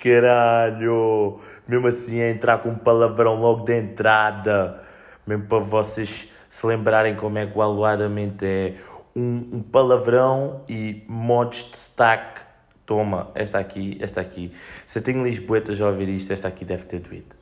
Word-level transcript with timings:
caralho? 0.00 1.40
Mesmo 1.68 1.86
assim, 1.86 2.20
a 2.20 2.30
entrar 2.30 2.58
com 2.58 2.70
um 2.70 2.74
palavrão 2.74 3.40
logo 3.40 3.64
de 3.64 3.78
entrada. 3.78 4.82
Mesmo 5.26 5.44
para 5.44 5.58
vocês 5.58 6.28
se 6.48 6.66
lembrarem 6.66 7.14
como 7.14 7.38
é 7.38 7.46
que 7.46 7.56
o 7.56 7.62
aluadamente 7.62 8.44
é. 8.44 8.74
Um, 9.14 9.48
um 9.52 9.62
palavrão 9.62 10.64
e 10.68 11.04
modos 11.08 11.64
de 11.64 11.70
destaque. 11.70 12.40
Toma, 12.86 13.30
esta 13.34 13.58
aqui, 13.58 13.98
esta 14.00 14.20
aqui. 14.20 14.52
Se 14.86 15.00
tenho 15.00 15.22
Lisboetas 15.22 15.80
a 15.80 15.86
ouvir 15.86 16.08
isto, 16.08 16.32
esta 16.32 16.48
aqui 16.48 16.64
deve 16.64 16.84
ter 16.84 17.00
doído. 17.00 17.36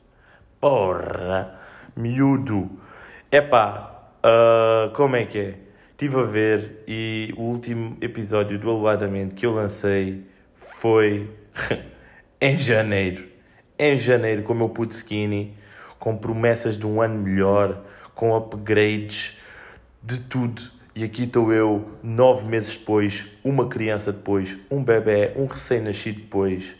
Porra, 0.61 1.59
miúdo. 1.97 2.71
Epá, 3.31 4.11
uh, 4.25 4.93
como 4.95 5.17
é 5.17 5.25
que 5.25 5.39
é? 5.39 5.55
Estive 5.93 6.21
a 6.21 6.23
ver 6.23 6.85
e 6.87 7.35
o 7.37 7.43
último 7.43 7.97
episódio 8.01 8.59
do 8.59 8.71
Aluadamente 8.71 9.35
que 9.35 9.45
eu 9.45 9.53
lancei 9.53 10.25
foi 10.55 11.29
em 12.41 12.57
janeiro. 12.57 13.27
Em 13.79 13.97
janeiro, 13.97 14.43
com 14.43 14.53
o 14.53 14.57
meu 14.57 14.69
puto 14.69 14.93
skinny, 14.93 15.55
com 15.99 16.17
promessas 16.17 16.77
de 16.77 16.87
um 16.87 17.01
ano 17.01 17.23
melhor, 17.23 17.83
com 18.15 18.37
upgrades, 18.37 19.37
de 20.03 20.19
tudo. 20.21 20.63
E 20.95 21.05
aqui 21.05 21.25
estou 21.25 21.53
eu, 21.53 21.89
nove 22.03 22.49
meses 22.49 22.77
depois, 22.77 23.27
uma 23.45 23.69
criança 23.69 24.13
depois, 24.13 24.57
um 24.71 24.83
bebê, 24.83 25.33
um 25.37 25.47
recém-nascido 25.47 26.21
depois. 26.21 26.77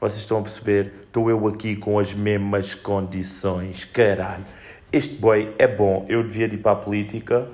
Vocês 0.00 0.22
estão 0.22 0.38
a 0.38 0.42
perceber? 0.42 0.92
Estou 1.02 1.28
eu 1.28 1.46
aqui 1.46 1.76
com 1.76 1.98
as 1.98 2.14
mesmas 2.14 2.74
condições. 2.74 3.84
Caralho, 3.84 4.46
este 4.90 5.14
boy 5.14 5.54
é 5.58 5.68
bom. 5.68 6.06
Eu 6.08 6.22
devia 6.22 6.46
ir 6.46 6.58
para 6.58 6.72
a 6.72 6.76
política 6.76 7.46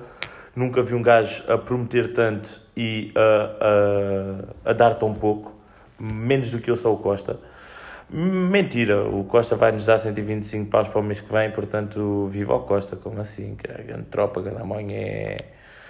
Nunca 0.57 0.81
vi 0.81 0.95
um 0.95 1.03
gajo 1.03 1.43
a 1.47 1.55
prometer 1.55 2.13
tanto 2.13 2.59
e 2.75 3.11
a, 3.15 4.63
a, 4.65 4.71
a 4.71 4.73
dar 4.73 4.95
tão 4.95 5.13
pouco, 5.13 5.53
menos 5.99 6.49
do 6.49 6.59
que 6.59 6.69
eu 6.69 6.77
sou 6.77 6.95
o 6.95 6.97
Costa. 6.97 7.39
Mentira, 8.09 9.03
o 9.03 9.25
Costa 9.25 9.55
vai 9.55 9.71
nos 9.71 9.85
dar 9.85 9.99
125 9.99 10.69
paus 10.69 10.87
para 10.87 10.99
o 10.99 11.03
mês 11.03 11.19
que 11.19 11.31
vem, 11.31 11.51
portanto, 11.51 12.27
viva 12.31 12.55
o 12.55 12.61
Costa, 12.61 12.95
como 12.95 13.19
assim? 13.19 13.55
Que 13.55 13.69
é 13.69 13.83
grande 13.83 14.05
tropa, 14.05 14.41
grande 14.41 14.61
amanhã. 14.61 15.35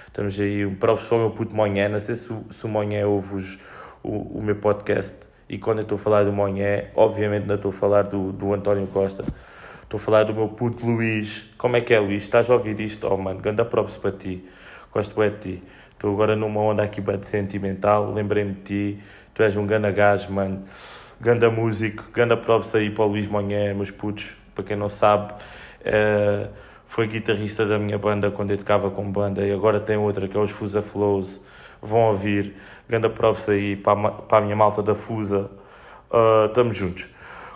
Estamos 0.07 0.39
aí, 0.39 0.65
um 0.65 0.73
próprio 0.73 1.07
para 1.07 1.15
o 1.15 1.19
meu 1.19 1.29
puto 1.31 1.55
Monhé, 1.55 1.87
não 1.87 1.99
sei 1.99 2.15
se, 2.15 2.27
se 2.49 2.65
o 2.65 2.67
Monhé 2.67 3.05
ouve 3.05 3.35
os, 3.35 3.59
o, 4.01 4.39
o 4.39 4.41
meu 4.41 4.55
podcast. 4.55 5.27
E 5.47 5.59
quando 5.59 5.77
eu 5.77 5.83
estou 5.83 5.95
a 5.97 5.99
falar 5.99 6.23
do 6.23 6.33
Monhé, 6.33 6.91
obviamente 6.95 7.45
não 7.45 7.55
estou 7.55 7.69
a 7.69 7.73
falar 7.73 8.03
do, 8.03 8.31
do 8.31 8.51
António 8.53 8.87
Costa. 8.87 9.23
Estou 9.83 9.99
a 9.99 10.01
falar 10.01 10.23
do 10.23 10.33
meu 10.33 10.49
puto 10.49 10.85
Luís. 10.85 11.45
Como 11.57 11.77
é 11.77 11.81
que 11.81 11.93
é, 11.93 11.99
Luís? 11.99 12.23
Estás 12.23 12.49
a 12.49 12.55
ouvir 12.55 12.79
isto? 12.79 13.07
Oh, 13.07 13.15
mano, 13.15 13.39
ganda 13.39 13.63
props 13.63 13.95
para 13.95 14.11
ti. 14.11 14.43
Gosto 14.91 15.15
bem 15.17 15.29
de 15.29 15.37
ti. 15.37 15.61
Estou 15.93 16.13
agora 16.13 16.35
numa 16.35 16.61
onda 16.61 16.83
aqui 16.83 16.99
bem 16.99 17.21
sentimental. 17.21 18.11
Lembrei-me 18.11 18.53
de 18.53 18.61
ti. 18.61 18.99
Tu 19.37 19.43
és 19.43 19.55
um 19.55 19.67
ganda 19.67 19.91
gajo, 19.91 20.33
mano. 20.33 20.63
Ganda 21.21 21.47
músico. 21.51 22.03
Ganda 22.11 22.35
props 22.35 22.73
aí 22.73 22.89
para 22.89 23.03
o 23.03 23.07
Luís 23.07 23.27
Monhé, 23.27 23.71
meus 23.71 23.91
putos. 23.91 24.35
Para 24.55 24.63
quem 24.63 24.75
não 24.75 24.89
sabe, 24.89 25.31
é... 25.85 26.47
foi 26.87 27.05
guitarrista 27.05 27.63
da 27.63 27.77
minha 27.77 27.99
banda 27.99 28.31
quando 28.31 28.49
eu 28.49 28.57
tocava 28.57 28.89
com 28.89 29.11
banda. 29.11 29.45
E 29.45 29.51
agora 29.51 29.79
tem 29.79 29.95
outra 29.95 30.27
que 30.27 30.35
é 30.35 30.39
os 30.39 30.49
Fusa 30.49 30.81
Flows. 30.81 31.45
Vão 31.79 31.99
ouvir. 32.09 32.55
Ganda 32.89 33.11
props 33.11 33.47
aí 33.47 33.75
para 33.75 34.07
a, 34.07 34.11
para 34.11 34.37
a 34.39 34.41
minha 34.41 34.55
malta 34.55 34.81
da 34.81 34.95
Fusa. 34.95 35.51
Estamos 36.47 36.75
uh, 36.75 36.79
juntos. 36.79 37.05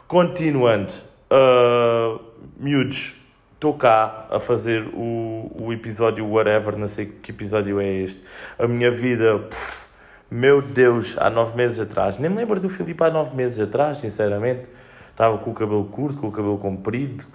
Continuando. 0.08 0.94
Uh, 1.32 2.22
miúdos, 2.58 3.16
estou 3.56 3.74
cá 3.74 4.28
a 4.30 4.40
fazer 4.40 4.84
o, 4.94 5.52
o 5.60 5.74
episódio 5.74 6.30
whatever, 6.30 6.78
não 6.78 6.88
sei 6.88 7.08
que 7.08 7.32
episódio 7.32 7.82
é 7.82 7.88
este. 7.88 8.22
A 8.60 8.68
minha 8.68 8.92
vida, 8.92 9.40
pff, 9.40 9.86
meu 10.32 10.62
Deus, 10.62 11.18
há 11.18 11.30
nove 11.30 11.58
meses 11.58 11.78
atrás. 11.78 12.18
Nem 12.18 12.32
me 12.32 12.38
lembro 12.38 12.58
do 12.58 12.70
Filipe 12.70 13.04
há 13.04 13.10
nove 13.10 13.36
meses 13.36 13.60
atrás, 13.60 13.98
sinceramente. 13.98 14.66
Estava 15.10 15.38
com 15.38 15.52
o 15.52 15.54
cabelo 15.54 15.84
curto, 15.84 16.22
com 16.22 16.28
o 16.30 16.32
cabelo 16.32 16.58
comprido. 16.58 17.26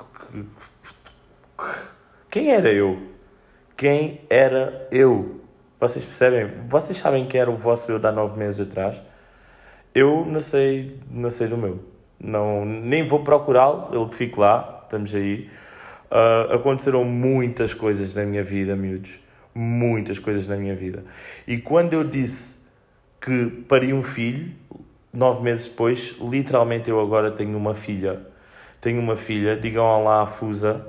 Quem 2.31 2.53
era 2.53 2.73
eu? 2.73 2.99
Quem 3.77 4.23
era 4.31 4.89
eu? 4.91 5.43
Vocês 5.79 6.07
percebem? 6.07 6.51
Vocês 6.67 6.97
sabem 6.97 7.27
quem 7.27 7.39
era 7.39 7.51
o 7.51 7.57
vosso 7.57 7.93
eu 7.93 7.99
de 7.99 8.07
há 8.07 8.13
nove 8.13 8.39
meses 8.39 8.67
atrás? 8.67 8.99
Eu 9.95 10.25
não 10.25 10.41
sei, 10.41 10.99
não 11.11 11.29
sei 11.29 11.49
do 11.49 11.59
meu. 11.59 11.79
Não, 12.19 12.65
nem 12.65 13.07
vou 13.07 13.23
procurá-lo, 13.23 13.91
ele 13.93 14.09
que 14.09 14.15
fique 14.15 14.41
lá, 14.41 14.81
estamos 14.85 15.15
aí. 15.15 15.51
Uh, 16.11 16.55
aconteceram 16.55 17.05
muitas 17.05 17.75
coisas 17.75 18.15
na 18.15 18.25
minha 18.25 18.43
vida, 18.43 18.75
miúdos. 18.75 19.21
Muitas 19.55 20.19
coisas 20.19 20.49
na 20.49 20.57
minha 20.57 20.75
vida. 20.75 21.05
E 21.47 21.59
quando 21.59 21.93
eu 21.93 22.03
disse 22.03 22.56
que 23.21 23.49
pari 23.69 23.93
um 23.93 24.03
filho, 24.03 24.55
nove 25.13 25.43
meses 25.43 25.69
depois, 25.69 26.17
literalmente 26.21 26.91
eu 26.91 27.01
agora 27.01 27.31
tenho 27.31 27.57
uma 27.57 27.75
filha. 27.75 28.21
Tenho 28.81 29.01
uma 29.01 29.17
filha, 29.17 29.57
digam 29.57 29.85
olá 29.85 30.23
à 30.23 30.27
Fusa. 30.27 30.87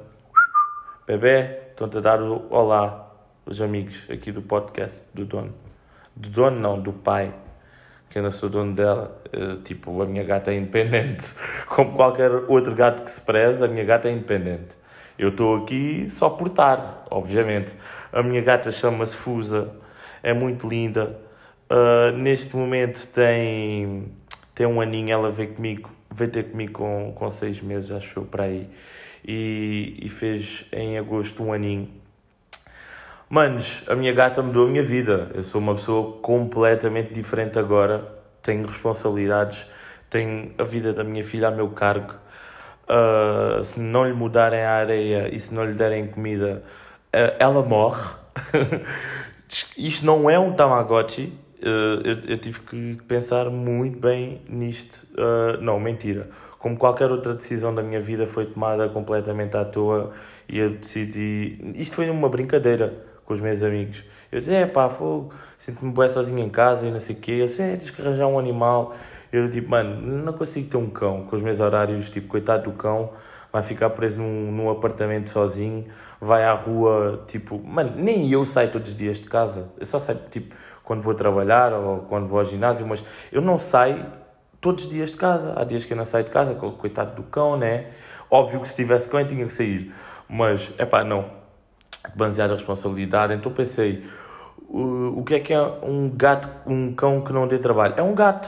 Bebê, 1.07 1.59
estão-te 1.69 1.97
a 1.97 2.01
dar 2.01 2.21
o 2.21 2.47
olá, 2.49 3.11
os 3.45 3.61
amigos 3.61 4.03
aqui 4.09 4.31
do 4.31 4.41
podcast 4.41 5.05
do 5.13 5.25
dono. 5.25 5.53
Do 6.15 6.29
dono 6.29 6.59
não, 6.59 6.79
do 6.79 6.91
pai 6.91 7.33
que 8.09 8.17
eu 8.17 8.23
não 8.23 8.31
sou 8.31 8.49
dono 8.49 8.73
dela. 8.73 9.21
Uh, 9.35 9.61
tipo, 9.61 10.01
a 10.01 10.05
minha 10.05 10.23
gata 10.23 10.51
é 10.51 10.55
independente. 10.55 11.35
Como 11.67 11.93
qualquer 11.95 12.31
outro 12.47 12.73
gato 12.73 13.03
que 13.03 13.11
se 13.11 13.21
preza, 13.21 13.65
a 13.65 13.67
minha 13.67 13.83
gata 13.83 14.07
é 14.07 14.11
independente. 14.11 14.75
Eu 15.17 15.29
estou 15.29 15.63
aqui 15.63 16.09
só 16.09 16.29
por 16.29 16.47
estar, 16.47 17.05
obviamente. 17.09 17.73
A 18.11 18.21
minha 18.21 18.41
gata 18.41 18.71
chama-se 18.71 19.15
Fusa, 19.15 19.71
é 20.21 20.33
muito 20.33 20.67
linda. 20.67 21.19
Uh, 21.69 22.15
neste 22.15 22.55
momento 22.55 23.05
tem, 23.07 24.11
tem 24.55 24.65
um 24.65 24.79
aninho, 24.79 25.11
ela 25.11 25.29
veio 25.29 25.53
comigo, 25.53 25.89
veio 26.13 26.31
ter 26.31 26.43
comigo 26.43 26.73
com, 26.73 27.13
com 27.13 27.29
seis 27.29 27.61
meses, 27.61 27.91
acho 27.91 28.19
eu, 28.19 28.25
para 28.25 28.45
aí. 28.45 28.69
E, 29.25 29.99
e 30.01 30.09
fez 30.09 30.65
em 30.71 30.97
agosto 30.97 31.43
um 31.43 31.51
aninho. 31.51 31.89
Manos, 33.29 33.83
a 33.89 33.95
minha 33.95 34.13
gata 34.13 34.41
mudou 34.41 34.67
a 34.67 34.69
minha 34.69 34.83
vida. 34.83 35.29
Eu 35.33 35.43
sou 35.43 35.59
uma 35.59 35.75
pessoa 35.75 36.13
completamente 36.21 37.13
diferente 37.13 37.59
agora. 37.59 38.07
Tenho 38.41 38.65
responsabilidades, 38.65 39.65
tenho 40.09 40.53
a 40.57 40.63
vida 40.63 40.93
da 40.93 41.03
minha 41.03 41.25
filha 41.25 41.49
a 41.49 41.51
meu 41.51 41.67
cargo. 41.71 42.13
Uh, 42.87 43.61
se 43.65 43.77
não 43.81 44.05
lhe 44.07 44.13
mudarem 44.13 44.61
a 44.61 44.71
areia 44.75 45.35
e 45.35 45.37
se 45.41 45.53
não 45.53 45.65
lhe 45.65 45.73
derem 45.73 46.07
comida, 46.07 46.63
uh, 47.13 47.35
ela 47.37 47.61
morre. 47.61 48.09
Isto 49.77 50.05
não 50.05 50.29
é 50.29 50.39
um 50.39 50.53
Tamagotchi. 50.53 51.33
Uh, 51.61 52.01
eu, 52.03 52.19
eu, 52.27 52.37
tive 52.37 52.59
que 52.59 52.97
pensar 53.07 53.49
muito 53.49 53.99
bem 53.99 54.41
nisto. 54.47 55.07
não, 55.61 55.79
mentira. 55.79 56.29
Como 56.59 56.77
qualquer 56.77 57.11
outra 57.11 57.33
decisão 57.33 57.73
da 57.73 57.81
minha 57.83 58.01
vida 58.01 58.27
foi 58.27 58.45
tomada 58.45 58.89
completamente 58.89 59.55
à 59.55 59.65
toa 59.65 60.11
e 60.49 60.59
eu 60.59 60.71
decidi. 60.71 61.73
Isto 61.75 61.95
foi 61.95 62.09
uma 62.09 62.29
brincadeira 62.29 62.93
com 63.25 63.33
os 63.33 63.41
meus 63.41 63.61
amigos. 63.61 64.03
Eu 64.31 64.39
disse, 64.39 64.53
é 64.53 64.65
pá, 64.65 64.89
fogo, 64.89 65.33
sinto-me 65.59 65.91
bem 65.91 66.09
sozinho 66.09 66.39
em 66.39 66.49
casa 66.49 66.85
e 66.85 66.91
não 66.91 66.99
sei 66.99 67.15
o 67.15 67.19
quê. 67.19 67.31
Eu 67.33 67.45
disse, 67.45 67.61
é, 67.61 67.75
tens 67.75 67.89
que 67.89 68.01
arranjar 68.01 68.27
um 68.27 68.39
animal. 68.39 68.95
Eu 69.31 69.51
tipo, 69.51 69.69
mano, 69.69 70.01
não 70.01 70.33
consigo 70.33 70.69
ter 70.69 70.77
um 70.77 70.89
cão 70.89 71.25
com 71.25 71.35
os 71.35 71.41
meus 71.41 71.59
horários, 71.59 72.09
tipo, 72.09 72.27
coitado 72.27 72.63
do 72.63 72.71
cão, 72.71 73.11
vai 73.51 73.61
ficar 73.61 73.89
preso 73.91 74.21
num, 74.21 74.51
num 74.51 74.69
apartamento 74.69 75.29
sozinho, 75.29 75.85
vai 76.19 76.43
à 76.43 76.53
rua, 76.53 77.23
tipo, 77.27 77.61
mano, 77.61 77.93
nem 77.95 78.31
eu 78.31 78.45
saio 78.45 78.71
todos 78.71 78.89
os 78.89 78.95
dias 78.95 79.19
de 79.19 79.27
casa. 79.27 79.69
Eu 79.77 79.85
só 79.85 79.99
saio, 79.99 80.19
tipo, 80.31 80.55
quando 80.87 81.01
vou 81.01 81.13
trabalhar 81.13 81.73
ou 81.73 81.99
quando 82.03 82.27
vou 82.27 82.39
ao 82.39 82.45
ginásio, 82.45 82.87
mas 82.87 83.03
eu 83.29 83.41
não 83.41 83.59
saio 83.59 84.05
todos 84.61 84.85
os 84.85 84.89
dias 84.89 85.11
de 85.11 85.17
casa. 85.17 85.53
Há 85.57 85.65
dias 85.65 85.83
que 85.83 85.91
eu 85.91 85.97
não 85.97 86.05
saio 86.05 86.23
de 86.23 86.31
casa, 86.31 86.55
coitado 86.55 87.13
do 87.13 87.23
cão, 87.23 87.57
né? 87.57 87.87
Óbvio 88.31 88.61
que 88.61 88.69
se 88.69 88.75
tivesse 88.77 89.09
cão 89.09 89.19
eu 89.19 89.27
tinha 89.27 89.45
que 89.45 89.51
sair. 89.51 89.93
Mas, 90.29 90.71
é 90.77 90.85
pá, 90.85 91.03
não 91.03 91.25
basear 92.15 92.49
a 92.49 92.53
responsabilidade. 92.53 93.33
Então 93.33 93.51
pensei, 93.51 94.09
o, 94.69 95.19
o 95.19 95.23
que 95.25 95.35
é 95.35 95.39
que 95.41 95.53
é 95.53 95.61
um 95.61 96.09
gato, 96.09 96.47
um 96.65 96.93
cão 96.93 97.19
que 97.19 97.33
não 97.33 97.49
dê 97.49 97.59
trabalho? 97.59 97.95
É 97.97 98.01
um 98.01 98.15
gato. 98.15 98.47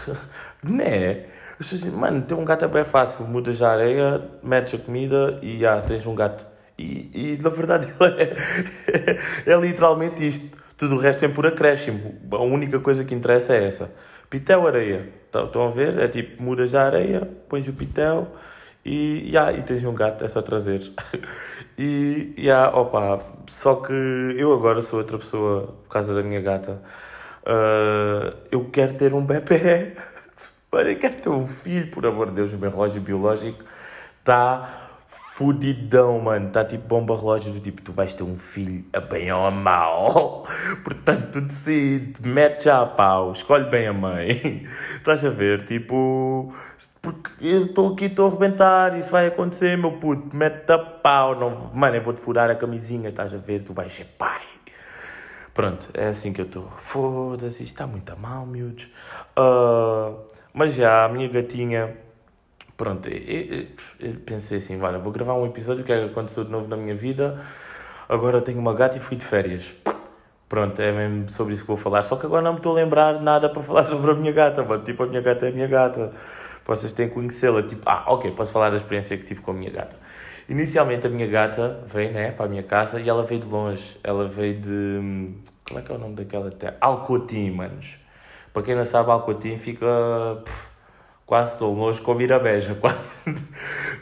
não 0.64 0.82
é? 0.82 1.26
Eu 1.58 1.60
assim, 1.60 1.90
mano, 1.90 2.22
ter 2.22 2.32
um 2.32 2.44
gato 2.46 2.64
é 2.64 2.68
bem 2.68 2.86
fácil. 2.86 3.26
Mudas 3.26 3.60
a 3.60 3.70
areia, 3.70 4.22
metes 4.42 4.80
a 4.80 4.82
comida 4.82 5.38
e 5.42 5.60
já 5.60 5.82
tens 5.82 6.06
um 6.06 6.14
gato. 6.14 6.46
E, 6.78 7.10
e 7.12 7.38
na 7.42 7.50
verdade 7.50 7.92
é, 9.44 9.52
é 9.52 9.56
literalmente 9.60 10.26
isto. 10.26 10.59
Tudo 10.80 10.96
o 10.96 10.98
resto 10.98 11.26
é 11.26 11.28
por 11.28 11.46
acréscimo. 11.46 12.14
A 12.32 12.42
única 12.42 12.80
coisa 12.80 13.04
que 13.04 13.14
interessa 13.14 13.54
é 13.54 13.66
essa. 13.66 13.92
Pitel, 14.30 14.66
areia. 14.66 15.10
Estão 15.26 15.68
a 15.68 15.70
ver? 15.70 15.98
É 15.98 16.08
tipo, 16.08 16.42
mudas 16.42 16.74
a 16.74 16.86
areia, 16.86 17.28
pões 17.50 17.68
o 17.68 17.72
pitel 17.74 18.28
e, 18.82 19.28
yeah, 19.28 19.52
e 19.52 19.62
tens 19.62 19.84
um 19.84 19.92
gato, 19.92 20.24
é 20.24 20.28
só 20.28 20.40
trazer. 20.40 20.90
e, 21.76 22.32
yeah, 22.38 22.74
opa, 22.74 23.22
só 23.50 23.74
que 23.74 23.92
eu 24.38 24.54
agora 24.54 24.80
sou 24.80 25.00
outra 25.00 25.18
pessoa 25.18 25.76
por 25.84 25.92
causa 25.92 26.14
da 26.14 26.22
minha 26.22 26.40
gata. 26.40 26.80
Uh, 27.42 28.34
eu 28.50 28.64
quero 28.72 28.94
ter 28.94 29.12
um 29.12 29.22
bebê. 29.22 29.92
eu 30.72 30.98
quero 30.98 31.16
ter 31.16 31.28
um 31.28 31.46
filho, 31.46 31.90
por 31.90 32.06
amor 32.06 32.30
de 32.30 32.36
Deus. 32.36 32.54
O 32.54 32.56
meu 32.56 32.70
relógio 32.70 33.02
biológico 33.02 33.62
está 34.20 34.89
fudidão, 35.40 36.20
mano. 36.20 36.48
Está 36.48 36.62
tipo 36.62 36.86
bomba 36.86 37.16
relógio 37.16 37.50
do 37.50 37.60
tipo, 37.60 37.80
tu 37.80 37.92
vais 37.92 38.12
ter 38.12 38.22
um 38.22 38.36
filho 38.36 38.84
a 38.92 39.00
bem 39.00 39.32
ou 39.32 39.46
a 39.46 39.50
mal. 39.50 40.46
Portanto, 40.84 41.32
tu 41.32 41.40
decide, 41.40 42.20
mete 42.20 42.64
já 42.64 42.82
a 42.82 42.86
pau, 42.86 43.32
escolhe 43.32 43.64
bem 43.70 43.86
a 43.86 43.92
mãe. 43.94 44.66
Estás 44.98 45.24
a 45.24 45.30
ver? 45.30 45.64
Tipo, 45.64 46.54
porque 47.00 47.30
eu 47.40 47.64
estou 47.64 47.94
aqui, 47.94 48.04
estou 48.04 48.26
a 48.26 48.28
arrebentar, 48.28 48.98
isso 48.98 49.10
vai 49.10 49.28
acontecer, 49.28 49.78
meu 49.78 49.92
puto. 49.92 50.36
Mete 50.36 50.70
a 50.70 50.76
pau, 50.76 51.34
não... 51.34 51.70
mano, 51.72 51.96
eu 51.96 52.02
vou-te 52.02 52.20
furar 52.20 52.50
a 52.50 52.54
camisinha, 52.54 53.08
estás 53.08 53.32
a 53.32 53.38
ver? 53.38 53.60
Tu 53.60 53.72
vais 53.72 53.90
ser 53.90 54.04
pai. 54.18 54.42
Pronto, 55.54 55.88
é 55.94 56.08
assim 56.08 56.34
que 56.34 56.42
eu 56.42 56.46
estou. 56.46 56.70
Foda-se, 56.76 57.62
isto 57.62 57.72
está 57.72 57.86
muito 57.86 58.12
a 58.12 58.16
mal, 58.16 58.44
miúdos. 58.44 58.88
Uh, 59.38 60.18
mas 60.52 60.74
já, 60.74 61.06
a 61.06 61.08
minha 61.08 61.28
gatinha 61.28 61.96
Pronto, 62.80 63.10
eu, 63.10 63.66
eu 64.00 64.14
pensei 64.24 64.56
assim, 64.56 64.80
olha, 64.80 64.98
vou 64.98 65.12
gravar 65.12 65.34
um 65.34 65.44
episódio 65.44 65.84
que 65.84 65.92
é 65.92 65.98
que 65.98 66.12
aconteceu 66.12 66.44
de 66.44 66.50
novo 66.50 66.66
na 66.66 66.78
minha 66.78 66.94
vida. 66.94 67.38
Agora 68.08 68.40
tenho 68.40 68.58
uma 68.58 68.72
gata 68.72 68.96
e 68.96 69.00
fui 69.00 69.18
de 69.18 69.24
férias. 69.26 69.70
Pronto, 70.48 70.80
é 70.80 70.90
mesmo 70.90 71.28
sobre 71.28 71.52
isso 71.52 71.60
que 71.60 71.68
vou 71.68 71.76
falar. 71.76 72.02
Só 72.04 72.16
que 72.16 72.24
agora 72.24 72.40
não 72.40 72.52
me 72.52 72.56
estou 72.56 72.72
a 72.72 72.76
lembrar 72.76 73.20
nada 73.20 73.50
para 73.50 73.62
falar 73.62 73.84
sobre 73.92 74.12
a 74.12 74.14
minha 74.14 74.32
gata, 74.32 74.64
mano. 74.64 74.82
Tipo, 74.82 75.02
a 75.02 75.06
minha 75.06 75.20
gata 75.20 75.44
é 75.44 75.50
a 75.50 75.52
minha 75.52 75.66
gata. 75.66 76.10
Vocês 76.64 76.94
têm 76.94 77.06
que 77.06 77.12
conhecê-la. 77.12 77.62
Tipo, 77.64 77.82
ah, 77.84 78.04
ok, 78.06 78.30
posso 78.30 78.50
falar 78.50 78.70
da 78.70 78.78
experiência 78.78 79.14
que 79.18 79.26
tive 79.26 79.42
com 79.42 79.50
a 79.50 79.54
minha 79.54 79.70
gata. 79.70 79.96
Inicialmente 80.48 81.06
a 81.06 81.10
minha 81.10 81.26
gata 81.26 81.84
veio, 81.86 82.12
né, 82.12 82.32
para 82.32 82.46
a 82.46 82.48
minha 82.48 82.62
casa 82.62 82.98
e 82.98 83.10
ela 83.10 83.24
veio 83.24 83.42
de 83.42 83.46
longe. 83.46 84.00
Ela 84.02 84.26
veio 84.26 84.58
de... 84.58 85.34
Como 85.68 85.80
é 85.80 85.82
que 85.82 85.92
é 85.92 85.94
o 85.94 85.98
nome 85.98 86.14
daquela 86.14 86.50
terra? 86.50 86.78
Alcotim, 86.80 87.50
manos. 87.50 87.98
Para 88.54 88.62
quem 88.62 88.74
não 88.74 88.86
sabe, 88.86 89.10
Alcotim 89.10 89.58
fica... 89.58 89.86
Quase 91.30 91.52
estou 91.52 91.72
longe 91.72 92.00
com 92.00 92.10
a 92.10 92.14
Mirabeja, 92.16 92.74
quase. 92.80 93.12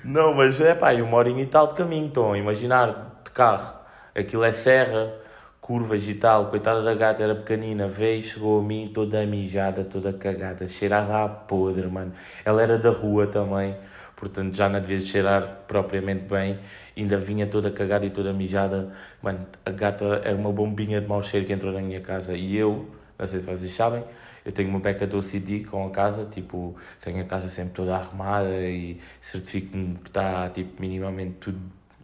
Não, 0.02 0.32
mas 0.32 0.58
é 0.62 0.74
pá, 0.74 0.94
uma 0.94 1.18
horinha 1.18 1.42
e 1.42 1.46
tal 1.46 1.66
de 1.66 1.74
caminho. 1.74 2.06
Estão 2.06 2.32
a 2.32 2.38
imaginar, 2.38 3.20
de 3.22 3.30
carro. 3.32 3.74
Aquilo 4.14 4.44
é 4.44 4.50
serra, 4.50 5.12
curvas 5.60 6.08
e 6.08 6.14
tal. 6.14 6.46
Coitada 6.46 6.82
da 6.82 6.94
gata, 6.94 7.22
era 7.22 7.34
pequenina. 7.34 7.86
Veio, 7.86 8.22
chegou 8.22 8.60
a 8.60 8.62
mim 8.62 8.90
toda 8.94 9.26
mijada, 9.26 9.84
toda 9.84 10.10
cagada. 10.10 10.66
Cheirava 10.68 11.22
a 11.22 11.28
podre, 11.28 11.86
mano. 11.86 12.14
Ela 12.46 12.62
era 12.62 12.78
da 12.78 12.88
rua 12.88 13.26
também, 13.26 13.76
portanto 14.16 14.56
já 14.56 14.66
não 14.66 14.80
devia 14.80 15.00
cheirar 15.02 15.64
propriamente 15.68 16.24
bem. 16.24 16.58
Ainda 16.96 17.18
vinha 17.18 17.46
toda 17.46 17.70
cagada 17.70 18.06
e 18.06 18.10
toda 18.10 18.32
mijada. 18.32 18.90
Mano, 19.20 19.46
a 19.66 19.70
gata 19.70 20.22
era 20.24 20.34
uma 20.34 20.50
bombinha 20.50 20.98
de 20.98 21.06
mau 21.06 21.22
cheiro 21.22 21.44
que 21.44 21.52
entrou 21.52 21.74
na 21.74 21.82
minha 21.82 22.00
casa. 22.00 22.32
E 22.34 22.56
eu, 22.56 22.88
não 23.18 23.26
sei 23.26 23.40
se 23.40 23.44
vocês 23.44 23.74
sabem, 23.74 24.02
eu 24.48 24.52
tenho 24.52 24.70
uma 24.70 24.80
beca 24.80 25.06
do 25.06 25.18
OCD 25.18 25.64
com 25.64 25.86
a 25.86 25.90
casa, 25.90 26.24
tipo, 26.24 26.74
tenho 27.02 27.20
a 27.20 27.24
casa 27.24 27.50
sempre 27.50 27.74
toda 27.74 27.94
arrumada 27.94 28.48
e 28.62 28.98
certifico-me 29.20 29.96
que 29.96 30.08
está, 30.08 30.48
tipo, 30.48 30.80
minimamente 30.80 31.34
tudo 31.38 31.60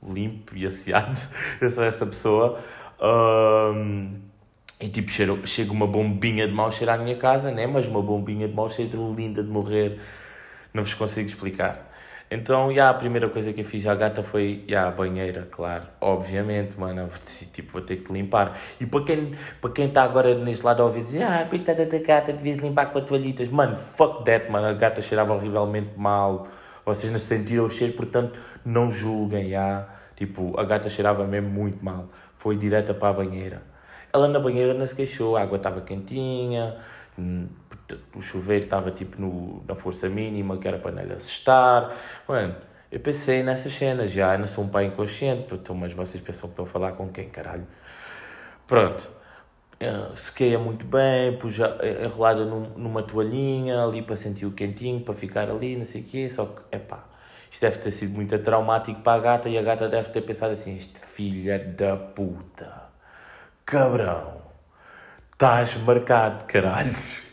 limpo 0.06 0.54
e 0.54 0.66
asseado. 0.66 1.18
Eu 1.58 1.70
sou 1.70 1.82
essa 1.82 2.04
pessoa. 2.04 2.62
Um, 3.00 4.20
e 4.78 4.88
tipo, 4.90 5.10
chega 5.46 5.72
uma 5.72 5.86
bombinha 5.86 6.46
de 6.46 6.52
mau 6.52 6.70
cheiro 6.70 6.92
à 6.92 6.98
minha 6.98 7.16
casa, 7.16 7.50
né? 7.50 7.66
Mas 7.66 7.86
uma 7.86 8.02
bombinha 8.02 8.46
de 8.46 8.52
mau 8.52 8.68
cheiro 8.68 9.14
linda 9.14 9.42
de 9.42 9.48
morrer. 9.48 9.98
Não 10.74 10.84
vos 10.84 10.92
consigo 10.92 11.26
explicar. 11.26 11.93
Então, 12.34 12.72
yeah, 12.72 12.90
a 12.90 12.98
primeira 12.98 13.28
coisa 13.28 13.52
que 13.52 13.60
eu 13.60 13.64
fiz 13.64 13.86
à 13.86 13.94
gata 13.94 14.20
foi, 14.20 14.64
yeah, 14.68 14.88
a 14.88 14.90
banheira, 14.90 15.46
claro. 15.52 15.84
Obviamente, 16.00 16.76
mano, 16.76 17.08
tipo, 17.52 17.70
vou 17.74 17.80
ter 17.80 17.98
que 17.98 18.12
limpar. 18.12 18.58
E 18.80 18.84
para 18.84 19.04
quem 19.04 19.30
para 19.60 19.70
quem 19.70 19.86
está 19.86 20.02
agora 20.02 20.34
neste 20.34 20.64
lado 20.64 20.82
a 20.82 20.86
ouvir 20.86 21.04
dizer, 21.04 21.22
ah, 21.22 21.46
coitada 21.48 21.86
da 21.86 21.98
gata, 22.00 22.32
devias 22.32 22.58
limpar 22.58 22.86
com 22.86 22.98
a 22.98 23.02
toalhitas. 23.02 23.48
Mano, 23.50 23.76
fuck 23.76 24.24
that, 24.24 24.50
mano, 24.50 24.66
a 24.66 24.72
gata 24.72 25.00
cheirava 25.00 25.32
horrivelmente 25.32 25.90
mal. 25.96 26.48
Vocês 26.84 27.12
não 27.12 27.20
sentiram 27.20 27.66
o 27.66 27.70
cheiro, 27.70 27.92
portanto, 27.92 28.36
não 28.64 28.90
julguem, 28.90 29.50
yeah. 29.50 29.86
Tipo, 30.16 30.58
a 30.58 30.64
gata 30.64 30.90
cheirava 30.90 31.24
mesmo 31.24 31.50
muito 31.50 31.84
mal. 31.84 32.08
Foi 32.36 32.56
direta 32.56 32.92
para 32.92 33.10
a 33.10 33.12
banheira. 33.12 33.62
Ela 34.12 34.26
na 34.26 34.40
banheira 34.40 34.74
não 34.74 34.88
se 34.88 34.94
queixou, 34.94 35.36
a 35.36 35.42
água 35.42 35.56
estava 35.56 35.80
quentinha, 35.82 36.74
hum, 37.16 37.46
o 38.14 38.22
chuveiro 38.22 38.64
estava 38.64 38.90
tipo 38.90 39.20
no, 39.20 39.62
na 39.66 39.74
força 39.74 40.08
mínima, 40.08 40.56
que 40.58 40.66
era 40.66 40.78
para 40.78 40.92
não 40.92 41.04
lhe 41.04 41.12
assustar. 41.12 41.94
Mano, 42.26 42.56
eu 42.90 43.00
pensei 43.00 43.42
nessas 43.42 43.72
cenas, 43.74 44.10
já, 44.12 44.34
eu 44.34 44.38
não 44.38 44.46
sou 44.46 44.64
um 44.64 44.68
pai 44.68 44.86
inconsciente, 44.86 45.52
então, 45.52 45.74
mas 45.74 45.92
vocês 45.92 46.22
pensam 46.22 46.48
que 46.48 46.52
estou 46.52 46.64
a 46.64 46.68
falar 46.68 46.92
com 46.92 47.08
quem, 47.08 47.28
caralho? 47.28 47.66
Pronto, 48.66 49.10
sequeia 50.16 50.58
muito 50.58 50.84
bem, 50.86 51.36
pus 51.38 51.56
enrolada 52.02 52.44
num, 52.44 52.68
numa 52.76 53.02
toalhinha 53.02 53.82
ali 53.82 54.00
para 54.02 54.16
sentir 54.16 54.46
o 54.46 54.52
quentinho, 54.52 55.00
para 55.00 55.14
ficar 55.14 55.50
ali, 55.50 55.76
não 55.76 55.84
sei 55.84 56.00
o 56.00 56.04
quê, 56.04 56.30
só 56.30 56.46
que, 56.46 56.76
epá, 56.76 57.04
isto 57.50 57.60
deve 57.60 57.78
ter 57.78 57.90
sido 57.90 58.14
muito 58.14 58.38
traumático 58.38 59.00
para 59.00 59.18
a 59.18 59.20
gata 59.20 59.48
e 59.48 59.58
a 59.58 59.62
gata 59.62 59.88
deve 59.88 60.08
ter 60.10 60.22
pensado 60.22 60.52
assim, 60.52 60.76
este 60.76 61.00
filho 61.00 61.72
da 61.74 61.96
puta, 61.96 62.84
cabrão, 63.66 64.42
estás 65.32 65.74
marcado, 65.76 66.44
caralho. 66.44 67.23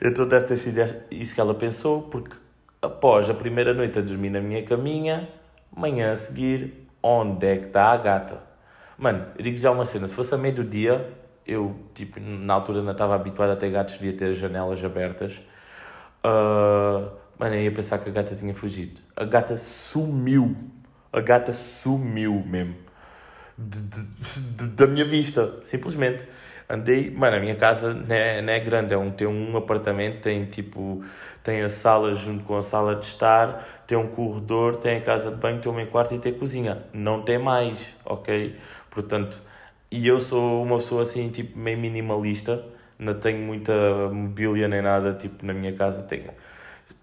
Então 0.00 0.26
deve 0.26 0.46
ter 0.46 0.56
sido 0.56 0.80
isso 1.10 1.34
que 1.34 1.40
ela 1.40 1.54
pensou, 1.54 2.02
porque 2.02 2.36
após 2.80 3.28
a 3.28 3.34
primeira 3.34 3.74
noite 3.74 3.98
a 3.98 4.02
dormir 4.02 4.30
na 4.30 4.40
minha 4.40 4.62
caminha, 4.62 5.28
manhã 5.74 6.12
a 6.12 6.16
seguir, 6.16 6.88
onde 7.02 7.46
é 7.46 7.56
que 7.56 7.66
está 7.66 7.92
a 7.92 7.96
gata? 7.96 8.40
Mano, 8.96 9.26
eu 9.36 9.42
digo 9.44 9.56
já 9.56 9.70
uma 9.70 9.86
cena, 9.86 10.06
se 10.08 10.14
fosse 10.14 10.34
a 10.34 10.38
meio 10.38 10.54
do 10.56 10.64
dia, 10.64 11.12
eu, 11.46 11.74
tipo, 11.94 12.20
na 12.20 12.54
altura 12.54 12.82
não 12.82 12.92
estava 12.92 13.14
habituado 13.14 13.50
a 13.50 13.56
ter 13.56 13.70
gatos, 13.70 13.94
devia 13.94 14.12
ter 14.12 14.32
as 14.32 14.38
janelas 14.38 14.84
abertas. 14.84 15.40
Uh, 16.22 17.10
mano, 17.38 17.54
eu 17.54 17.62
ia 17.62 17.72
pensar 17.72 17.98
que 17.98 18.10
a 18.10 18.12
gata 18.12 18.34
tinha 18.34 18.54
fugido. 18.54 19.00
A 19.16 19.24
gata 19.24 19.56
sumiu. 19.56 20.54
A 21.12 21.20
gata 21.20 21.54
sumiu 21.54 22.44
mesmo. 22.46 22.76
De, 23.56 23.80
de, 23.80 24.02
de, 24.40 24.66
da 24.68 24.86
minha 24.86 25.04
vista, 25.04 25.58
simplesmente. 25.62 26.24
Andei, 26.68 27.10
mano, 27.10 27.36
a 27.36 27.40
minha 27.40 27.56
casa 27.56 27.94
não 27.94 28.14
é, 28.14 28.42
não 28.42 28.52
é 28.52 28.60
grande, 28.60 28.92
é 28.92 28.98
um, 28.98 29.10
tem 29.10 29.26
um 29.26 29.56
apartamento, 29.56 30.20
tem 30.20 30.44
tipo, 30.44 31.02
tem 31.42 31.62
a 31.62 31.70
sala 31.70 32.14
junto 32.14 32.44
com 32.44 32.58
a 32.58 32.62
sala 32.62 32.96
de 32.96 33.06
estar, 33.06 33.82
tem 33.86 33.96
um 33.96 34.08
corredor, 34.08 34.76
tem 34.76 34.98
a 34.98 35.00
casa 35.00 35.30
de 35.30 35.36
banho, 35.36 35.60
tem 35.62 35.72
um 35.72 35.86
quarto 35.86 36.14
e 36.14 36.18
tem 36.18 36.34
cozinha. 36.34 36.82
Não 36.92 37.22
tem 37.22 37.38
mais, 37.38 37.78
ok? 38.04 38.54
Portanto, 38.90 39.42
e 39.90 40.06
eu 40.06 40.20
sou 40.20 40.62
uma 40.62 40.76
pessoa 40.78 41.02
assim, 41.02 41.30
tipo, 41.30 41.58
meio 41.58 41.78
minimalista, 41.78 42.62
não 42.98 43.14
tenho 43.14 43.38
muita 43.38 43.72
mobília 44.12 44.68
nem 44.68 44.82
nada, 44.82 45.14
tipo, 45.14 45.46
na 45.46 45.54
minha 45.54 45.72
casa 45.72 46.02
tenho. 46.02 46.30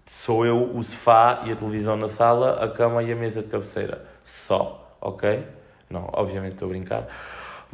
Sou 0.06 0.46
eu, 0.46 0.76
o 0.76 0.82
sofá 0.84 1.42
e 1.46 1.52
a 1.52 1.56
televisão 1.56 1.96
na 1.96 2.06
sala, 2.08 2.62
a 2.64 2.68
cama 2.68 3.02
e 3.02 3.12
a 3.12 3.16
mesa 3.16 3.42
de 3.42 3.48
cabeceira. 3.48 4.04
Só, 4.22 4.96
ok? 5.00 5.44
Não, 5.90 6.08
obviamente 6.12 6.52
estou 6.52 6.66
a 6.66 6.70
brincar. 6.70 7.08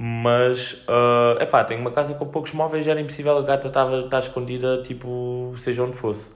Mas, 0.04 0.73
uh, 0.88 1.40
epá, 1.40 1.62
tenho 1.62 1.80
uma 1.80 1.92
casa 1.92 2.12
com 2.14 2.26
poucos 2.26 2.50
móveis, 2.52 2.88
era 2.88 3.00
impossível 3.00 3.38
a 3.38 3.42
gata 3.42 3.68
estar, 3.68 3.88
estar 4.00 4.18
escondida, 4.18 4.82
tipo, 4.82 5.54
seja 5.59 5.85
onde 5.85 5.97
fosse. 5.97 6.35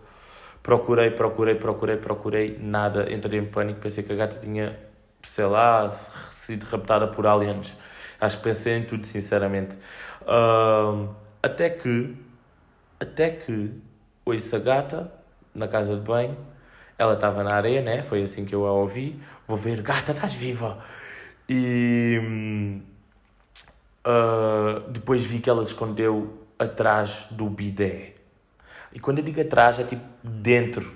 Procurei, 0.63 1.11
procurei, 1.11 1.57
procurei, 1.57 1.97
procurei, 1.97 2.57
nada. 2.61 3.13
Entrei 3.13 3.41
em 3.41 3.45
pânico, 3.45 3.81
pensei 3.81 4.05
que 4.05 4.13
a 4.13 4.17
gata 4.17 4.39
tinha, 4.39 4.79
sei 5.27 5.47
lá, 5.47 5.91
sido 6.31 6.63
raptada 6.63 7.09
por 7.09 7.27
aliens. 7.27 7.73
Acho 8.21 8.37
que 8.37 8.45
pensei 8.45 8.75
em 8.75 8.85
tudo, 8.85 9.05
sinceramente. 9.05 9.77
Uh, 10.23 11.09
até 11.43 11.69
que, 11.69 12.17
até 13.01 13.31
que, 13.31 13.73
ouço 14.25 14.55
a 14.55 14.61
gata 14.61 15.13
na 15.53 15.67
casa 15.67 15.97
de 15.97 16.03
banho, 16.03 16.37
ela 16.97 17.15
estava 17.15 17.43
na 17.43 17.57
areia, 17.57 17.83
né? 17.83 18.05
Foi 18.05 18.23
assim 18.23 18.45
que 18.45 18.55
eu 18.55 18.65
a 18.65 18.73
ouvi. 18.73 19.21
Vou 19.49 19.57
ver, 19.57 19.83
gata, 19.83 20.13
estás 20.13 20.35
viva! 20.35 20.79
E 21.49 22.21
hum, 22.23 22.83
Uh, 24.07 24.89
depois 24.89 25.27
vi 25.27 25.41
que 25.41 25.51
ela 25.51 25.65
se 25.65 25.73
escondeu 25.73 26.47
atrás 26.57 27.27
do 27.29 27.51
bidé. 27.51 28.13
E 28.93 29.01
quando 29.01 29.19
eu 29.19 29.25
digo 29.25 29.41
atrás, 29.41 29.81
é 29.81 29.85
tipo 29.85 30.05
dentro. 30.23 30.93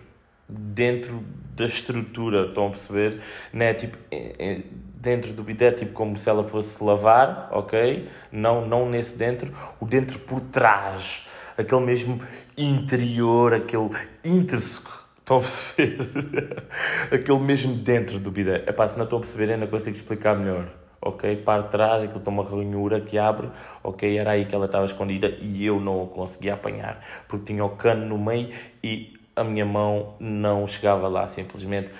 Dentro 0.49 1.23
da 1.57 1.67
estrutura, 1.67 2.47
estão 2.47 2.69
a 2.69 2.71
perceber? 2.71 3.21
Né? 3.53 3.75
Tipo, 3.75 3.99
é, 4.13 4.35
é, 4.39 4.61
dentro 4.95 5.33
do 5.33 5.43
bidé, 5.43 5.73
tipo 5.73 5.93
como 5.93 6.17
se 6.17 6.29
ela 6.31 6.45
fosse 6.45 6.83
lavar, 6.83 7.49
ok? 7.53 8.09
Não, 8.31 8.67
não 8.67 8.89
nesse 8.89 9.17
dentro, 9.17 9.53
o 9.81 9.87
dentro 9.87 10.19
por 10.21 10.41
trás. 10.41 11.27
Aquele 11.59 11.83
mesmo 11.83 12.23
interior, 12.57 13.55
aquele 13.55 13.91
intrínseco. 14.25 15.09
Estão 15.19 15.39
a 15.39 15.41
perceber? 15.41 16.65
aquele 17.13 17.41
mesmo 17.41 17.75
dentro 17.75 18.21
do 18.21 18.31
bidé. 18.31 18.65
Epá, 18.69 18.87
se 18.87 18.97
não 18.97 19.05
estão 19.05 19.19
a 19.19 19.21
perceber, 19.23 19.53
ainda 19.53 19.67
consigo 19.67 19.97
explicar 19.97 20.37
melhor 20.37 20.80
ok? 21.01 21.37
Para 21.37 21.65
trás, 21.65 22.03
aquilo 22.03 22.21
tem 22.21 22.33
uma 22.33 22.45
ranhura 22.45 23.01
que 23.01 23.19
abre, 23.19 23.51
ok? 23.83 24.19
Era 24.19 24.33
aí 24.33 24.45
que 24.45 24.55
ela 24.55 24.67
estava 24.67 24.87
escondida 24.87 25.29
e 25.41 25.65
eu 25.65 25.81
não 25.81 26.05
a 26.05 26.07
conseguia 26.07 26.55
apanhar, 26.55 27.05
porque 27.29 27.53
tinha 27.53 27.65
o 27.65 27.71
cano 27.71 28.07
no 28.07 28.19
meio 28.19 28.51
e 28.83 29.15
a 29.35 29.45
minha 29.45 29.65
mão 29.65 30.15
não 30.21 30.67
chegava 30.67 31.09
lá, 31.09 31.27
simplesmente. 31.29 31.91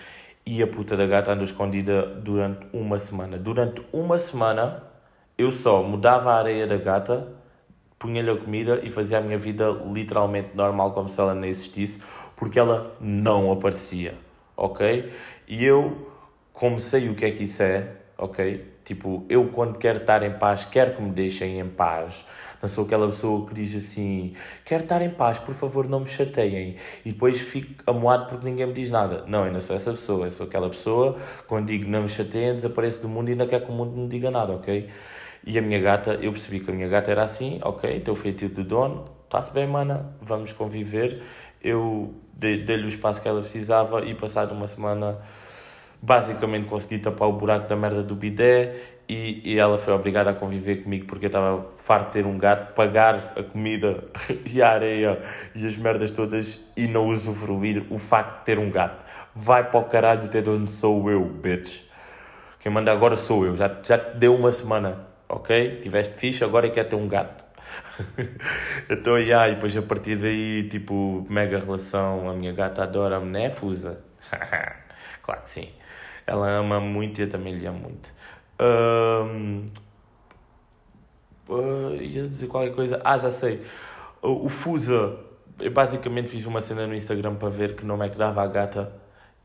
E 0.45 0.63
a 0.63 0.67
puta 0.67 0.97
da 0.97 1.07
gata 1.07 1.33
andou 1.33 1.45
escondida 1.45 2.07
durante 2.07 2.67
uma 2.73 2.99
semana. 2.99 3.39
Durante 3.39 3.83
uma 3.93 4.19
semana, 4.19 4.83
eu 5.39 5.53
só 5.53 5.83
mudava 5.83 6.33
a 6.33 6.39
areia 6.39 6.67
da 6.67 6.77
gata, 6.77 7.29
punha-lhe 7.99 8.31
a 8.31 8.37
comida 8.37 8.81
e 8.83 8.91
fazia 8.91 9.19
a 9.19 9.21
minha 9.21 9.39
vida 9.39 9.71
literalmente 9.71 10.51
normal, 10.55 10.93
como 10.93 11.09
se 11.09 11.21
ela 11.21 11.35
não 11.35 11.45
existisse, 11.45 12.03
porque 12.37 12.59
ela 12.59 12.97
não 13.01 13.53
aparecia, 13.53 14.15
ok? 14.57 15.13
E 15.47 15.65
eu 15.65 16.09
como 16.53 16.79
sei 16.79 17.09
o 17.09 17.15
que 17.15 17.25
é 17.25 17.31
que 17.31 17.45
isso 17.45 17.63
é, 17.63 17.89
ok? 18.19 18.67
Tipo, 18.91 19.25
eu 19.29 19.47
quando 19.51 19.79
quero 19.79 19.99
estar 20.01 20.21
em 20.25 20.33
paz, 20.33 20.65
quero 20.65 20.97
que 20.97 21.01
me 21.01 21.13
deixem 21.13 21.61
em 21.61 21.69
paz. 21.69 22.27
Não 22.61 22.69
sou 22.69 22.85
aquela 22.85 23.07
pessoa 23.07 23.47
que 23.47 23.55
diz 23.55 23.73
assim: 23.77 24.35
quero 24.65 24.83
estar 24.83 25.01
em 25.01 25.11
paz, 25.11 25.39
por 25.39 25.55
favor, 25.55 25.89
não 25.89 26.01
me 26.01 26.07
chateiem. 26.07 26.75
E 27.05 27.13
depois 27.13 27.41
fico 27.41 27.89
amoado 27.89 28.27
porque 28.27 28.45
ninguém 28.45 28.67
me 28.67 28.73
diz 28.73 28.91
nada. 28.91 29.23
Não, 29.29 29.47
eu 29.47 29.53
não 29.53 29.61
sou 29.61 29.77
essa 29.77 29.93
pessoa. 29.93 30.27
Eu 30.27 30.33
sou 30.33 30.45
aquela 30.45 30.69
pessoa, 30.69 31.17
quando 31.47 31.69
digo 31.69 31.89
não 31.89 32.03
me 32.03 32.09
chateiem, 32.09 32.57
desapareço 32.57 33.01
do 33.01 33.09
mundo 33.09 33.31
e 33.31 33.37
não 33.37 33.47
quer 33.47 33.65
que 33.65 33.71
o 33.71 33.73
mundo 33.73 33.97
me 33.97 34.09
diga 34.09 34.29
nada, 34.29 34.55
ok? 34.55 34.89
E 35.47 35.57
a 35.57 35.63
minha 35.63 35.79
gata, 35.79 36.15
eu 36.15 36.33
percebi 36.33 36.59
que 36.59 36.69
a 36.69 36.75
minha 36.75 36.89
gata 36.89 37.13
era 37.13 37.23
assim, 37.23 37.61
ok? 37.63 38.01
Teu 38.01 38.17
feitio 38.17 38.49
do 38.49 38.65
dono, 38.65 39.05
está-se 39.25 39.53
bem, 39.53 39.69
mana, 39.69 40.17
vamos 40.21 40.53
conviver. 40.53 41.23
Eu 41.63 42.13
dei-lhe 42.35 42.87
o 42.87 42.89
espaço 42.89 43.23
que 43.23 43.29
ela 43.29 43.41
precisava 43.41 44.05
e, 44.05 44.17
passado 44.17 44.53
uma 44.53 44.67
semana 44.67 45.19
basicamente 46.03 46.67
consegui 46.67 46.99
tapar 46.99 47.29
o 47.29 47.33
buraco 47.33 47.69
da 47.69 47.77
merda 47.77 48.03
do 48.03 48.15
bidé 48.15 48.77
e, 49.09 49.43
e 49.45 49.59
ela 49.59 49.77
foi 49.77 49.93
obrigada 49.93 50.31
a 50.31 50.35
conviver 50.35 50.83
comigo 50.83 51.07
porque 51.07 51.27
eu 51.27 51.29
estava 51.29 51.63
farto 51.85 52.07
de 52.07 52.13
ter 52.13 52.27
um 52.27 52.39
gato, 52.39 52.73
pagar 52.75 53.33
a 53.37 53.43
comida 53.43 54.05
e 54.47 54.63
a 54.63 54.71
areia 54.71 55.23
e 55.55 55.67
as 55.67 55.77
merdas 55.77 56.11
todas 56.11 56.61
e 56.77 56.87
não 56.87 57.09
usufruir 57.09 57.85
o 57.91 57.99
facto 57.99 58.39
de 58.39 58.45
ter 58.45 58.59
um 58.59 58.71
gato. 58.71 59.05
Vai 59.35 59.69
para 59.69 59.81
o 59.81 59.85
caralho 59.85 60.29
ter 60.29 60.49
onde 60.49 60.71
sou 60.71 61.11
eu, 61.11 61.25
bitch. 61.25 61.83
Quem 62.61 62.71
manda 62.71 62.93
agora 62.93 63.17
sou 63.17 63.45
eu. 63.45 63.57
Já, 63.57 63.69
já 63.83 63.99
te 63.99 64.17
deu 64.17 64.35
uma 64.35 64.53
semana, 64.53 65.07
ok? 65.29 65.81
Tiveste 65.81 66.15
fixe, 66.15 66.45
agora 66.45 66.69
quer 66.71 66.85
ter 66.85 66.97
um 66.97 67.09
gato. 67.09 67.45
então, 68.91 69.19
yeah, 69.19 69.49
e 69.49 69.55
depois 69.55 69.77
a 69.77 69.83
partir 69.83 70.17
daí, 70.17 70.69
tipo, 70.69 71.27
mega 71.29 71.59
relação. 71.59 72.29
A 72.29 72.35
minha 72.35 72.53
gata 72.53 72.83
adora-me, 72.83 73.31
né, 73.31 73.51
Fusa? 73.51 74.01
claro 75.23 75.43
que 75.43 75.51
sim. 75.51 75.69
Ela 76.31 76.49
ama 76.49 76.79
muito 76.79 77.21
e 77.21 77.25
eu 77.25 77.29
também 77.29 77.53
lhe 77.55 77.67
amo 77.67 77.81
muito. 77.81 78.15
Um, 78.61 79.69
uh, 81.49 82.01
ia 82.01 82.29
dizer 82.29 82.47
qualquer 82.47 82.73
coisa. 82.73 83.01
Ah, 83.05 83.19
já 83.19 83.33
sei. 83.33 83.67
O, 84.23 84.47
o 84.47 84.49
Fusa, 84.49 85.19
eu 85.59 85.73
basicamente 85.73 86.29
fiz 86.29 86.47
uma 86.47 86.61
cena 86.61 86.87
no 86.87 86.95
Instagram 86.95 87.35
para 87.35 87.49
ver 87.49 87.75
que 87.75 87.85
nome 87.85 88.07
é 88.07 88.09
que 88.09 88.17
dava 88.17 88.45
a 88.45 88.47
gata 88.47 88.93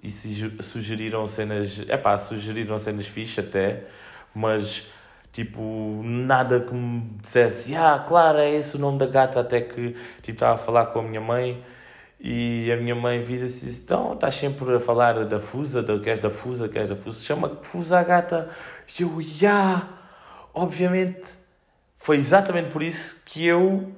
e 0.03 0.11
sugeriram 0.11 1.27
cenas. 1.27 1.83
É 1.87 1.97
pá, 1.97 2.15
sugeriram 2.19 2.77
cenas 2.77 3.07
fixe 3.07 3.39
até, 3.39 3.85
mas 4.31 4.87
tipo, 5.33 6.01
nada 6.03 6.59
que 6.59 6.73
me 6.73 7.01
dissesse, 7.19 7.75
ah, 7.75 8.05
claro, 8.07 8.37
é 8.37 8.51
esse 8.51 8.77
o 8.77 8.79
nome 8.79 8.99
da 8.99 9.07
gata, 9.07 9.39
até 9.39 9.59
que 9.59 9.93
tipo, 10.21 10.31
estava 10.33 10.53
a 10.53 10.57
falar 10.57 10.85
com 10.87 10.99
a 10.99 11.03
minha 11.03 11.19
mãe 11.19 11.61
e 12.19 12.71
a 12.71 12.77
minha 12.77 12.95
mãe 12.95 13.21
vira-se 13.21 13.65
e 13.65 13.69
disse: 13.69 13.83
Então, 13.83 14.13
estás 14.13 14.35
sempre 14.35 14.75
a 14.75 14.79
falar 14.79 15.25
da 15.25 15.39
Fusa, 15.39 15.83
da, 15.83 15.99
queres 15.99 16.19
da 16.19 16.29
Fusa, 16.29 16.69
queres 16.69 16.89
da 16.89 16.95
Fusa? 16.95 17.21
Chama 17.21 17.59
Fusa 17.61 17.99
a 17.99 18.03
gata. 18.03 18.49
E 18.99 19.03
eu, 19.03 19.21
já, 19.21 19.87
obviamente, 20.53 21.33
foi 21.97 22.17
exatamente 22.17 22.71
por 22.71 22.81
isso 22.81 23.21
que 23.25 23.45
eu 23.45 23.91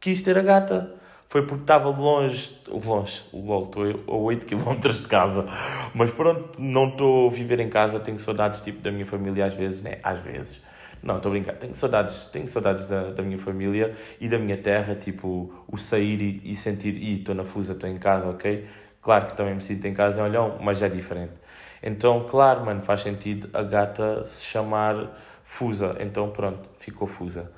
quis 0.00 0.22
ter 0.22 0.38
a 0.38 0.42
gata. 0.42 0.94
Foi 1.28 1.44
porque 1.44 1.64
estava 1.64 1.88
longe, 1.88 2.56
longe, 2.68 3.24
LOL, 3.32 3.64
estou 3.64 3.84
a 4.06 4.16
8 4.16 4.46
km 4.46 4.88
de 4.88 5.08
casa. 5.08 5.44
Mas 5.92 6.12
pronto, 6.12 6.62
não 6.62 6.90
estou 6.90 7.26
a 7.26 7.30
viver 7.32 7.58
em 7.58 7.68
casa, 7.68 7.98
tenho 7.98 8.20
saudades 8.20 8.60
tipo 8.60 8.80
da 8.80 8.92
minha 8.92 9.04
família 9.04 9.46
às 9.46 9.54
vezes, 9.54 9.82
né? 9.82 9.98
Às 10.00 10.20
vezes. 10.20 10.62
Não, 11.04 11.18
estou 11.18 11.30
a 11.30 11.34
brincar. 11.34 11.52
Tenho 11.56 11.74
saudades, 11.74 12.24
tenho 12.32 12.48
saudades 12.48 12.88
da, 12.88 13.10
da 13.10 13.22
minha 13.22 13.38
família 13.38 13.94
e 14.18 14.26
da 14.26 14.38
minha 14.38 14.56
terra, 14.56 14.94
tipo, 14.94 15.52
o 15.70 15.76
sair 15.76 16.20
e, 16.20 16.52
e 16.52 16.56
sentir, 16.56 16.96
e 16.96 17.18
estou 17.18 17.34
na 17.34 17.44
fusa, 17.44 17.74
estou 17.74 17.88
em 17.90 17.98
casa, 17.98 18.26
ok? 18.26 18.66
Claro 19.02 19.26
que 19.26 19.36
também 19.36 19.54
me 19.54 19.60
sinto 19.60 19.86
em 19.86 19.92
casa 19.92 20.18
em 20.18 20.22
Olhão, 20.22 20.58
mas 20.62 20.80
é 20.80 20.88
diferente. 20.88 21.34
Então, 21.82 22.26
claro, 22.28 22.64
mano, 22.64 22.80
faz 22.80 23.02
sentido 23.02 23.50
a 23.52 23.62
gata 23.62 24.24
se 24.24 24.46
chamar 24.46 25.10
Fusa. 25.44 25.94
Então, 26.00 26.30
pronto, 26.30 26.66
ficou 26.78 27.06
Fusa. 27.06 27.52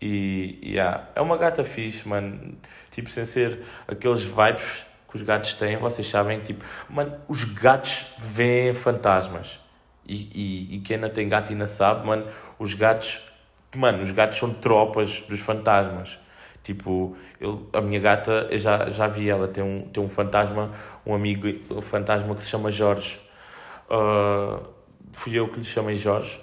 E, 0.00 0.58
yeah, 0.60 1.08
é 1.14 1.20
uma 1.20 1.36
gata 1.36 1.62
fixe, 1.62 2.06
mano. 2.08 2.56
Tipo, 2.90 3.10
sem 3.10 3.24
ser 3.24 3.62
aqueles 3.86 4.24
vibes 4.24 4.86
que 5.08 5.16
os 5.16 5.22
gatos 5.22 5.54
têm, 5.54 5.76
vocês 5.76 6.08
sabem, 6.10 6.40
tipo, 6.40 6.64
mano, 6.90 7.16
os 7.28 7.44
gatos 7.44 8.12
veem 8.18 8.74
fantasmas. 8.74 9.60
E, 10.04 10.30
e, 10.34 10.76
e 10.76 10.80
quem 10.80 10.96
não 10.96 11.10
tem 11.10 11.28
gato 11.28 11.52
ainda 11.52 11.66
sabe, 11.68 12.04
mano, 12.04 12.26
os 12.58 12.74
gatos, 12.74 13.20
mano, 13.74 14.02
os 14.02 14.10
gatos 14.10 14.38
são 14.38 14.52
tropas 14.52 15.20
dos 15.28 15.40
fantasmas. 15.40 16.18
Tipo, 16.62 17.16
eu, 17.40 17.66
a 17.72 17.80
minha 17.80 17.98
gata, 17.98 18.48
eu 18.50 18.58
já, 18.58 18.90
já 18.90 19.06
vi 19.06 19.30
ela, 19.30 19.48
tem 19.48 19.64
um, 19.64 19.88
tem 19.88 20.02
um 20.02 20.08
fantasma, 20.08 20.70
um 21.06 21.14
amigo, 21.14 21.48
um 21.70 21.80
fantasma 21.80 22.34
que 22.34 22.42
se 22.42 22.50
chama 22.50 22.70
Jorge. 22.70 23.18
Uh, 23.90 24.66
fui 25.12 25.34
eu 25.34 25.48
que 25.48 25.60
lhe 25.60 25.64
chamei 25.64 25.96
Jorge. 25.96 26.38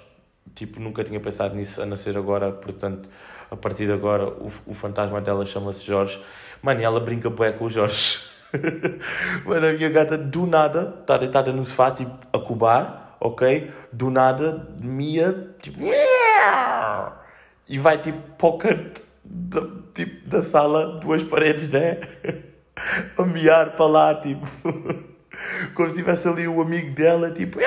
Tipo, 0.54 0.80
nunca 0.80 1.04
tinha 1.04 1.20
pensado 1.20 1.54
nisso 1.54 1.80
a 1.82 1.86
nascer 1.86 2.16
agora, 2.16 2.50
portanto, 2.50 3.08
a 3.50 3.56
partir 3.56 3.86
de 3.86 3.92
agora, 3.92 4.26
o, 4.26 4.50
o 4.66 4.74
fantasma 4.74 5.20
dela 5.20 5.44
chama-se 5.46 5.86
Jorge. 5.86 6.20
Mano, 6.62 6.80
e 6.80 6.84
ela 6.84 6.98
brinca 6.98 7.30
bué 7.30 7.52
com 7.52 7.66
o 7.66 7.70
Jorge. 7.70 8.18
Mano, 9.44 9.66
a 9.66 9.72
minha 9.72 9.90
gata, 9.90 10.16
do 10.16 10.46
nada, 10.46 10.96
está 11.00 11.16
deitada 11.18 11.52
no 11.52 11.64
sofá, 11.64 11.90
tipo, 11.90 12.16
a 12.32 12.38
cubar, 12.38 13.05
ok? 13.20 13.70
Do 13.92 14.10
nada, 14.10 14.68
Mia, 14.78 15.54
tipo, 15.60 15.80
e 17.68 17.78
vai 17.78 18.00
tipo 18.00 18.58
canto 18.58 19.02
da, 19.24 19.60
tipo, 19.94 20.28
da 20.28 20.42
sala, 20.42 21.00
duas 21.00 21.22
paredes, 21.24 21.68
né? 21.70 21.98
a 23.16 23.24
miar 23.24 23.72
para 23.76 23.86
lá, 23.86 24.14
tipo. 24.14 24.46
Como 25.74 25.88
se 25.88 25.96
tivesse 25.96 26.26
ali 26.26 26.48
o 26.48 26.62
amigo 26.62 26.94
dela, 26.94 27.30
tipo, 27.30 27.58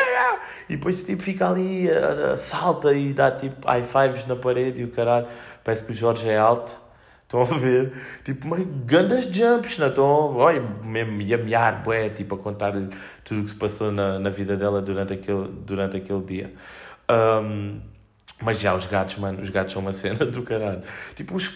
e 0.67 0.75
depois 0.75 1.03
tipo, 1.03 1.21
fica 1.21 1.47
ali, 1.49 1.87
salta 2.35 2.93
e 2.93 3.13
dá 3.13 3.31
tipo 3.31 3.65
high 3.67 3.83
fives 3.83 4.25
na 4.25 4.35
parede 4.35 4.81
e 4.81 4.85
o 4.85 4.91
caralho. 4.91 5.27
Parece 5.63 5.83
que 5.83 5.91
o 5.91 5.95
Jorge 5.95 6.27
é 6.29 6.37
alto. 6.37 6.88
Estão 7.29 7.43
a 7.43 7.57
ver? 7.59 7.93
Tipo, 8.25 8.47
mas 8.47 8.65
grandes 8.85 9.25
jumps, 9.25 9.77
não 9.77 9.87
estão? 9.89 10.35
Olha, 10.35 10.61
mesmo 10.83 11.21
ia 11.21 11.37
miar, 11.37 11.83
bué, 11.83 12.09
tipo, 12.09 12.33
a 12.33 12.37
contar-lhe 12.39 12.89
tudo 13.23 13.41
o 13.41 13.43
que 13.43 13.51
se 13.51 13.55
passou 13.55 13.91
na, 13.91 14.17
na 14.17 14.31
vida 14.31 14.57
dela 14.57 14.81
durante 14.81 15.13
aquele, 15.13 15.47
durante 15.47 15.95
aquele 15.97 16.23
dia. 16.23 16.51
Um, 17.07 17.81
mas 18.41 18.59
já 18.59 18.73
os 18.73 18.87
gatos, 18.87 19.17
mano, 19.17 19.43
os 19.43 19.49
gatos 19.51 19.73
são 19.73 19.81
uma 19.83 19.93
cena 19.93 20.25
do 20.25 20.41
caralho. 20.41 20.81
Tipo, 21.15 21.35
os, 21.35 21.53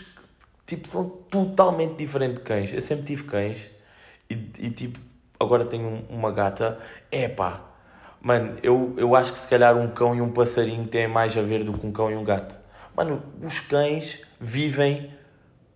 tipo 0.67 0.87
são 0.87 1.09
totalmente 1.09 1.95
diferentes 1.95 2.37
de 2.37 2.43
cães. 2.43 2.71
Eu 2.71 2.81
sempre 2.81 3.05
tive 3.05 3.23
cães 3.23 3.67
e, 4.29 4.35
e 4.59 4.69
tipo, 4.69 4.99
agora 5.39 5.65
tenho 5.65 6.05
uma 6.07 6.31
gata. 6.31 6.77
É 7.09 7.27
pá, 7.27 7.61
mano, 8.21 8.57
eu, 8.61 8.93
eu 8.95 9.15
acho 9.15 9.33
que 9.33 9.39
se 9.39 9.47
calhar 9.47 9.75
um 9.75 9.87
cão 9.89 10.15
e 10.15 10.21
um 10.21 10.31
passarinho 10.31 10.85
têm 10.85 11.07
mais 11.07 11.35
a 11.35 11.41
ver 11.41 11.63
do 11.63 11.73
que 11.73 11.87
um 11.87 11.91
cão 11.91 12.11
e 12.11 12.15
um 12.15 12.23
gato. 12.23 12.55
Mano, 12.95 13.23
os 13.41 13.59
cães 13.59 14.21
vivem 14.39 15.09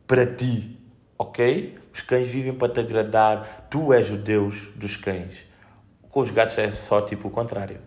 para 0.08 0.26
ti, 0.26 0.80
ok? 1.18 1.78
Os 1.94 2.02
cães 2.02 2.30
vivem 2.30 2.54
para 2.54 2.74
te 2.74 2.80
agradar. 2.80 3.68
Tu 3.70 3.94
és 3.94 4.10
o 4.10 4.18
Deus 4.18 4.70
dos 4.76 4.96
cães. 4.96 5.46
Com 6.10 6.22
os 6.22 6.32
gatos 6.32 6.58
é 6.58 6.72
só 6.72 7.02
tipo 7.02 7.28
o 7.28 7.32
contrário. 7.32 7.80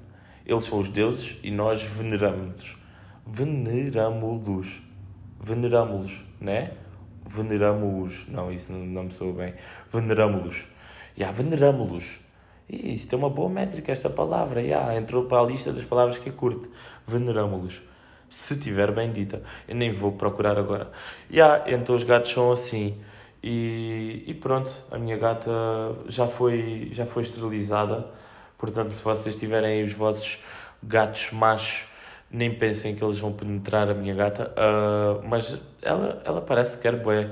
Eles 0.44 0.64
são 0.64 0.78
os 0.78 0.88
deuses 0.88 1.36
e 1.42 1.50
nós 1.50 1.82
veneramos-los 1.82 2.80
veneramos-los. 3.30 4.82
Veneramos-los, 5.40 6.24
né? 6.40 6.72
Veneramos-los. 7.26 8.26
Não, 8.28 8.52
isso 8.52 8.72
não, 8.72 8.80
não 8.80 9.04
me 9.04 9.12
soube 9.12 9.38
bem. 9.38 9.54
Veneramos-los. 9.92 10.66
Yeah, 11.16 11.36
veneramos-los. 11.36 12.20
Isso 12.68 13.08
tem 13.08 13.18
uma 13.18 13.30
boa 13.30 13.48
métrica, 13.48 13.92
esta 13.92 14.10
palavra. 14.10 14.60
Yeah, 14.60 14.96
entrou 14.96 15.24
para 15.24 15.40
a 15.40 15.46
lista 15.46 15.72
das 15.72 15.84
palavras 15.84 16.18
que 16.18 16.28
é 16.28 16.32
curto. 16.32 16.68
Veneramos-los. 17.06 17.80
Se 18.30 18.58
tiver 18.58 18.92
bem 18.92 19.12
dita. 19.12 19.42
Eu 19.68 19.74
nem 19.74 19.92
vou 19.92 20.12
procurar 20.12 20.58
agora. 20.58 20.90
Yeah, 21.30 21.64
então 21.70 21.96
os 21.96 22.04
gatos 22.04 22.32
são 22.32 22.52
assim. 22.52 22.96
E, 23.42 24.22
e 24.26 24.34
pronto, 24.34 24.70
a 24.90 24.98
minha 24.98 25.16
gata 25.16 25.50
já 26.08 26.26
foi, 26.26 26.90
já 26.92 27.04
foi 27.06 27.24
esterilizada. 27.24 28.06
Portanto, 28.56 28.92
se 28.92 29.02
vocês 29.02 29.36
tiverem 29.36 29.84
os 29.84 29.92
vossos 29.92 30.42
gatos 30.82 31.30
machos 31.32 31.90
nem 32.30 32.54
pensem 32.54 32.94
que 32.94 33.02
eles 33.02 33.18
vão 33.18 33.32
penetrar 33.32 33.90
a 33.90 33.94
minha 33.94 34.14
gata, 34.14 34.52
uh, 34.52 35.26
mas 35.26 35.58
ela, 35.82 36.22
ela 36.24 36.40
parece 36.40 36.76
que 36.76 36.82
quer 36.82 36.96
bué. 36.96 37.28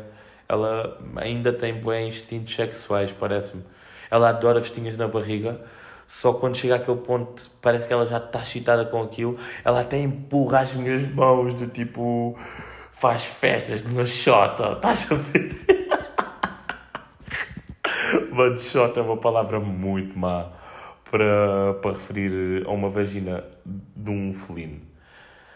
Ela 0.49 0.99
ainda 1.17 1.53
tem 1.53 1.75
bué 1.75 2.03
instintos 2.03 2.55
sexuais, 2.55 3.13
parece-me. 3.13 3.63
Ela 4.11 4.31
adora 4.31 4.61
vestinhas 4.61 4.97
na 4.97 5.07
barriga, 5.07 5.61
só 6.09 6.33
quando 6.33 6.57
chega 6.57 6.77
àquele 6.77 6.97
ponto 6.97 7.51
parece 7.61 7.87
que 7.87 7.93
ela 7.93 8.07
já 8.07 8.17
está 8.17 8.43
excitada 8.43 8.87
com 8.87 9.03
aquilo. 9.03 9.39
Ela 9.63 9.83
até 9.83 9.99
empurra 9.99 10.61
as 10.61 10.73
minhas 10.73 11.07
mãos, 11.13 11.53
do 11.53 11.67
tipo, 11.67 12.35
faz 12.95 13.23
festas 13.25 13.83
de 13.83 13.93
uma 13.93 14.07
xota, 14.07 14.73
estás 14.73 15.13
a 15.13 15.15
ver? 15.15 15.67
Mano, 18.33 18.59
xota 18.59 19.01
é 19.01 19.03
uma 19.03 19.19
palavra 19.19 19.61
muito 19.61 20.19
má 20.19 20.47
para, 21.11 21.75
para 21.83 21.91
referir 21.91 22.67
a 22.67 22.71
uma 22.71 22.89
vagina 22.89 23.45
de 23.67 24.11
um 24.11 24.33
felino. 24.33 24.81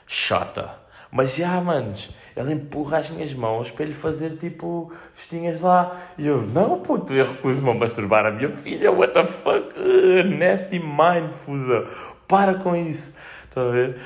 Chata. 0.06 0.81
Mas 1.14 1.37
já, 1.37 1.61
manos, 1.61 2.09
ela 2.35 2.50
empurra 2.50 2.99
as 2.99 3.11
minhas 3.11 3.35
mãos 3.35 3.71
para 3.71 3.85
lhe 3.85 3.92
fazer 3.92 4.31
tipo 4.38 4.90
vestinhas 5.14 5.61
lá. 5.61 6.00
E 6.16 6.26
eu, 6.26 6.40
não, 6.40 6.81
puto, 6.81 7.12
eu 7.12 7.26
recuso-me 7.26 7.71
a 7.71 7.75
masturbar 7.75 8.25
a 8.25 8.31
minha 8.31 8.49
filha. 8.49 8.90
What 8.90 9.12
the 9.12 9.26
fuck? 9.26 9.78
Uh, 9.78 10.25
nasty 10.38 10.78
mind, 10.78 11.31
fusa. 11.33 11.87
para 12.26 12.54
com 12.54 12.75
isso. 12.75 13.14
Estão 13.45 13.69
a 13.69 13.73
ver? 13.73 14.00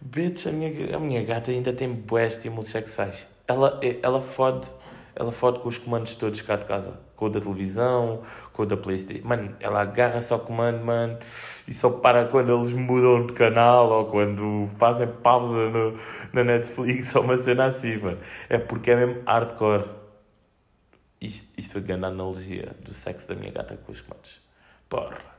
Bitch, 0.00 0.46
a 0.46 0.52
minha, 0.52 0.96
a 0.96 1.00
minha 1.00 1.24
gata 1.24 1.50
ainda 1.50 1.72
tem 1.72 1.92
bué 1.92 2.28
estímulos 2.28 2.68
sexuais. 2.68 3.26
Ela, 3.48 3.80
ela 4.00 4.20
fode, 4.20 4.68
ela 5.16 5.30
fode 5.30 5.60
com 5.60 5.68
os 5.68 5.78
comandos 5.78 6.14
todos 6.14 6.40
cá 6.42 6.56
de 6.56 6.64
casa. 6.64 6.98
Com 7.16 7.26
o 7.26 7.30
da 7.30 7.40
televisão, 7.40 8.22
com 8.52 8.64
o 8.64 8.66
da 8.66 8.76
Playstation. 8.76 9.26
Mano, 9.26 9.56
ela 9.60 9.82
agarra 9.82 10.20
só 10.20 10.38
comando, 10.38 10.84
mano, 10.84 11.18
e 11.68 11.72
só 11.72 11.88
para 11.88 12.26
quando 12.26 12.52
eles 12.52 12.72
mudam 12.72 13.26
de 13.26 13.32
canal 13.32 13.88
ou 13.90 14.06
quando 14.06 14.68
fazem 14.78 15.06
pausa 15.06 15.70
no, 15.70 15.96
na 16.32 16.42
Netflix 16.42 17.14
ou 17.16 17.22
uma 17.22 17.36
cena 17.36 17.66
assim, 17.66 17.96
mano. 17.98 18.18
É 18.48 18.58
porque 18.58 18.90
é 18.90 18.96
mesmo 18.96 19.22
hardcore. 19.26 19.84
Isto, 21.20 21.48
isto 21.56 21.72
foi 21.72 21.80
grande 21.82 22.04
analogia 22.04 22.74
do 22.84 22.92
sexo 22.92 23.28
da 23.28 23.34
minha 23.34 23.52
gata 23.52 23.76
com 23.76 23.92
os 23.92 24.00
comandos. 24.00 24.40
Porra. 24.88 25.34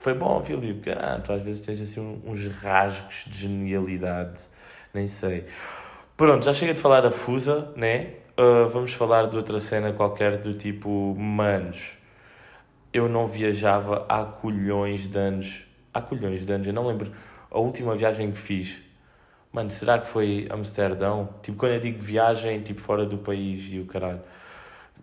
Foi 0.00 0.14
bom, 0.14 0.42
Filipe, 0.42 0.90
caralho, 0.90 1.22
tu 1.22 1.32
às 1.32 1.42
vezes 1.42 1.64
tens 1.64 1.80
assim 1.80 2.00
uns 2.24 2.46
rasgos 2.46 3.24
de 3.26 3.38
genialidade, 3.38 4.40
nem 4.94 5.08
sei. 5.08 5.44
Pronto, 6.16 6.44
já 6.44 6.54
chega 6.54 6.72
de 6.72 6.80
falar 6.80 7.00
da 7.00 7.10
Fusa, 7.10 7.72
né? 7.76 8.14
Uh, 8.38 8.68
vamos 8.68 8.92
falar 8.92 9.28
de 9.28 9.36
outra 9.36 9.58
cena 9.58 9.92
qualquer 9.92 10.38
do 10.38 10.54
tipo, 10.54 11.12
manos, 11.16 11.98
eu 12.92 13.08
não 13.08 13.26
viajava 13.26 14.06
há 14.08 14.24
colhões 14.24 15.08
de 15.08 15.18
anos. 15.18 15.62
Há 15.92 16.00
colhões 16.00 16.46
de 16.46 16.52
anos, 16.52 16.68
eu 16.68 16.72
não 16.72 16.86
lembro 16.86 17.10
a 17.50 17.58
última 17.58 17.96
viagem 17.96 18.30
que 18.30 18.38
fiz. 18.38 18.78
Mano, 19.50 19.72
será 19.72 19.98
que 19.98 20.06
foi 20.06 20.46
Amsterdão? 20.52 21.30
Tipo, 21.42 21.58
quando 21.58 21.72
eu 21.72 21.80
digo 21.80 22.00
viagem, 22.00 22.62
tipo, 22.62 22.80
fora 22.80 23.04
do 23.04 23.18
país 23.18 23.66
e 23.72 23.80
o 23.80 23.86
caralho. 23.86 24.20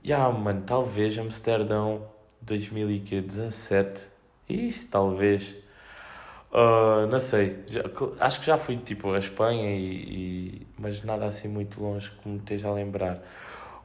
Já, 0.02 0.16
yeah, 0.16 0.40
mano, 0.40 0.64
talvez 0.66 1.18
Amsterdão 1.20 2.08
2017 2.42 4.02
Ih, 4.48 4.74
talvez. 4.90 5.54
Uh, 6.56 7.06
não 7.08 7.20
sei. 7.20 7.60
Já, 7.68 7.82
acho 8.22 8.40
que 8.40 8.46
já 8.46 8.58
fui 8.58 8.78
tipo 8.78 9.12
a 9.12 9.20
Espanha 9.20 9.76
e, 9.76 10.62
e, 10.62 10.68
mas 10.80 11.04
nada 11.04 11.26
assim 11.26 11.50
muito 11.50 11.84
longe 11.84 12.10
como 12.24 12.38
esteja 12.38 12.70
a 12.70 12.74
lembrar. 12.74 13.20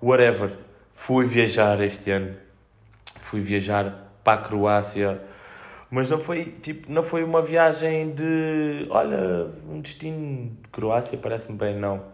Whatever. 0.00 0.53
Fui 0.95 1.27
viajar 1.27 1.81
este 1.81 2.12
ano. 2.12 2.37
Fui 3.23 3.41
viajar 3.41 4.12
para 4.23 4.41
a 4.41 4.45
Croácia. 4.45 5.21
Mas 5.91 6.09
não 6.09 6.21
foi 6.21 6.45
tipo, 6.62 6.93
não 6.93 7.03
foi 7.03 7.25
uma 7.25 7.43
viagem 7.43 8.12
de 8.15 8.87
olha, 8.89 9.49
um 9.69 9.81
destino 9.81 10.50
de 10.62 10.69
Croácia 10.69 11.19
parece-me 11.19 11.59
bem, 11.59 11.75
não. 11.75 12.05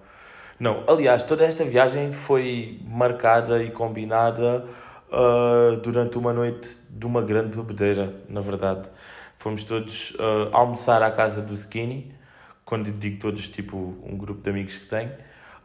Não, 0.59 0.85
aliás, 0.89 1.23
toda 1.25 1.45
esta 1.45 1.65
viagem 1.65 2.13
foi 2.15 2.81
marcada 2.87 3.63
e 3.63 3.71
combinada 3.71 4.65
uh, 5.13 5.77
durante 5.83 6.17
uma 6.17 6.33
noite 6.33 6.79
de 6.89 7.05
uma 7.05 7.21
grande 7.21 7.55
bebedeira, 7.55 8.15
na 8.27 8.41
verdade. 8.41 8.89
Fomos 9.47 9.63
todos 9.63 10.11
uh, 10.15 10.51
almoçar 10.51 11.01
à 11.05 11.11
casa 11.13 11.41
do 11.41 11.55
Skinny, 11.55 12.13
quando 12.65 12.91
digo 12.91 13.21
todos, 13.21 13.49
tipo 13.49 13.77
um 14.03 14.17
grupo 14.17 14.43
de 14.43 14.51
amigos 14.51 14.77
que 14.77 14.87
tenho, 14.87 15.13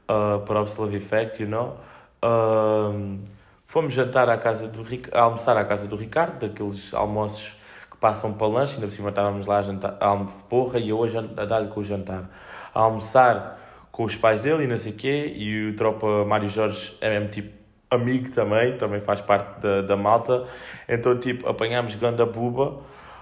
uh, 0.08 0.40
para 0.46 0.62
o 0.62 0.96
Effect, 0.96 1.42
you 1.42 1.50
know. 1.50 1.80
Uh, 2.24 3.18
fomos 3.66 3.92
jantar 3.92 4.30
à 4.30 4.38
casa 4.38 4.68
do 4.68 4.86
almoçar 5.12 5.58
à 5.58 5.66
casa 5.66 5.88
do 5.88 5.96
Ricardo, 5.96 6.48
daqueles 6.48 6.94
almoços 6.94 7.58
que 7.90 7.98
passam 7.98 8.34
para 8.34 8.46
lanche, 8.46 8.76
ainda 8.76 8.86
por 8.86 8.94
cima 8.94 9.10
estávamos 9.10 9.48
lá 9.48 9.58
a, 9.58 9.64
jantar, 9.64 9.98
a 10.00 10.16
porra 10.48 10.78
e 10.78 10.90
eu 10.90 11.04
a, 11.04 11.42
a 11.42 11.46
dar-lhe 11.46 11.70
com 11.70 11.80
o 11.80 11.84
jantar. 11.84 12.30
A 12.76 12.82
almoçar 12.82 13.88
com 13.92 14.04
os 14.04 14.16
pais 14.16 14.42
dele 14.42 14.66
e 14.66 14.68
não 14.68 14.78
sei 14.78 14.92
o 14.92 14.96
quê, 14.96 15.34
e 15.36 15.70
o 15.70 15.76
tropa 15.76 16.24
Mário 16.24 16.52
Jorge 16.52 16.96
é 17.02 17.10
mesmo 17.10 17.30
tipo 17.30 17.62
amigo 17.90 18.30
também, 18.32 18.78
também 18.78 19.02
faz 19.02 19.22
parte 19.22 19.60
da, 19.60 19.82
da 19.82 19.98
malta. 19.98 20.46
Então, 20.88 21.20
tipo, 21.20 21.50
apanhámos 21.50 21.96
ganda 21.96 22.28
buba, 22.28 22.80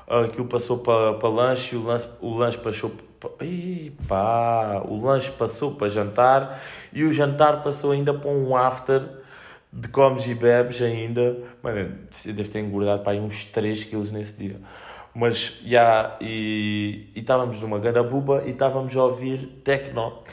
aquilo 0.10 0.48
passou 0.48 0.80
para 0.80 1.14
pa 1.14 1.28
lanche, 1.28 1.76
o 1.76 1.84
lanche, 1.84 2.08
o 2.20 2.34
lanche 2.36 2.58
passou 2.58 2.92
para. 3.20 3.32
Pá, 4.08 4.82
o 4.86 5.00
lanche 5.02 5.32
passou 5.32 5.76
para 5.76 5.90
jantar 5.90 6.62
e 6.92 7.04
o 7.04 7.14
jantar 7.14 7.62
passou 7.62 7.92
ainda 7.92 8.14
para 8.14 8.30
um 8.30 8.56
after 8.56 9.02
de 9.72 9.88
comes 9.90 10.26
e 10.26 10.34
bebes 10.34 10.82
ainda. 10.82 11.38
Mano, 11.62 11.98
deve 12.26 12.50
ter 12.50 12.60
engordado 12.60 13.04
para 13.04 13.14
aí 13.14 13.20
uns 13.20 13.46
3 13.46 13.84
quilos 13.84 14.12
nesse 14.12 14.34
dia. 14.34 14.56
Mas, 15.14 15.60
já, 15.64 15.66
yeah, 15.66 16.18
e 16.22 17.10
estávamos 17.16 17.60
numa 17.62 17.80
ganda 17.80 18.02
buba 18.02 18.44
e 18.46 18.52
estávamos 18.52 18.96
a 18.96 19.04
ouvir 19.04 19.62
techno. 19.64 20.24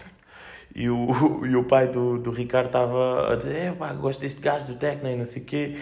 E 0.74 0.90
o, 0.90 1.08
e 1.46 1.56
o 1.56 1.64
pai 1.64 1.88
do, 1.88 2.18
do 2.18 2.30
Ricardo 2.30 2.66
estava 2.66 3.32
a 3.32 3.36
dizer: 3.36 3.74
pá, 3.74 3.92
gosto 3.94 4.20
deste 4.20 4.40
gajo 4.40 4.66
do 4.66 4.74
Tecno 4.74 5.10
e 5.10 5.16
não 5.16 5.24
sei 5.24 5.42
o 5.42 5.44
quê. 5.46 5.76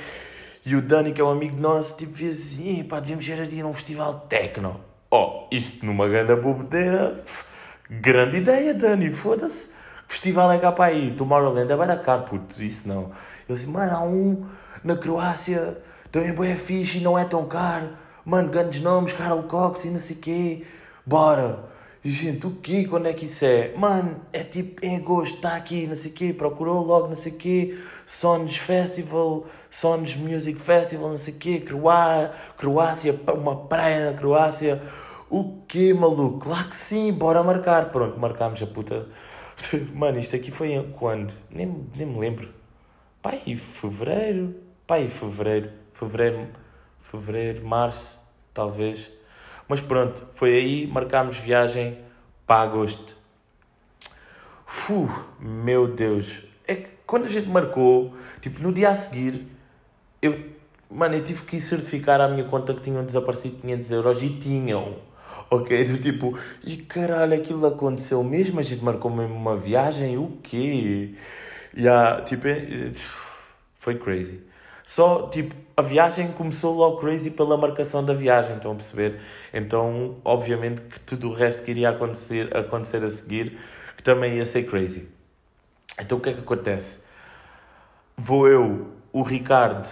E 0.66 0.74
o 0.74 0.81
Dani, 0.81 1.12
que 1.12 1.20
é 1.20 1.24
um 1.24 1.31
amigo 1.31 1.57
nosso, 1.57 1.96
tipo, 1.96 2.16
fez 2.16 2.40
assim: 2.40 2.83
pá, 2.85 2.98
devíamos 2.98 3.27
ir 3.29 3.40
ali 3.40 3.62
num 3.62 3.74
festival 3.74 4.20
de 4.20 4.27
Tecno. 4.29 4.81
Oh, 5.11 5.46
isto 5.50 5.85
numa 5.85 6.09
grande 6.09 6.35
bobedeira. 6.37 7.22
Grande 7.90 8.38
ideia, 8.38 8.72
Dani, 8.72 9.12
foda-se. 9.12 9.70
Festival 10.09 10.50
é 10.53 10.59
cá 10.59 10.72
para 10.72 10.87
aí, 10.87 11.11
Tomorrowland 11.12 11.70
é 11.70 11.77
bem 11.77 12.03
caro, 12.03 12.22
puto, 12.22 12.62
isso 12.62 12.88
não. 12.88 13.11
Eu 13.48 13.57
disse, 13.57 13.68
mano, 13.68 13.92
há 13.92 14.03
um 14.03 14.46
na 14.83 14.96
Croácia, 14.96 15.79
também 16.11 16.53
é 16.53 16.57
fixe 16.57 16.98
e 16.98 17.00
não 17.03 17.18
é 17.18 17.24
tão 17.24 17.46
caro. 17.46 17.90
Mano, 18.24 18.50
grandes 18.50 18.81
nomes, 18.81 19.12
Carl 19.12 19.42
Cox 19.42 19.85
e 19.85 19.90
não 19.90 19.98
sei 19.98 20.16
o 20.16 20.18
quê. 20.18 20.66
Bora. 21.05 21.74
E 22.05 22.11
gente, 22.11 22.47
o 22.47 22.51
quê? 22.51 22.85
Quando 22.85 23.07
é 23.07 23.14
que 23.14 23.25
isso 23.25 23.47
é? 23.47 23.75
Mano, 23.75 24.21
é 24.31 24.45
tipo 24.45 24.85
em 24.85 24.97
agosto, 24.97 25.37
está 25.37 25.57
aqui, 25.57 25.87
não 25.87 25.97
sei 25.97 26.11
o 26.11 26.14
quê, 26.14 26.35
procurou 26.35 26.85
logo, 26.85 27.09
não 27.09 27.14
sei 27.14 27.33
o 27.33 27.37
quê, 27.37 27.79
Sons 28.05 28.59
Festival, 28.59 29.47
Sons 29.71 30.14
Music 30.14 30.61
Festival, 30.61 31.09
não 31.09 31.17
sei 31.17 31.33
o 31.33 31.38
quê, 31.38 31.61
Croá 31.61 32.31
Croácia, 32.59 33.19
uma 33.35 33.57
praia 33.57 34.11
na 34.12 34.19
Croácia. 34.19 34.83
O 35.31 35.62
quê, 35.67 35.95
maluco? 35.95 36.40
Claro 36.40 36.69
que 36.69 36.77
sim, 36.77 37.11
bora 37.11 37.43
marcar. 37.43 37.90
Pronto, 37.90 38.21
marcámos 38.21 38.62
a 38.62 38.67
puta. 38.67 39.07
Mano, 39.95 40.19
isto 40.21 40.37
aqui 40.37 40.51
foi 40.51 40.87
quando? 40.99 41.33
Nem, 41.51 41.87
nem 41.97 42.07
me 42.07 42.19
lembro. 42.21 42.51
Pai, 43.23 43.57
fevereiro? 43.57 44.55
Pai, 44.87 45.09
fevereiro. 45.09 45.71
Fevereiro, 45.95 46.49
fevereiro, 47.01 47.67
março, 47.67 48.19
talvez. 48.53 49.11
Mas 49.68 49.81
pronto, 49.81 50.27
foi 50.35 50.55
aí, 50.55 50.87
marcámos 50.87 51.37
viagem 51.37 51.98
para 52.46 52.62
agosto. 52.62 53.16
Meu 55.40 55.88
Deus. 55.88 56.42
É 56.66 56.74
que 56.74 56.88
quando 57.07 57.24
a 57.24 57.29
gente 57.29 57.48
marcou, 57.48 58.14
tipo, 58.40 58.62
no 58.62 58.72
dia 58.72 58.90
a 58.90 58.94
seguir, 58.94 59.46
eu, 60.20 60.38
mano, 60.90 61.14
eu 61.14 61.24
tive 61.24 61.42
que 61.44 61.59
certificar 61.61 62.20
à 62.20 62.29
minha 62.29 62.44
conta 62.44 62.74
que 62.74 62.83
tinham 62.83 63.05
desaparecido 63.05 63.57
500 63.61 63.90
euros 63.92 64.22
e 64.22 64.31
tinham. 64.31 64.96
Ok? 65.50 65.85
Do 65.85 65.98
tipo, 65.98 66.38
e 66.62 66.77
caralho, 66.79 67.35
aquilo 67.35 67.66
aconteceu 67.66 68.22
mesmo? 68.22 68.61
A 68.61 68.62
gente 68.62 68.85
marcou 68.85 69.11
mesmo 69.11 69.35
uma 69.35 69.57
viagem? 69.57 70.18
O 70.18 70.38
quê? 70.42 71.16
E 71.77 71.81
yeah, 71.81 72.22
tipo, 72.22 72.46
é, 72.48 72.90
foi 73.79 73.96
crazy. 73.96 74.40
Só, 74.85 75.29
tipo, 75.29 75.55
a 75.77 75.83
viagem 75.83 76.31
começou 76.33 76.77
logo 76.77 76.99
crazy 76.99 77.31
pela 77.31 77.57
marcação 77.57 78.05
da 78.05 78.12
viagem, 78.12 78.57
estão 78.57 78.73
a 78.73 78.75
perceber? 78.75 79.18
Então, 79.53 80.16
obviamente 80.25 80.83
que 80.83 81.01
tudo 81.01 81.31
o 81.31 81.33
resto 81.33 81.64
que 81.64 81.70
iria 81.70 81.88
acontecer, 81.88 82.55
acontecer 82.55 83.03
a 83.03 83.09
seguir, 83.09 83.59
que 83.97 84.03
também 84.03 84.37
ia 84.37 84.47
ser 84.47 84.64
crazy. 84.64 85.09
Então, 85.99 86.18
o 86.18 86.20
que 86.20 86.29
é 86.29 86.33
que 86.35 86.40
acontece? 86.40 87.03
Vou 88.16 88.47
eu, 88.47 88.88
o 89.12 89.23
Ricardo, 89.23 89.88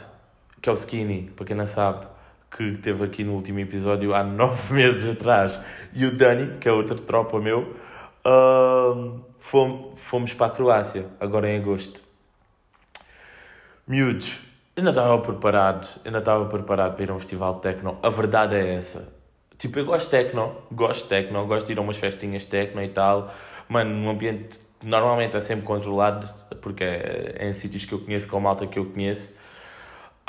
que 0.61 0.68
é 0.68 0.72
o 0.72 0.74
Skinny, 0.74 1.33
para 1.35 1.46
quem 1.46 1.57
não 1.57 1.66
sabe, 1.66 2.07
que 2.50 2.64
esteve 2.64 3.05
aqui 3.05 3.24
no 3.24 3.33
último 3.33 3.59
episódio 3.61 4.14
há 4.14 4.22
nove 4.22 4.74
meses 4.74 5.09
atrás, 5.09 5.59
e 5.94 6.05
o 6.05 6.16
Dani, 6.16 6.59
que 6.59 6.68
é 6.68 6.72
outro 6.72 7.00
tropa 7.00 7.40
meu, 7.40 7.74
uh, 8.26 9.20
fomos, 9.38 9.98
fomos 10.00 10.35
para 10.35 10.46
a 10.46 10.50
Croácia, 10.50 11.07
agora 11.18 11.50
em 11.50 11.59
agosto. 11.59 12.02
Miúdos, 13.87 14.52
ainda 14.76 14.90
estava 14.90 15.18
preparado, 15.18 16.00
ainda 16.04 16.18
estava 16.18 16.44
preparado 16.46 16.94
para 16.94 17.04
ir 17.04 17.11
a 17.11 17.14
um 17.14 17.18
festival 17.18 17.54
de 17.56 17.62
techno. 17.62 17.98
A 18.02 18.08
verdade 18.08 18.54
é 18.56 18.74
essa. 18.74 19.12
Tipo, 19.58 19.78
eu 19.78 19.85
gosto 19.85 20.04
de 20.06 20.11
techno, 20.11 20.56
gosto 20.72 21.04
de 21.04 21.08
techno, 21.08 21.46
gosto 21.46 21.66
de 21.66 21.72
ir 21.72 21.78
a 21.78 21.82
umas 21.82 21.96
festinhas 21.96 22.42
de 22.42 22.48
techno 22.48 22.82
e 22.82 22.88
tal. 22.88 23.32
Mano, 23.68 23.90
num 23.94 24.11
ambiente 24.11 24.58
normalmente 24.82 25.37
é 25.37 25.40
sempre 25.40 25.64
controlado, 25.64 26.26
porque 26.61 26.82
é, 26.82 27.37
é 27.38 27.48
em 27.48 27.52
sítios 27.52 27.85
que 27.85 27.92
eu 27.92 28.00
conheço, 28.00 28.28
com 28.28 28.37
a 28.38 28.40
malta 28.40 28.66
que 28.66 28.78
eu 28.78 28.87
conheço. 28.87 29.32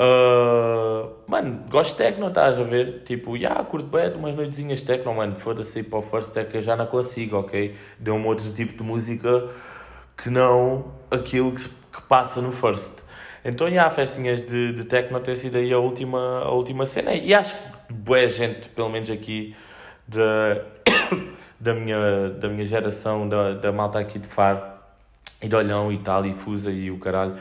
Uh, 0.00 1.10
mano, 1.26 1.64
gosto 1.68 1.92
de 1.92 1.98
techno, 1.98 2.28
estás 2.28 2.58
a 2.58 2.62
ver? 2.62 3.02
Tipo, 3.04 3.36
já, 3.36 3.48
yeah, 3.48 3.64
curto 3.64 3.86
bem 3.86 4.10
de 4.10 4.16
umas 4.16 4.34
noitezinhas 4.34 4.80
de 4.80 4.86
techno, 4.86 5.14
mano. 5.14 5.36
Foda-se 5.36 5.82
para 5.82 5.98
o 5.98 6.02
first 6.02 6.32
tech, 6.32 6.54
eu 6.54 6.62
já 6.62 6.76
não 6.76 6.86
consigo, 6.86 7.38
ok? 7.38 7.76
Deu 7.98 8.14
um 8.14 8.26
outro 8.26 8.52
tipo 8.52 8.76
de 8.76 8.82
música 8.82 9.48
que 10.16 10.30
não 10.30 10.92
aquilo 11.10 11.52
que, 11.52 11.60
se, 11.60 11.68
que 11.68 12.02
passa 12.02 12.40
no 12.40 12.52
first. 12.52 13.03
Então, 13.44 13.70
já, 13.70 13.90
festinhas 13.90 14.40
de, 14.46 14.72
de 14.72 14.84
techno 14.84 15.20
tem 15.20 15.36
sido 15.36 15.58
aí 15.58 15.70
a 15.70 15.78
última, 15.78 16.40
a 16.40 16.50
última 16.50 16.86
cena. 16.86 17.12
E 17.12 17.34
acho 17.34 17.54
que 17.54 17.92
boa 17.92 18.26
gente, 18.28 18.70
pelo 18.70 18.88
menos 18.88 19.10
aqui, 19.10 19.54
da, 20.08 20.62
da, 21.60 21.74
minha, 21.74 22.30
da 22.30 22.48
minha 22.48 22.64
geração, 22.64 23.28
da, 23.28 23.52
da 23.52 23.70
malta 23.70 23.98
aqui 23.98 24.18
de 24.18 24.26
Faro, 24.26 24.62
e 25.42 25.48
de 25.48 25.54
Olhão 25.54 25.92
e 25.92 25.98
tal, 25.98 26.24
e 26.24 26.32
Fusa 26.32 26.70
e 26.70 26.90
o 26.90 26.98
caralho. 26.98 27.36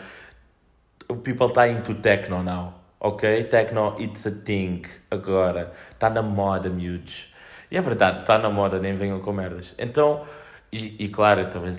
O 1.07 1.15
people 1.15 1.47
está 1.47 1.69
into 1.69 1.95
techno 1.95 2.43
now, 2.43 2.73
ok? 2.99 3.43
Techno, 3.45 3.95
it's 3.97 4.27
a 4.27 4.31
thing 4.31 4.81
agora. 5.09 5.71
Está 5.91 6.09
na 6.09 6.21
moda, 6.21 6.69
miúdos. 6.69 7.33
E 7.71 7.77
é 7.77 7.81
verdade, 7.81 8.21
está 8.21 8.37
na 8.37 8.49
moda, 8.49 8.77
nem 8.77 8.93
venham 8.93 9.21
com 9.21 9.31
merdas. 9.31 9.73
Então, 9.77 10.25
e, 10.71 11.05
e 11.05 11.07
claro, 11.09 11.41
eu 11.41 11.49
também 11.49 11.77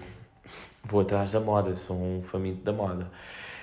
vou 0.82 1.02
atrás 1.02 1.32
da 1.32 1.40
moda, 1.40 1.76
sou 1.76 1.96
um 1.96 2.22
faminto 2.22 2.64
da 2.64 2.72
moda. 2.72 3.06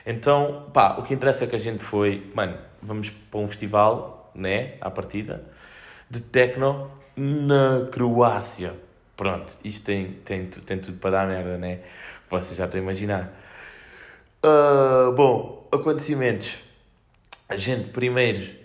Então, 0.06 0.70
pá, 0.74 0.96
o 0.98 1.04
que 1.04 1.14
interessa 1.14 1.44
é 1.44 1.48
que 1.48 1.56
a 1.56 1.60
gente 1.60 1.84
foi, 1.84 2.32
mano, 2.34 2.58
vamos 2.82 3.10
para 3.10 3.40
um 3.40 3.48
festival, 3.48 4.32
né, 4.34 4.76
à 4.82 4.90
partida, 4.90 5.44
de 6.10 6.20
techno 6.20 6.92
na 7.16 7.88
Croácia. 7.92 8.74
Pronto, 9.16 9.56
isto 9.64 9.86
tem, 9.86 10.14
tem, 10.26 10.46
tem 10.46 10.80
tudo 10.80 10.98
para 10.98 11.12
dar 11.12 11.28
merda, 11.28 11.58
né? 11.58 11.80
Vocês 12.30 12.58
já 12.58 12.66
estão 12.66 12.80
a 12.80 12.84
imaginar. 12.84 13.32
Uh, 14.44 15.12
bom, 15.12 15.68
acontecimentos. 15.72 16.56
A 17.48 17.56
gente 17.56 17.90
primeiro 17.90 18.56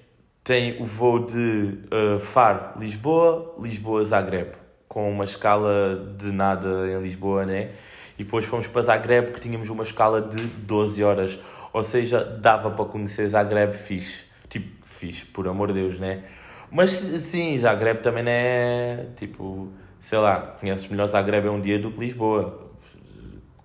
tem 0.43 0.81
o 0.81 0.87
voo 0.87 1.27
de 1.27 1.81
uh, 1.93 2.21
Faro, 2.21 2.79
Lisboa, 2.79 3.55
Lisboa, 3.61 4.05
Zagreb, 4.05 4.53
com 4.89 5.11
uma 5.11 5.25
escala 5.25 6.15
de 6.17 6.31
nada 6.31 6.89
em 6.89 7.03
Lisboa, 7.03 7.45
né? 7.45 7.73
E 8.19 8.25
depois 8.25 8.45
fomos 8.47 8.67
para 8.67 8.83
Zagreb, 8.83 9.33
que 9.33 9.41
tínhamos 9.41 9.69
uma 9.69 9.85
escala 9.85 10.23
de 10.23 10.43
12 10.43 11.05
horas. 11.05 11.39
Ou 11.73 11.83
seja, 11.83 12.25
dava 12.25 12.71
para 12.71 12.85
conhecer 12.87 13.29
Zagreb 13.29 13.75
fixe. 13.75 14.25
Tipo, 14.49 14.87
fixe, 14.87 15.25
por 15.27 15.47
amor 15.47 15.69
de 15.69 15.75
Deus, 15.75 15.99
né? 15.99 16.25
Mas 16.71 16.93
sim, 16.93 17.59
Zagreb 17.59 18.01
também 18.03 18.23
não 18.23 18.33
é. 18.33 19.07
Tipo, 19.17 19.71
sei 20.01 20.19
lá, 20.19 20.57
conheces 20.59 20.89
melhor 20.89 21.07
Zagreb 21.07 21.47
é 21.47 21.51
um 21.51 21.61
dia 21.61 21.79
do 21.79 21.91
que 21.91 22.01
Lisboa. 22.01 22.71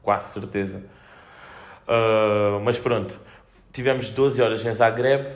Quase 0.02 0.34
certeza. 0.34 0.84
Uh, 1.88 2.60
mas 2.64 2.78
pronto, 2.78 3.20
tivemos 3.72 4.10
12 4.10 4.42
horas 4.42 4.66
em 4.66 4.74
Zagreb. 4.74 5.28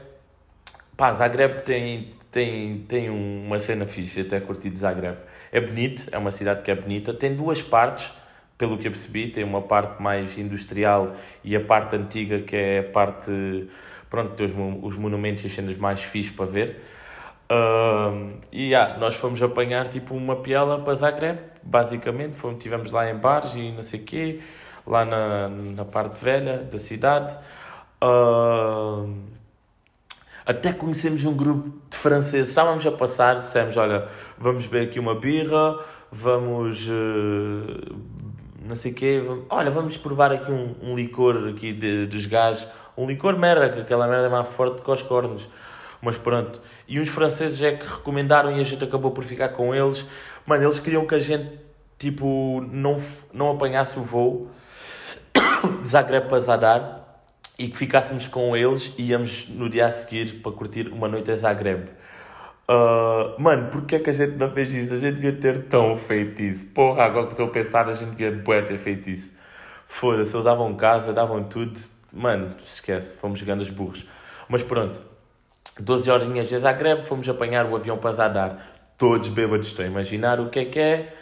Pá, 0.98 1.14
Zagreb 1.14 1.64
tem, 1.64 2.14
tem, 2.32 2.80
tem 2.80 3.10
uma 3.10 3.60
cena 3.60 3.86
fixe, 3.86 4.22
até 4.22 4.40
curti 4.42 4.70
de 4.70 4.80
Zagreb. 4.80 5.18
É 5.52 5.62
bonito, 5.62 6.08
é 6.12 6.18
uma 6.18 6.32
cidade 6.32 6.62
que 6.64 6.72
é 6.72 6.76
bonita. 6.76 7.14
Tem 7.14 7.34
duas 7.34 7.62
partes 7.62 8.12
pelo 8.58 8.78
que 8.78 8.88
eu 8.88 8.92
percebi, 8.92 9.30
tem 9.30 9.44
uma 9.44 9.62
parte 9.62 10.02
mais 10.02 10.38
industrial 10.38 11.16
e 11.44 11.56
a 11.56 11.60
parte 11.60 11.96
antiga, 11.96 12.40
que 12.40 12.56
é 12.56 12.80
a 12.80 12.84
parte, 12.84 13.70
pronto, 14.10 14.34
tem 14.36 14.48
os, 14.82 14.96
monumentos 14.96 15.44
e 15.44 15.48
as 15.48 15.54
cenas 15.54 15.78
mais 15.78 16.02
fixes 16.02 16.32
para 16.32 16.46
ver. 16.46 16.82
E 18.52 18.70
yeah, 18.70 18.98
nós 18.98 19.16
fomos 19.16 19.42
apanhar 19.44 19.90
tipo 19.90 20.16
uma 20.16 20.38
piela 20.38 20.80
para 20.80 20.96
Zagreb, 20.96 21.40
basicamente, 21.62 22.36
fomos, 22.36 22.64
tivemos 22.64 22.92
lá 22.92 23.10
em 23.10 23.16
bares 23.16 23.54
e 23.56 23.72
não 23.72 23.84
sei 23.84 24.00
o 24.00 24.04
quê, 24.04 24.40
lá 24.88 25.04
na, 25.04 25.50
na 25.50 25.86
parte 25.86 26.24
velha 26.24 26.58
da 26.60 26.80
cidade. 26.80 27.38
Até 30.46 30.72
conhecemos 30.72 31.26
um 31.26 31.36
grupo 31.36 31.74
de 31.90 31.98
franceses, 31.98 32.50
estávamos 32.50 32.86
a 32.86 32.92
passar, 32.92 33.42
dissemos, 33.42 33.76
olha, 33.78 34.08
vamos 34.38 34.68
beber 34.68 34.90
aqui 34.90 35.00
uma 35.00 35.16
birra, 35.16 35.80
vamos 36.12 36.88
uh, 36.88 37.96
não 38.66 38.76
sei 38.76 38.92
o 38.92 38.96
quê, 38.96 39.22
olha, 39.50 39.70
vamos 39.70 39.96
provar 39.96 40.32
aqui 40.32 40.52
um, 40.52 40.76
um 40.82 40.96
licor 40.96 41.50
aqui 41.50 41.72
de, 41.72 42.08
dos 42.08 42.26
gajos, 42.26 42.68
um 42.98 43.06
licor 43.06 43.38
merda, 43.38 43.70
que 43.70 43.80
aquela 43.80 44.08
merda 44.08 44.26
é 44.26 44.30
mais 44.30 44.48
forte 44.48 44.82
que 44.82 44.90
os 44.90 45.02
cornos. 45.04 45.48
Mas 46.02 46.18
pronto. 46.18 46.62
E 46.88 47.00
uns 47.00 47.10
franceses 47.10 47.62
é 47.62 47.74
que 47.74 47.86
recomendaram 47.86 48.56
e 48.58 48.60
a 48.60 48.64
gente 48.64 48.84
acabou 48.84 49.12
por 49.12 49.24
ficar 49.24 49.50
com 49.50 49.74
eles. 49.74 50.06
Mano, 50.46 50.64
eles 50.64 50.80
queriam 50.80 51.06
que 51.06 51.16
a 51.16 51.20
gente, 51.20 51.60
tipo, 51.98 52.62
não, 52.72 53.02
não 53.34 53.52
apanhasse 53.52 53.98
o 54.00 54.04
voo 54.04 54.50
de 55.82 55.88
Zagreb 55.88 56.28
para 56.28 56.40
Zadar 56.40 57.06
e 57.58 57.68
que 57.68 57.78
ficássemos 57.78 58.28
com 58.28 58.56
eles 58.56 58.94
e 58.98 59.10
íamos 59.10 59.48
no 59.50 59.70
dia 59.70 59.88
a 59.88 59.92
seguir 59.92 60.42
para 60.42 60.52
curtir 60.52 60.88
uma 60.88 61.08
noite 61.08 61.32
em 61.32 61.38
Zagreb. 61.38 61.88
Uh, 62.68 63.40
mano, 63.40 63.70
porquê 63.70 63.98
é 63.98 64.00
que 64.00 64.10
a 64.10 64.14
gente 64.14 64.38
não 64.38 64.50
fez 64.50 64.72
isso? 64.74 64.94
A 64.94 64.98
gente 64.98 65.16
devia 65.16 65.34
ter 65.34 65.66
tão 65.66 65.96
feito 65.96 66.42
isso. 66.42 66.66
Porra, 66.68 67.04
agora 67.04 67.28
que 67.28 67.34
estou 67.34 67.48
a 67.48 67.52
pensar, 67.52 67.88
a 67.88 67.94
gente 67.94 68.12
devia 68.12 68.32
bué 68.32 68.62
ter 68.64 68.78
feito 68.78 69.10
isso. 69.10 69.34
Foda-se, 69.88 70.34
eles 70.34 70.44
davam 70.44 70.76
casa, 70.76 71.14
davam 71.14 71.44
tudo. 71.44 71.80
Mano, 72.12 72.56
esquece, 72.66 73.18
fomos 73.18 73.40
jogando 73.40 73.62
os 73.62 73.70
burros. 73.70 74.06
Mas 74.50 74.64
pronto, 74.64 75.00
12 75.80 76.10
horinhas 76.10 76.50
de 76.50 76.58
Zagreb, 76.58 77.06
fomos 77.06 77.28
apanhar 77.30 77.66
o 77.66 77.76
avião 77.76 77.98
para 77.98 78.12
Zadar. 78.14 78.72
Todos 78.98 79.28
bêbados, 79.30 79.68
estão 79.68 79.86
a 79.86 79.88
imaginar 79.88 80.40
o 80.40 80.50
que 80.50 80.60
é 80.60 80.66
que 80.66 80.80
é. 80.80 81.14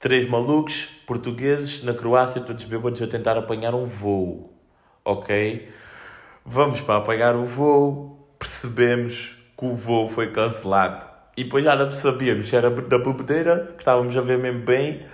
Três 0.00 0.28
malucos, 0.28 0.84
portugueses, 1.06 1.82
na 1.82 1.92
Croácia, 1.92 2.40
todos 2.40 2.64
bêbados 2.64 3.02
a 3.02 3.06
tentar 3.06 3.36
apanhar 3.36 3.74
um 3.74 3.84
voo. 3.84 4.54
Ok? 5.04 5.68
Vamos 6.44 6.80
para 6.80 6.98
apanhar 6.98 7.34
o 7.34 7.44
voo, 7.44 8.30
percebemos 8.38 9.36
que 9.56 9.64
o 9.64 9.74
voo 9.74 10.08
foi 10.08 10.30
cancelado. 10.32 11.06
E 11.36 11.44
depois 11.44 11.64
já 11.64 11.76
não 11.76 11.90
sabíamos 11.92 12.48
se 12.48 12.56
era 12.56 12.70
da 12.70 12.98
bebedeira, 12.98 13.72
que 13.74 13.82
estávamos 13.82 14.16
a 14.16 14.20
ver 14.20 14.38
mesmo 14.38 14.60
bem, 14.60 15.04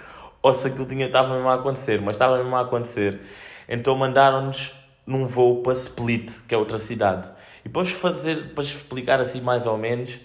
ou 0.40 0.54
se 0.54 0.66
aquilo 0.66 0.86
tinha, 0.86 1.06
estava 1.06 1.34
mesmo 1.34 1.48
a 1.48 1.54
acontecer. 1.54 2.00
Mas 2.00 2.16
estava 2.16 2.38
mesmo 2.38 2.54
a 2.56 2.60
acontecer. 2.62 3.20
Então 3.68 3.94
mandaram-nos 3.96 4.72
num 5.06 5.26
voo 5.26 5.62
para 5.62 5.72
Split, 5.72 6.30
que 6.46 6.54
é 6.54 6.58
outra 6.58 6.78
cidade. 6.78 7.28
E 7.64 7.68
depois 7.68 7.90
fazer, 7.90 8.54
para 8.54 8.64
explicar 8.64 9.20
assim 9.20 9.40
mais 9.40 9.66
ou 9.66 9.76
menos 9.76 10.18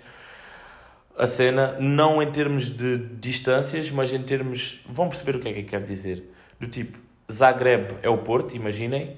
a 1.17 1.25
cena, 1.25 1.75
não 1.79 2.21
em 2.21 2.31
termos 2.31 2.65
de 2.65 2.97
distâncias, 2.97 3.89
mas 3.89 4.13
em 4.13 4.21
termos. 4.21 4.79
Vão 4.87 5.09
perceber 5.09 5.37
o 5.37 5.39
que 5.39 5.49
é 5.49 5.53
que 5.53 5.63
quer 5.63 5.83
dizer. 5.83 6.31
Do 6.59 6.67
tipo, 6.67 6.97
Zagreb 7.31 7.95
é 8.03 8.09
o 8.09 8.19
Porto, 8.19 8.55
imaginem. 8.55 9.17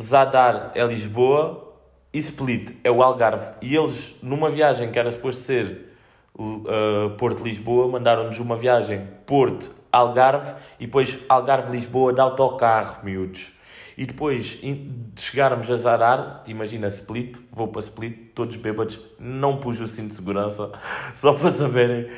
Zadar 0.00 0.72
é 0.74 0.82
Lisboa 0.86 1.69
e 2.12 2.18
Split 2.18 2.76
é 2.82 2.90
o 2.90 3.02
Algarve. 3.02 3.52
E 3.62 3.74
eles, 3.74 4.16
numa 4.22 4.50
viagem 4.50 4.90
que 4.90 4.98
era 4.98 5.10
suposto 5.12 5.42
ser 5.42 5.94
uh, 6.34 7.10
Porto-Lisboa, 7.16 7.88
mandaram-nos 7.88 8.38
uma 8.38 8.56
viagem 8.56 9.06
Porto-Algarve 9.26 10.54
e 10.78 10.86
depois 10.86 11.18
Algarve-Lisboa 11.28 12.12
de 12.12 12.20
autocarro, 12.20 13.04
miúdos. 13.04 13.52
E 13.96 14.06
depois 14.06 14.46
de 14.46 15.20
chegarmos 15.20 15.70
a 15.70 15.76
Zarar, 15.76 16.42
imagina 16.46 16.88
Split, 16.88 17.36
vou 17.52 17.68
para 17.68 17.80
Split, 17.80 18.32
todos 18.34 18.56
bêbados, 18.56 18.98
não 19.18 19.58
pus 19.58 19.78
o 19.78 19.86
cinto 19.86 20.08
de 20.08 20.14
segurança, 20.14 20.72
só 21.14 21.34
para 21.34 21.50
saberem. 21.50 22.10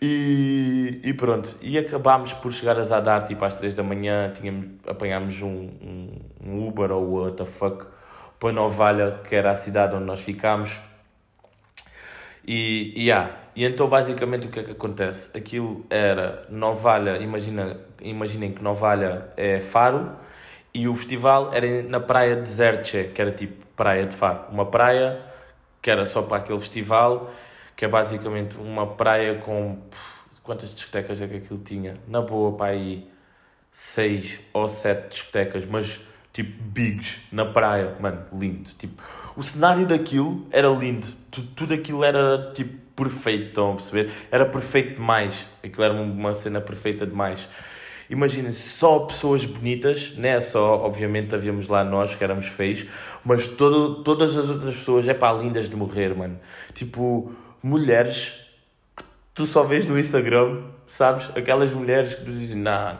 E, 0.00 1.00
e 1.02 1.14
pronto, 1.14 1.56
e 1.62 1.78
acabámos 1.78 2.32
por 2.32 2.52
chegar 2.52 2.76
a 2.78 2.82
Zadar 2.82 3.26
tipo 3.26 3.44
às 3.44 3.54
3 3.54 3.72
da 3.72 3.82
manhã, 3.82 4.32
tínhamos, 4.34 4.66
apanhámos 4.86 5.40
um, 5.40 5.46
um, 5.48 6.08
um 6.44 6.68
Uber 6.68 6.90
ou 6.90 7.22
what 7.22 7.36
the 7.36 7.44
fuck 7.44 7.86
para 8.42 8.52
Novalha, 8.52 9.20
que 9.28 9.36
era 9.36 9.52
a 9.52 9.56
cidade 9.56 9.94
onde 9.94 10.04
nós 10.04 10.20
ficámos. 10.20 10.80
E, 12.44 12.92
e, 12.96 13.04
yeah. 13.04 13.36
e 13.54 13.64
então 13.64 13.88
basicamente 13.88 14.48
o 14.48 14.50
que 14.50 14.58
é 14.58 14.64
que 14.64 14.72
acontece? 14.72 15.30
Aquilo 15.36 15.86
era 15.88 16.44
Novalha, 16.50 17.18
imagina, 17.18 17.78
imaginem 18.00 18.52
que 18.52 18.60
Novalha 18.60 19.28
é 19.36 19.60
Faro 19.60 20.16
e 20.74 20.88
o 20.88 20.96
festival 20.96 21.54
era 21.54 21.84
na 21.84 22.00
praia 22.00 22.34
de 22.34 22.48
Zerche, 22.48 23.12
que 23.14 23.22
era 23.22 23.30
tipo 23.30 23.64
praia 23.76 24.06
de 24.06 24.16
Faro. 24.16 24.46
Uma 24.50 24.66
praia 24.66 25.20
que 25.80 25.88
era 25.88 26.04
só 26.04 26.20
para 26.20 26.38
aquele 26.38 26.58
festival, 26.58 27.30
que 27.76 27.84
é 27.84 27.88
basicamente 27.88 28.56
uma 28.56 28.88
praia 28.88 29.36
com. 29.36 29.78
Quantas 30.42 30.74
discotecas 30.74 31.20
é 31.20 31.28
que 31.28 31.36
aquilo 31.36 31.60
tinha? 31.60 31.96
Na 32.08 32.20
boa, 32.20 32.56
para 32.56 32.72
aí, 32.72 33.08
seis 33.70 34.40
ou 34.52 34.68
sete 34.68 35.10
discotecas, 35.10 35.64
mas 35.64 36.04
tipo 36.32 36.62
bigs 36.62 37.20
na 37.30 37.44
praia, 37.44 37.96
mano, 38.00 38.24
lindo. 38.32 38.70
Tipo, 38.78 39.02
o 39.36 39.42
cenário 39.42 39.86
daquilo 39.86 40.46
era 40.50 40.68
lindo, 40.68 41.06
tudo, 41.30 41.48
tudo 41.54 41.74
aquilo 41.74 42.04
era 42.04 42.52
tipo 42.54 42.82
perfeito, 42.94 43.48
estão 43.48 43.72
a 43.72 43.74
perceber? 43.76 44.12
Era 44.30 44.46
perfeito 44.46 44.94
demais, 44.94 45.46
aquilo 45.62 45.84
era 45.84 45.94
uma 45.94 46.34
cena 46.34 46.60
perfeita 46.60 47.06
demais. 47.06 47.48
Imaginem, 48.10 48.52
só 48.52 48.98
pessoas 49.00 49.44
bonitas, 49.44 50.12
não 50.16 50.28
é 50.28 50.40
só, 50.40 50.84
obviamente, 50.84 51.34
havíamos 51.34 51.68
lá 51.68 51.82
nós 51.82 52.14
que 52.14 52.22
éramos 52.22 52.46
feios, 52.46 52.86
mas 53.24 53.48
todo, 53.48 54.02
todas 54.02 54.36
as 54.36 54.50
outras 54.50 54.74
pessoas, 54.74 55.08
é 55.08 55.14
pá, 55.14 55.32
lindas 55.32 55.70
de 55.70 55.76
morrer, 55.76 56.14
mano. 56.14 56.38
Tipo, 56.74 57.32
mulheres 57.62 58.34
que 58.94 59.04
tu 59.34 59.46
só 59.46 59.62
vês 59.62 59.86
no 59.86 59.98
Instagram, 59.98 60.62
sabes? 60.86 61.30
Aquelas 61.34 61.72
mulheres 61.72 62.14
que 62.14 62.24
tu 62.24 62.32
dizem, 62.32 62.58
nah, 62.58 62.98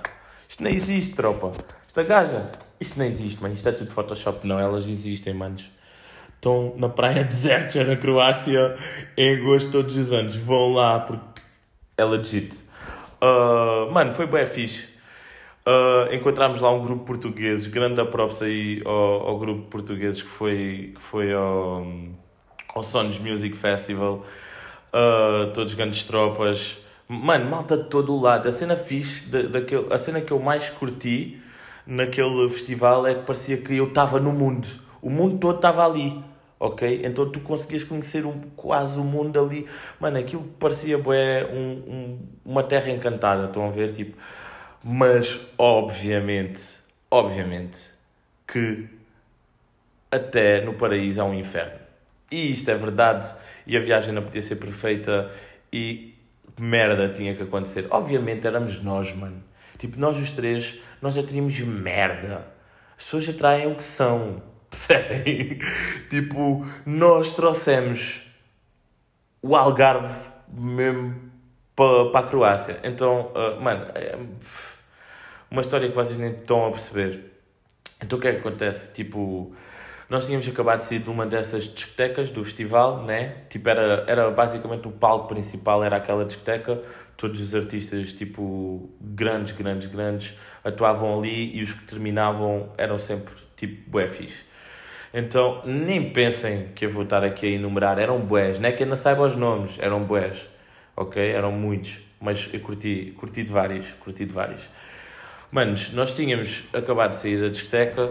isto 0.48 0.62
não 0.62 0.70
existe, 0.70 1.14
tropa. 1.14 1.52
Esta 1.86 2.02
gaja, 2.04 2.50
isto 2.82 2.98
não 2.98 3.06
existe, 3.06 3.42
mano. 3.42 3.54
Isto 3.54 3.68
é 3.68 3.72
tudo 3.72 3.90
Photoshop. 3.90 4.46
Não, 4.46 4.58
elas 4.58 4.86
existem, 4.86 5.32
manos. 5.32 5.70
Estão 6.34 6.74
na 6.76 6.88
praia 6.88 7.24
deserta 7.24 7.82
na 7.84 7.96
Croácia 7.96 8.76
em 9.16 9.36
agosto 9.36 9.72
todos 9.72 9.96
os 9.96 10.12
anos. 10.12 10.36
Vão 10.36 10.74
lá 10.74 11.00
porque 11.00 11.42
é 11.96 12.04
legit. 12.04 12.62
Uh, 13.22 13.90
mano, 13.90 14.14
foi 14.14 14.26
bem 14.26 14.46
fixe. 14.46 14.84
Uh, 15.64 16.12
encontramos 16.12 16.60
lá 16.60 16.72
um 16.72 16.84
grupo 16.84 17.04
português. 17.04 17.66
Grande 17.66 18.04
props 18.06 18.42
aí 18.42 18.82
ao, 18.84 19.28
ao 19.28 19.38
grupo 19.38 19.62
português 19.70 20.20
que 20.20 20.28
foi, 20.28 20.92
que 20.94 21.02
foi 21.02 21.32
ao, 21.32 21.86
ao 22.74 22.82
Sons 22.82 23.18
Music 23.18 23.56
Festival. 23.56 24.26
Uh, 24.92 25.52
todos 25.54 25.74
grandes 25.74 26.04
tropas. 26.04 26.76
Mano, 27.08 27.48
malta 27.48 27.76
de 27.76 27.84
todo 27.88 28.12
o 28.14 28.20
lado. 28.20 28.48
A 28.48 28.52
cena 28.52 28.76
fixe, 28.76 29.26
da, 29.28 29.42
daquele, 29.42 29.92
a 29.92 29.98
cena 29.98 30.20
que 30.20 30.32
eu 30.32 30.40
mais 30.40 30.68
curti 30.70 31.41
naquele 31.86 32.48
festival 32.50 33.06
é 33.06 33.14
que 33.14 33.22
parecia 33.22 33.56
que 33.56 33.76
eu 33.76 33.88
estava 33.88 34.20
no 34.20 34.32
mundo. 34.32 34.68
O 35.00 35.10
mundo 35.10 35.38
todo 35.38 35.56
estava 35.56 35.84
ali, 35.84 36.22
ok? 36.58 37.02
Então 37.04 37.30
tu 37.30 37.40
conseguias 37.40 37.84
conhecer 37.84 38.24
um, 38.24 38.40
quase 38.56 38.98
o 38.98 39.04
mundo 39.04 39.40
ali. 39.40 39.66
Mano, 39.98 40.18
aquilo 40.18 40.44
parecia 40.58 40.96
bué, 40.98 41.44
um, 41.52 41.92
um, 41.92 42.18
uma 42.44 42.62
terra 42.62 42.90
encantada, 42.90 43.46
estão 43.46 43.66
a 43.66 43.70
ver? 43.70 43.94
Tipo, 43.94 44.16
mas, 44.84 45.40
obviamente, 45.58 46.60
obviamente, 47.10 47.78
que 48.46 48.88
até 50.10 50.64
no 50.64 50.74
paraíso 50.74 51.20
há 51.20 51.24
um 51.24 51.34
inferno. 51.34 51.80
E 52.30 52.52
isto 52.52 52.70
é 52.70 52.74
verdade, 52.74 53.30
e 53.66 53.76
a 53.76 53.80
viagem 53.80 54.14
não 54.14 54.22
podia 54.22 54.42
ser 54.42 54.56
perfeita, 54.56 55.30
e 55.72 56.14
merda 56.58 57.08
tinha 57.08 57.34
que 57.34 57.42
acontecer. 57.42 57.86
Obviamente 57.90 58.46
éramos 58.46 58.82
nós, 58.82 59.14
mano. 59.14 59.42
Tipo, 59.78 59.98
nós 59.98 60.18
os 60.18 60.30
três, 60.32 60.78
nós 61.02 61.14
já 61.14 61.22
teríamos 61.22 61.58
merda. 61.58 62.46
As 62.96 63.04
pessoas 63.04 63.28
atraem 63.28 63.66
o 63.66 63.74
que 63.74 63.84
são. 63.84 64.40
Percebem? 64.70 65.58
tipo, 66.08 66.66
nós 66.86 67.34
trouxemos 67.34 68.22
o 69.42 69.54
Algarve 69.54 70.14
mesmo 70.48 71.30
para 71.76 72.10
pa 72.10 72.20
a 72.20 72.22
Croácia. 72.22 72.80
Então, 72.82 73.32
uh, 73.34 73.60
mano, 73.60 73.86
é 73.94 74.16
uma 75.50 75.60
história 75.60 75.88
que 75.88 75.94
vocês 75.94 76.16
nem 76.18 76.30
estão 76.30 76.66
a 76.66 76.70
perceber. 76.70 77.32
Então, 78.00 78.18
o 78.18 78.22
que 78.22 78.28
é 78.28 78.32
que 78.32 78.38
acontece? 78.38 78.94
Tipo, 78.94 79.54
nós 80.08 80.26
tínhamos 80.26 80.46
acabado 80.48 80.78
de 80.78 80.84
sair 80.84 80.98
de 80.98 81.10
uma 81.10 81.26
dessas 81.26 81.64
discotecas 81.64 82.30
do 82.30 82.44
festival, 82.44 83.02
né? 83.04 83.44
Tipo, 83.48 83.68
era, 83.68 84.04
era 84.06 84.30
basicamente 84.30 84.86
o 84.86 84.92
palco 84.92 85.28
principal, 85.28 85.82
era 85.82 85.96
aquela 85.96 86.24
discoteca. 86.24 86.80
Todos 87.16 87.40
os 87.40 87.55
artistas, 87.55 88.12
tipo, 88.12 88.90
grandes, 89.01 89.55
grandes, 89.55 89.88
grandes, 89.88 90.35
atuavam 90.64 91.18
ali 91.18 91.57
e 91.57 91.62
os 91.62 91.72
que 91.72 91.85
terminavam 91.85 92.72
eram 92.77 92.98
sempre, 92.98 93.35
tipo, 93.57 93.90
bué. 93.90 94.09
Então, 95.14 95.62
nem 95.66 96.11
pensem 96.11 96.68
que 96.75 96.87
eu 96.87 96.90
vou 96.90 97.03
estar 97.03 97.22
aqui 97.22 97.46
a 97.46 97.51
enumerar. 97.51 97.98
Eram 97.98 98.18
bués, 98.20 98.59
não 98.59 98.68
é 98.68 98.72
que 98.72 98.83
eu 98.83 98.87
não 98.87 98.96
saiba 98.96 99.27
os 99.27 99.37
nomes, 99.37 99.77
eram 99.79 100.03
bués. 100.03 100.38
Ok? 100.96 101.22
Eram 101.22 101.53
muitos. 101.53 101.98
Mas 102.20 102.48
eu 102.53 102.61
curti, 102.61 103.14
curti 103.18 103.42
de 103.42 103.53
vários, 103.53 103.87
curti 104.01 104.25
de 104.25 104.33
vários. 104.33 104.62
Manos, 105.51 105.92
nós 105.92 106.14
tínhamos 106.14 106.64
acabado 106.72 107.11
de 107.11 107.16
sair 107.16 107.38
da 107.38 107.48
discoteca, 107.48 108.11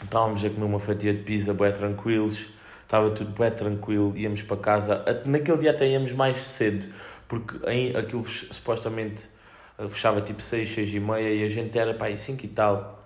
estávamos 0.00 0.44
a 0.44 0.50
comer 0.50 0.64
uma 0.64 0.78
fatia 0.78 1.12
de 1.12 1.24
pizza 1.24 1.52
bué 1.52 1.72
tranquilos, 1.72 2.46
estava 2.82 3.10
tudo 3.10 3.32
bué 3.32 3.50
tranquilo, 3.50 4.16
íamos 4.16 4.42
para 4.42 4.56
casa. 4.58 5.22
Naquele 5.24 5.58
dia 5.58 5.72
até 5.72 5.88
íamos 5.88 6.12
mais 6.12 6.36
cedo, 6.38 6.86
porque 7.28 7.58
aí 7.66 7.96
aquilo 7.96 8.26
supostamente 8.26 9.28
eh, 9.78 9.88
fechava 9.88 10.20
tipo 10.20 10.42
6, 10.42 10.74
6 10.74 10.94
e 10.94 11.00
meia 11.00 11.34
e 11.34 11.44
a 11.44 11.48
gente 11.48 11.78
era 11.78 11.94
para 11.94 12.06
aí 12.06 12.18
5 12.18 12.44
e 12.44 12.48
tal 12.48 13.04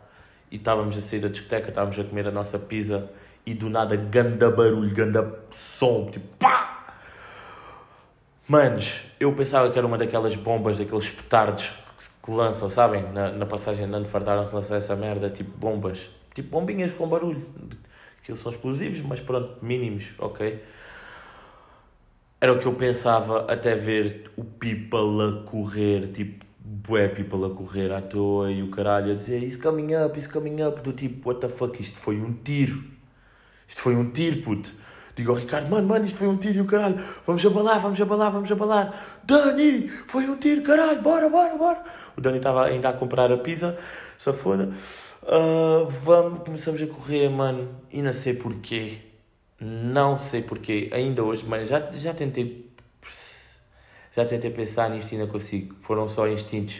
e 0.50 0.56
estávamos 0.56 0.96
a 0.96 1.00
sair 1.00 1.20
da 1.20 1.28
discoteca, 1.28 1.68
estávamos 1.68 1.98
a 1.98 2.04
comer 2.04 2.26
a 2.26 2.30
nossa 2.30 2.59
pizza 2.59 3.09
e 3.46 3.54
do 3.54 3.70
nada 3.70 3.96
ganda 3.96 4.50
barulho, 4.50 4.94
ganda 4.94 5.40
som, 5.50 6.11
tipo 6.11 6.26
pá! 6.38 6.96
Manos, 8.46 9.00
eu 9.20 9.33
pensava 9.33 9.70
que 9.70 9.78
era 9.78 9.87
uma 9.87 9.96
daquelas 9.96 10.35
bombas, 10.35 10.76
daqueles 10.76 11.09
petardos 11.09 11.70
que 12.22 12.30
lançam, 12.30 12.68
sabem? 12.68 13.04
Na, 13.12 13.30
na 13.30 13.46
passagem 13.46 13.85
andando 13.85 14.09
fartaram-se 14.09 14.52
lançar 14.54 14.76
essa 14.76 14.96
merda, 14.96 15.30
tipo 15.30 15.56
bombas, 15.56 16.11
tipo 16.35 16.50
bombinhas 16.50 16.92
com 16.92 17.09
barulho. 17.09 17.46
Aquilo 18.20 18.37
são 18.37 18.50
explosivos, 18.50 19.00
mas 19.00 19.20
pronto, 19.20 19.56
mínimos, 19.62 20.06
ok? 20.18 20.61
Era 22.40 22.53
o 22.53 22.59
que 22.59 22.66
eu 22.66 22.74
pensava 22.74 23.53
até 23.53 23.74
ver 23.74 24.31
o 24.37 24.44
people 24.44 25.22
a 25.22 25.44
correr, 25.44 26.11
tipo 26.12 26.46
bué 26.62 27.09
people 27.09 27.44
a 27.44 27.50
correr 27.50 27.92
à 27.92 28.00
toa 28.00 28.50
e 28.50 28.62
o 28.62 28.70
caralho 28.70 29.12
a 29.12 29.14
dizer 29.14 29.42
isso 29.42 29.61
coming 29.61 29.94
up, 29.94 30.18
isso 30.18 30.33
coming 30.33 30.62
up, 30.62 30.81
do 30.81 30.92
tipo, 30.92 31.29
what 31.29 31.40
the 31.40 31.48
fuck, 31.48 31.81
isto 31.81 31.98
foi 31.98 32.16
um 32.20 32.33
tiro. 32.33 32.83
Isto 33.68 33.83
foi 33.83 33.94
um 33.96 34.11
tiro, 34.11 34.42
puto. 34.42 34.72
Digo 35.16 35.33
ao 35.33 35.37
Ricardo, 35.37 35.68
mano, 35.68 35.87
mano, 35.87 36.07
isto 36.07 36.16
foi 36.16 36.29
um 36.29 36.37
tiro 36.37 36.59
e 36.59 36.61
o 36.61 36.64
caralho, 36.64 37.05
vamos 37.26 37.44
abalar, 37.44 37.81
vamos 37.81 38.00
abalar, 38.00 38.33
vamos 38.33 38.50
abalar. 38.50 39.20
Dani, 39.24 39.88
foi 40.07 40.29
um 40.29 40.37
tiro, 40.37 40.62
caralho, 40.62 41.03
bora, 41.03 41.29
bora, 41.29 41.57
bora. 41.57 41.85
O 42.16 42.20
Dani 42.20 42.38
estava 42.38 42.66
ainda 42.66 42.88
a 42.88 42.92
comprar 42.92 43.31
a 43.31 43.37
pizza, 43.37 43.76
só 44.16 44.33
foda. 44.33 44.72
Uh, 45.22 45.87
vamos, 46.03 46.44
começamos 46.44 46.81
a 46.81 46.87
correr, 46.87 47.29
mano, 47.29 47.68
e 47.92 48.00
não 48.00 48.12
sei 48.12 48.35
porquê. 48.35 49.10
Não 49.61 50.18
sei 50.18 50.42
porquê, 50.42 50.88
ainda 50.92 51.23
hoje, 51.23 51.44
mas 51.46 51.68
já, 51.68 51.81
já 51.92 52.14
tentei 52.14 52.70
já 54.12 54.25
tentei 54.25 54.51
pensar 54.51 54.90
nisto 54.90 55.12
e 55.12 55.18
não 55.18 55.29
consigo. 55.29 55.77
Foram 55.83 56.09
só 56.09 56.27
instintos. 56.27 56.77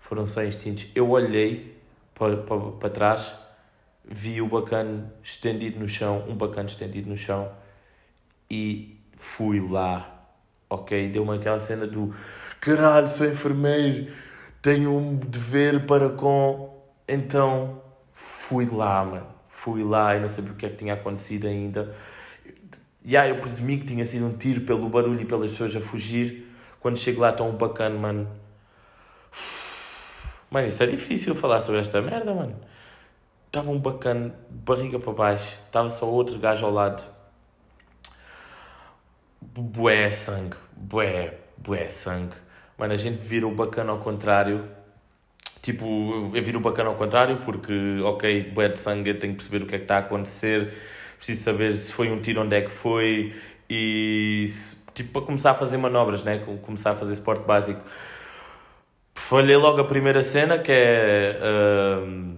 Foram 0.00 0.26
só 0.26 0.42
instintos. 0.42 0.86
Eu 0.94 1.10
olhei 1.10 1.76
para, 2.14 2.36
para, 2.38 2.60
para 2.72 2.90
trás, 2.90 3.34
vi 4.04 4.42
o 4.42 4.48
bacana 4.48 5.12
estendido 5.22 5.78
no 5.78 5.88
chão, 5.88 6.24
um 6.28 6.34
bacana 6.34 6.68
estendido 6.68 7.08
no 7.08 7.16
chão 7.16 7.50
e 8.50 8.98
fui 9.16 9.60
lá. 9.60 10.10
Ok? 10.68 11.10
Deu-me 11.10 11.36
aquela 11.36 11.60
cena 11.60 11.86
do 11.86 12.14
caralho, 12.60 13.08
sou 13.08 13.26
enfermeiro, 13.26 14.12
tenho 14.60 14.90
um 14.96 15.16
dever 15.16 15.86
para 15.86 16.10
com. 16.10 16.82
Então 17.06 17.80
fui 18.14 18.66
lá, 18.66 19.04
mano. 19.04 19.26
Fui 19.48 19.84
lá 19.84 20.16
e 20.16 20.20
não 20.20 20.28
sabia 20.28 20.52
o 20.52 20.56
que 20.56 20.66
é 20.66 20.68
que 20.68 20.76
tinha 20.76 20.94
acontecido 20.94 21.46
ainda. 21.46 21.94
Yeah, 23.06 23.28
eu 23.28 23.40
presumi 23.40 23.78
que 23.78 23.86
tinha 23.86 24.04
sido 24.06 24.26
um 24.26 24.36
tiro 24.36 24.62
pelo 24.62 24.88
barulho 24.88 25.20
e 25.20 25.26
pelas 25.26 25.50
pessoas 25.50 25.76
a 25.76 25.80
fugir. 25.80 26.50
Quando 26.80 26.98
chego 26.98 27.20
lá 27.20 27.32
tão 27.32 27.52
bacana, 27.52 27.98
mano. 27.98 28.28
Mano, 30.50 30.68
isso 30.68 30.82
é 30.82 30.86
difícil 30.86 31.34
falar 31.34 31.60
sobre 31.60 31.80
esta 31.80 32.00
merda, 32.00 32.32
mano. 32.32 32.54
Estava 33.46 33.70
um 33.70 33.78
bacana, 33.78 34.34
barriga 34.48 34.98
para 34.98 35.12
baixo. 35.12 35.56
Estava 35.66 35.90
só 35.90 36.08
outro 36.08 36.38
gajo 36.38 36.64
ao 36.64 36.72
lado. 36.72 37.04
Bué 39.40 40.10
sangue. 40.12 40.56
Bué, 40.74 41.38
bué 41.58 41.90
sangue. 41.90 42.34
Mano, 42.78 42.94
a 42.94 42.96
gente 42.96 43.18
vira 43.22 43.46
o 43.46 43.54
bacana 43.54 43.92
ao 43.92 43.98
contrário. 43.98 44.68
Tipo, 45.60 46.30
eu 46.34 46.42
viro 46.42 46.58
o 46.58 46.62
bacana 46.62 46.88
ao 46.88 46.96
contrário 46.96 47.42
porque, 47.44 48.00
ok, 48.02 48.50
bué 48.50 48.68
de 48.68 48.78
sangue, 48.80 49.10
eu 49.10 49.18
tenho 49.18 49.34
que 49.34 49.38
perceber 49.40 49.64
o 49.64 49.66
que 49.66 49.74
é 49.74 49.78
que 49.78 49.84
está 49.84 49.96
a 49.96 50.00
acontecer. 50.00 50.74
Preciso 51.24 51.42
saber 51.42 51.74
se 51.74 51.90
foi 51.90 52.12
um 52.12 52.20
tiro, 52.20 52.42
onde 52.42 52.54
é 52.54 52.60
que 52.60 52.70
foi. 52.70 53.32
E 53.70 54.46
se 54.50 54.76
tipo, 54.92 55.10
para 55.10 55.22
começar 55.22 55.52
a 55.52 55.54
fazer 55.54 55.78
manobras, 55.78 56.22
né? 56.22 56.44
começar 56.60 56.90
a 56.90 56.94
fazer 56.94 57.14
esporte 57.14 57.46
básico. 57.46 57.80
Falhei 59.14 59.56
logo 59.56 59.80
a 59.80 59.84
primeira 59.84 60.22
cena, 60.22 60.58
que 60.58 60.70
é 60.70 61.40
uh, 61.40 62.36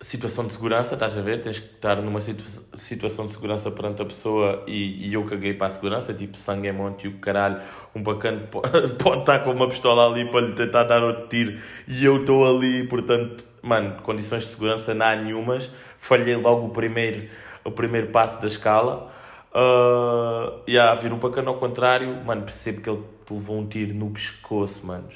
situação 0.00 0.46
de 0.46 0.52
segurança, 0.52 0.94
estás 0.94 1.18
a 1.18 1.20
ver? 1.20 1.42
Tens 1.42 1.58
que 1.58 1.74
estar 1.74 1.96
numa 1.96 2.20
situ 2.20 2.44
situação 2.76 3.26
de 3.26 3.32
segurança 3.32 3.68
perante 3.68 4.00
a 4.00 4.04
pessoa 4.04 4.62
e, 4.68 5.08
e, 5.08 5.14
eu 5.14 5.24
caguei 5.24 5.54
para 5.54 5.66
a 5.66 5.70
segurança, 5.70 6.14
tipo 6.14 6.38
sangue 6.38 6.68
é 6.68 6.72
monte 6.72 7.06
e 7.06 7.08
o 7.08 7.18
caralho, 7.18 7.60
um 7.96 8.00
bacana 8.00 8.46
pode, 8.48 8.94
pode 8.94 9.20
estar 9.22 9.40
com 9.40 9.50
uma 9.50 9.68
pistola 9.68 10.06
ali 10.06 10.30
para 10.30 10.42
lhe 10.42 10.52
tentar 10.52 10.84
dar 10.84 11.02
outro 11.02 11.26
tiro 11.26 11.58
e 11.88 12.04
eu 12.04 12.20
estou 12.20 12.46
ali, 12.46 12.86
portanto, 12.86 13.44
mano, 13.60 14.00
condições 14.02 14.44
de 14.44 14.50
segurança 14.50 14.94
não 14.94 15.04
há 15.04 15.16
nenhumas. 15.16 15.68
Falhei 15.98 16.36
logo 16.36 16.66
o 16.66 16.70
primeiro, 16.70 17.28
o 17.68 17.72
primeiro 17.72 18.08
passo 18.08 18.40
da 18.40 18.48
escala. 18.48 19.10
Uh, 19.54 20.60
yeah, 20.68 21.00
vir 21.00 21.12
um 21.12 21.18
bacana 21.18 21.48
ao 21.50 21.56
contrário, 21.56 22.14
mano, 22.24 22.42
percebo 22.42 22.80
que 22.80 22.90
ele 22.90 23.02
te 23.26 23.32
levou 23.32 23.58
um 23.58 23.66
tiro 23.66 23.94
no 23.94 24.10
pescoço, 24.10 24.84
manos. 24.84 25.14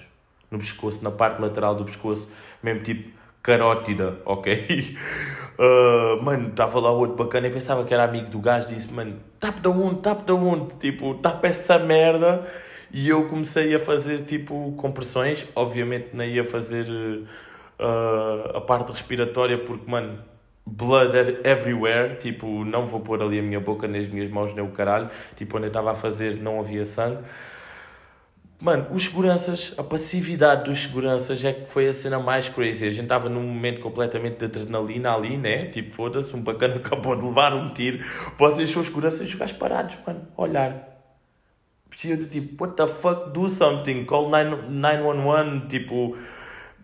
No 0.51 0.59
pescoço, 0.59 1.03
na 1.03 1.11
parte 1.11 1.41
lateral 1.41 1.75
do 1.75 1.85
pescoço, 1.85 2.29
mesmo 2.63 2.83
tipo 2.83 3.11
carótida, 3.43 4.21
ok? 4.25 4.97
Uh, 5.59 6.21
mano, 6.23 6.51
estava 6.51 6.79
lá 6.79 6.91
outro 6.91 7.17
bacana 7.17 7.49
e 7.49 7.51
pensava 7.51 7.85
que 7.85 7.93
era 7.93 8.05
amigo 8.05 8.31
do 8.31 8.39
gajo, 8.39 8.69
disse, 8.69 8.93
mano, 8.93 9.19
tap 9.41 9.61
da 9.61 9.71
onde, 9.71 10.01
tap 10.01 10.25
da 10.25 10.35
onde, 10.35 10.75
tipo, 10.77 11.15
tapa 11.15 11.49
essa 11.49 11.79
merda. 11.79 12.47
E 12.93 13.09
eu 13.09 13.27
comecei 13.29 13.75
a 13.75 13.81
fazer 13.81 14.25
tipo 14.27 14.73
compressões, 14.77 15.49
obviamente 15.55 16.09
não 16.13 16.25
ia 16.25 16.45
fazer 16.45 16.87
uh, 16.87 18.57
a 18.57 18.61
parte 18.61 18.93
respiratória 18.93 19.57
porque, 19.57 19.91
mano, 19.91 20.19
blood 20.67 21.41
everywhere, 21.45 22.17
tipo, 22.17 22.65
não 22.65 22.87
vou 22.87 23.01
pôr 23.01 23.23
ali 23.23 23.39
a 23.39 23.43
minha 23.43 23.61
boca 23.61 23.89
nas 23.89 24.07
minhas 24.09 24.31
mãos 24.31 24.55
nem 24.55 24.65
o 24.65 24.71
caralho, 24.71 25.11
tipo, 25.37 25.57
onde 25.57 25.67
eu 25.67 25.69
estava 25.69 25.93
a 25.93 25.95
fazer 25.95 26.37
não 26.37 26.61
havia 26.61 26.85
sangue. 26.85 27.23
Mano, 28.61 28.87
os 28.93 29.07
seguranças, 29.07 29.75
a 29.77 29.83
passividade 29.83 30.71
dos 30.71 30.83
seguranças 30.83 31.45
é 31.45 31.53
que 31.53 31.69
foi 31.73 31.89
a 31.89 31.93
cena 31.93 32.21
mais 32.21 32.49
crazy. 32.49 32.87
A 32.87 32.91
gente 32.91 33.03
estava 33.03 33.29
num 33.29 33.43
momento 33.43 33.81
completamente 33.81 34.39
de 34.39 34.45
adrenalina 34.45 35.13
ali, 35.13 35.37
né? 35.37 35.67
Tipo, 35.67 35.91
foda-se, 35.91 36.35
um 36.37 36.41
bacana 36.41 36.77
acabou 36.85 37.17
de 37.17 37.27
levar 37.27 37.53
um 37.55 37.75
tiro. 37.75 38.05
Vocês 38.39 38.71
são 38.71 38.85
seguranças 38.85 39.23
e 39.23 39.25
os 39.25 39.35
gajos 39.35 39.57
parados, 39.57 39.97
mano, 40.07 40.29
olhar. 40.37 40.93
Precisa 41.91 42.17
de 42.17 42.27
tipo, 42.27 42.65
what 42.65 42.77
the 42.77 42.87
fuck, 42.87 43.31
do 43.31 43.49
something, 43.49 44.05
call 44.05 44.31
911, 44.31 45.67
tipo 45.67 46.17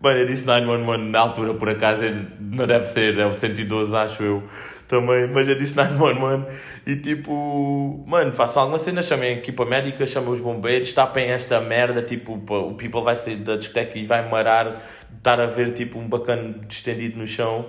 Bem, 0.01 0.17
eu 0.17 0.25
disse 0.25 0.45
911 0.45 1.09
na 1.09 1.19
altura, 1.19 1.53
por 1.55 1.67
acaso, 1.67 2.03
não 2.39 2.65
deve 2.65 2.85
ser, 2.85 3.19
é 3.19 3.25
o 3.25 3.33
112, 3.33 3.93
acho 3.93 4.23
eu, 4.23 4.43
também, 4.87 5.27
mas 5.27 5.45
eu 5.45 5.55
disse 5.55 5.75
911 5.75 6.47
e 6.87 6.95
tipo, 6.95 8.01
mano, 8.07 8.31
façam 8.31 8.63
alguma 8.63 8.79
cena, 8.79 9.03
chamem 9.03 9.31
a 9.31 9.37
equipa 9.39 9.65
médica, 9.65 10.07
chamem 10.07 10.29
os 10.29 10.39
bombeiros, 10.39 10.93
tapem 10.93 11.31
esta 11.31 11.59
merda, 11.59 12.01
tipo, 12.01 12.35
o 12.35 12.75
people 12.75 13.03
vai 13.03 13.17
sair 13.17 13.35
da 13.35 13.57
discoteca 13.57 13.99
e 13.99 14.05
vai 14.05 14.29
marar, 14.29 14.89
estar 15.17 15.37
a 15.37 15.47
ver, 15.47 15.73
tipo, 15.73 15.99
um 15.99 16.07
bacana 16.07 16.55
estendido 16.69 17.19
no 17.19 17.27
chão, 17.27 17.65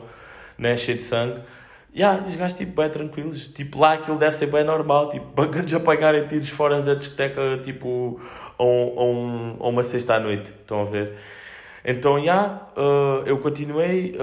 né, 0.57 0.77
cheio 0.77 0.99
de 0.99 1.05
sangue, 1.05 1.41
Yeah, 1.93 2.25
os 2.25 2.37
gajos 2.37 2.57
tipo 2.57 2.81
bem 2.81 2.89
tranquilos, 2.89 3.49
tipo 3.49 3.81
lá 3.81 3.95
aquilo 3.95 4.17
deve 4.17 4.37
ser 4.37 4.47
bem 4.47 4.63
normal, 4.63 5.11
tipo, 5.11 5.27
bacanas 5.35 5.75
apanharem 5.75 6.29
tiros 6.29 6.49
fora 6.49 6.81
da 6.81 6.95
discoteca, 6.95 7.59
tipo, 7.65 8.21
um, 8.61 9.57
a 9.59 9.69
uma 9.69 9.83
sexta 9.83 10.15
à 10.15 10.21
noite, 10.21 10.49
estão 10.51 10.83
a 10.83 10.85
ver? 10.85 11.19
Então, 11.85 12.19
já, 12.19 12.25
yeah, 12.25 12.67
uh, 12.77 13.27
eu 13.27 13.39
continuei, 13.39 14.17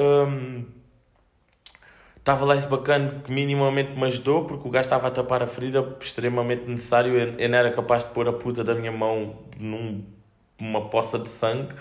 estava 2.17 2.46
um, 2.46 2.48
lá 2.48 2.56
esse 2.56 2.67
bacana 2.67 3.22
que 3.24 3.32
minimamente 3.32 3.98
me 3.98 4.06
ajudou, 4.06 4.46
porque 4.46 4.67
o 4.67 4.72
gajo 4.72 4.86
estava 4.86 5.08
a 5.08 5.12
tapar 5.12 5.41
a 5.41 5.48
ferida, 5.48 5.98
extremamente 6.00 6.65
necessário, 6.70 7.17
eu 7.17 7.50
não 7.50 7.58
era 7.58 7.72
capaz 7.72 8.06
de 8.06 8.12
pôr 8.12 8.28
a 8.28 8.34
puta 8.34 8.63
da 8.63 8.76
minha 8.76 8.91
mão 8.91 9.39
numa 9.60 10.89
poça 10.89 11.17
de 11.17 11.30
sangue, 11.30 11.74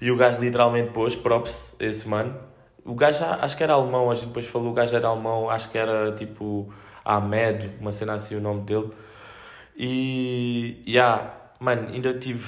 e 0.00 0.10
o 0.10 0.16
gajo 0.16 0.40
literalmente 0.40 0.90
pôs, 0.90 1.16
props, 1.16 1.74
esse 1.80 2.08
mano, 2.08 2.38
o 2.84 2.94
gajo 2.94 3.24
acho 3.24 3.56
que 3.56 3.62
era 3.62 3.74
alemão, 3.74 4.10
a 4.10 4.14
gente 4.14 4.28
depois 4.28 4.46
falou, 4.46 4.70
o 4.70 4.74
gajo 4.74 4.94
era 4.94 5.08
alemão, 5.08 5.50
acho 5.50 5.68
que 5.70 5.76
era 5.76 6.12
tipo 6.12 6.72
Ahmed, 7.04 7.72
uma 7.80 7.90
cena 7.92 8.14
assim 8.14 8.36
o 8.36 8.40
nome 8.40 8.62
dele. 8.62 8.90
E, 9.76 10.82
yeah, 10.86 11.34
mano, 11.60 11.88
ainda 11.92 12.14
tive 12.14 12.44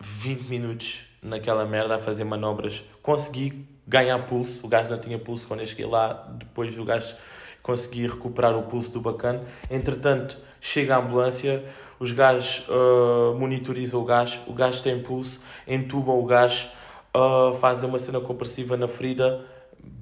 20 0.00 0.48
minutos 0.48 1.07
naquela 1.22 1.64
merda 1.64 1.96
a 1.96 1.98
fazer 1.98 2.24
manobras. 2.24 2.82
Consegui 3.02 3.66
ganhar 3.86 4.18
pulso, 4.26 4.64
o 4.64 4.68
gajo 4.68 4.90
não 4.90 5.00
tinha 5.00 5.18
pulso 5.18 5.46
quando 5.46 5.60
eu 5.60 5.66
cheguei 5.66 5.86
lá, 5.86 6.28
depois 6.38 6.76
o 6.78 6.84
gajo 6.84 7.14
consegui 7.62 8.06
recuperar 8.06 8.56
o 8.56 8.62
pulso 8.64 8.90
do 8.90 9.00
bacana. 9.00 9.42
Entretanto, 9.70 10.38
chega 10.60 10.96
a 10.96 10.98
ambulância, 10.98 11.64
os 11.98 12.12
gajos 12.12 12.66
uh, 12.68 13.34
monitorizam 13.38 14.00
o 14.00 14.04
gajo, 14.04 14.38
o 14.46 14.52
gajo 14.52 14.82
tem 14.82 15.02
pulso, 15.02 15.40
entubam 15.66 16.18
o 16.18 16.24
gajo, 16.24 16.68
uh, 17.14 17.54
fazem 17.58 17.88
uma 17.88 17.98
cena 17.98 18.20
compressiva 18.20 18.76
na 18.76 18.88
ferida 18.88 19.44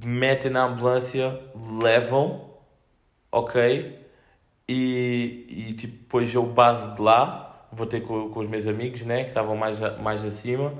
metem 0.05 0.51
na 0.51 0.65
ambulância, 0.65 1.41
levam, 1.83 2.51
ok? 3.31 3.99
E, 4.69 5.47
e 5.49 5.73
tipo, 5.75 5.97
depois 5.97 6.35
eu 6.35 6.45
base 6.45 6.95
de 6.95 7.03
lá, 7.03 7.69
vou 7.73 7.87
ter 7.87 8.01
com, 8.01 8.31
com 8.31 8.41
os 8.41 8.49
meus 8.49 8.67
amigos, 8.67 9.03
né? 9.03 9.25
Que 9.25 9.29
estavam 9.31 9.57
mais, 9.57 9.79
mais 10.01 10.25
acima. 10.25 10.75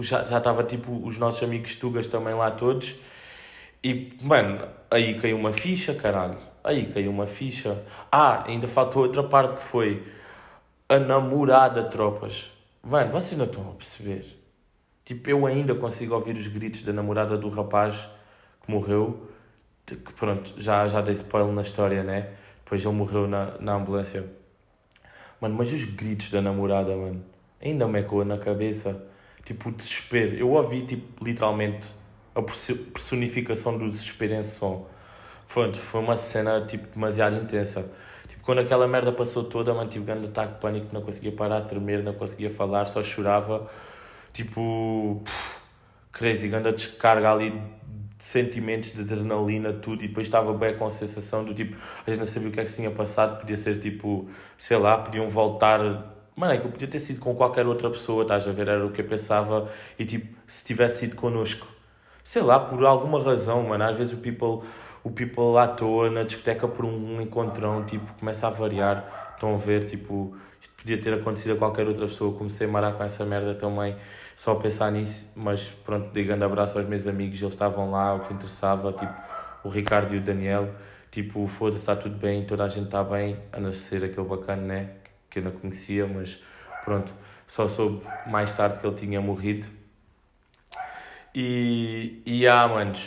Já, 0.00 0.24
já 0.24 0.38
estava 0.38 0.64
tipo 0.64 0.92
os 1.06 1.18
nossos 1.18 1.42
amigos 1.42 1.76
tugas 1.76 2.06
também 2.06 2.34
lá 2.34 2.50
todos. 2.50 2.94
E, 3.84 4.12
mano, 4.20 4.66
aí 4.90 5.20
caiu 5.20 5.36
uma 5.36 5.52
ficha, 5.52 5.94
caralho. 5.94 6.38
Aí 6.62 6.92
caiu 6.92 7.10
uma 7.10 7.26
ficha. 7.26 7.84
Ah, 8.10 8.44
ainda 8.46 8.68
faltou 8.68 9.02
outra 9.02 9.22
parte 9.22 9.56
que 9.56 9.64
foi 9.64 10.06
a 10.88 10.98
namorada, 10.98 11.84
tropas. 11.84 12.44
Mano, 12.82 13.10
vocês 13.10 13.36
não 13.36 13.46
estão 13.46 13.70
a 13.70 13.74
perceber. 13.74 14.24
Tipo, 15.04 15.30
eu 15.30 15.46
ainda 15.46 15.74
consigo 15.74 16.14
ouvir 16.14 16.36
os 16.36 16.46
gritos 16.46 16.82
da 16.82 16.92
namorada 16.92 17.36
do 17.36 17.48
rapaz 17.48 17.96
que 18.64 18.70
morreu, 18.70 19.28
que 19.84 19.96
pronto, 19.96 20.52
já, 20.58 20.86
já 20.88 21.00
dei 21.00 21.14
spoiler 21.14 21.52
na 21.52 21.62
história, 21.62 22.04
né? 22.04 22.30
Depois 22.64 22.84
ele 22.84 22.94
morreu 22.94 23.26
na, 23.26 23.58
na 23.58 23.74
ambulância. 23.74 24.24
Mano, 25.40 25.56
mas 25.56 25.72
os 25.72 25.84
gritos 25.84 26.30
da 26.30 26.40
namorada, 26.40 26.94
mano, 26.94 27.24
ainda 27.60 27.88
me 27.88 27.98
ecoa 27.98 28.24
na 28.24 28.38
cabeça. 28.38 29.11
Tipo, 29.44 29.68
o 29.68 29.72
desespero. 29.72 30.36
Eu 30.36 30.50
ouvi, 30.50 30.82
tipo, 30.82 31.24
literalmente 31.24 31.88
a 32.34 32.42
personificação 32.42 33.76
do 33.76 33.90
desespero 33.90 34.34
em 34.34 34.42
som. 34.42 34.86
Pronto, 35.48 35.78
foi 35.78 36.00
uma 36.00 36.16
cena, 36.16 36.64
tipo, 36.66 36.86
demasiado 36.94 37.36
intensa. 37.36 37.90
Tipo, 38.28 38.42
quando 38.42 38.60
aquela 38.60 38.88
merda 38.88 39.12
passou 39.12 39.44
toda, 39.44 39.74
mano, 39.74 39.90
tive 39.90 40.04
grande 40.04 40.28
ataque 40.28 40.54
de 40.54 40.60
pânico, 40.60 40.88
não 40.92 41.02
conseguia 41.02 41.32
parar 41.32 41.60
de 41.60 41.68
tremer, 41.68 42.02
não 42.02 42.14
conseguia 42.14 42.50
falar, 42.50 42.86
só 42.86 43.02
chorava. 43.02 43.70
Tipo, 44.32 45.22
crazy, 46.12 46.48
grande 46.48 46.72
descarga 46.72 47.32
ali 47.32 47.52
sentimentos 48.22 48.92
de 48.92 49.00
adrenalina, 49.00 49.72
tudo, 49.72 50.04
e 50.04 50.08
depois 50.08 50.28
estava 50.28 50.54
bem 50.54 50.76
com 50.76 50.86
a 50.86 50.90
sensação 50.90 51.44
do 51.44 51.52
tipo, 51.52 51.76
a 52.06 52.10
gente 52.10 52.20
não 52.20 52.26
sabia 52.26 52.48
o 52.48 52.52
que 52.52 52.60
é 52.60 52.64
que 52.64 52.72
tinha 52.72 52.90
passado, 52.90 53.40
podia 53.40 53.56
ser 53.56 53.80
tipo, 53.80 54.30
sei 54.56 54.76
lá, 54.76 54.96
podiam 54.98 55.28
voltar. 55.28 56.21
Mano, 56.34 56.54
é 56.54 56.58
que 56.58 56.66
eu 56.66 56.70
podia 56.70 56.88
ter 56.88 56.98
sido 56.98 57.20
com 57.20 57.34
qualquer 57.34 57.66
outra 57.66 57.90
pessoa, 57.90 58.22
estás 58.22 58.48
a 58.48 58.52
ver? 58.52 58.68
Era 58.68 58.86
o 58.86 58.90
que 58.90 59.02
eu 59.02 59.06
pensava, 59.06 59.70
e 59.98 60.04
tipo, 60.04 60.34
se 60.48 60.64
tivesse 60.64 61.00
sido 61.00 61.16
connosco, 61.16 61.66
sei 62.24 62.40
lá, 62.42 62.58
por 62.58 62.82
alguma 62.86 63.22
razão, 63.22 63.62
mano, 63.62 63.84
às 63.84 63.96
vezes 63.96 64.14
o 64.14 64.16
people, 64.16 64.66
o 65.04 65.10
people 65.10 65.58
à 65.58 65.68
toa 65.68 66.10
na 66.10 66.22
discoteca 66.22 66.66
por 66.66 66.86
um 66.86 67.20
encontrão, 67.20 67.84
tipo, 67.84 68.10
começa 68.14 68.46
a 68.46 68.50
variar, 68.50 69.32
estão 69.34 69.54
a 69.54 69.58
ver, 69.58 69.86
tipo, 69.86 70.34
isto 70.60 70.72
podia 70.74 70.98
ter 71.00 71.12
acontecido 71.12 71.52
a 71.52 71.56
qualquer 71.56 71.86
outra 71.86 72.06
pessoa, 72.06 72.36
comecei 72.36 72.66
a 72.66 72.70
marar 72.70 72.94
com 72.94 73.04
essa 73.04 73.24
merda 73.26 73.54
também 73.54 73.94
só 74.34 74.52
a 74.52 74.56
pensar 74.56 74.90
nisso, 74.90 75.30
mas 75.36 75.62
pronto, 75.84 76.10
dei 76.12 76.24
grande 76.24 76.44
abraço 76.44 76.78
aos 76.78 76.88
meus 76.88 77.06
amigos, 77.06 77.40
eles 77.40 77.52
estavam 77.52 77.90
lá, 77.90 78.14
o 78.14 78.20
que 78.20 78.32
interessava, 78.32 78.90
tipo, 78.92 79.14
o 79.64 79.68
Ricardo 79.68 80.14
e 80.14 80.18
o 80.18 80.20
Daniel, 80.22 80.70
tipo, 81.10 81.46
foda-se, 81.46 81.82
está 81.82 81.94
tudo 81.94 82.16
bem, 82.16 82.46
toda 82.46 82.64
a 82.64 82.68
gente 82.68 82.86
está 82.86 83.04
bem, 83.04 83.36
a 83.52 83.60
nascer 83.60 84.02
aquele 84.02 84.26
bacana, 84.26 84.62
né, 84.62 84.90
que 85.32 85.40
eu 85.40 85.42
não 85.42 85.50
conhecia, 85.50 86.06
mas 86.06 86.38
pronto, 86.84 87.12
só 87.48 87.68
soube 87.68 88.04
mais 88.28 88.56
tarde 88.56 88.78
que 88.78 88.86
ele 88.86 88.94
tinha 88.94 89.20
morrido. 89.20 89.66
E, 91.34 92.22
e 92.24 92.46
ah, 92.46 92.68
manos, 92.68 93.00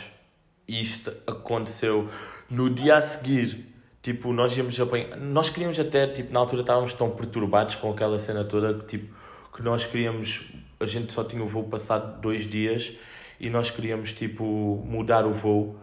isto 0.68 1.10
aconteceu 1.26 2.10
no 2.50 2.68
dia 2.68 2.96
a 2.96 3.02
seguir, 3.02 3.72
tipo, 4.02 4.32
nós 4.32 4.54
íamos 4.54 4.78
apanhar, 4.78 5.16
nós 5.16 5.48
queríamos 5.48 5.78
até, 5.78 6.08
tipo, 6.08 6.32
na 6.32 6.40
altura 6.40 6.62
estávamos 6.62 6.92
tão 6.92 7.10
perturbados 7.10 7.76
com 7.76 7.90
aquela 7.90 8.18
cena 8.18 8.44
toda 8.44 8.74
que, 8.80 8.98
tipo, 8.98 9.14
que 9.54 9.62
nós 9.62 9.86
queríamos 9.86 10.44
a 10.78 10.86
gente 10.86 11.12
só 11.12 11.24
tinha 11.24 11.42
o 11.42 11.48
voo 11.48 11.64
passado 11.64 12.20
dois 12.20 12.48
dias 12.48 12.92
e 13.40 13.48
nós 13.48 13.70
queríamos 13.70 14.12
tipo 14.12 14.44
mudar 14.86 15.26
o 15.26 15.32
voo 15.32 15.78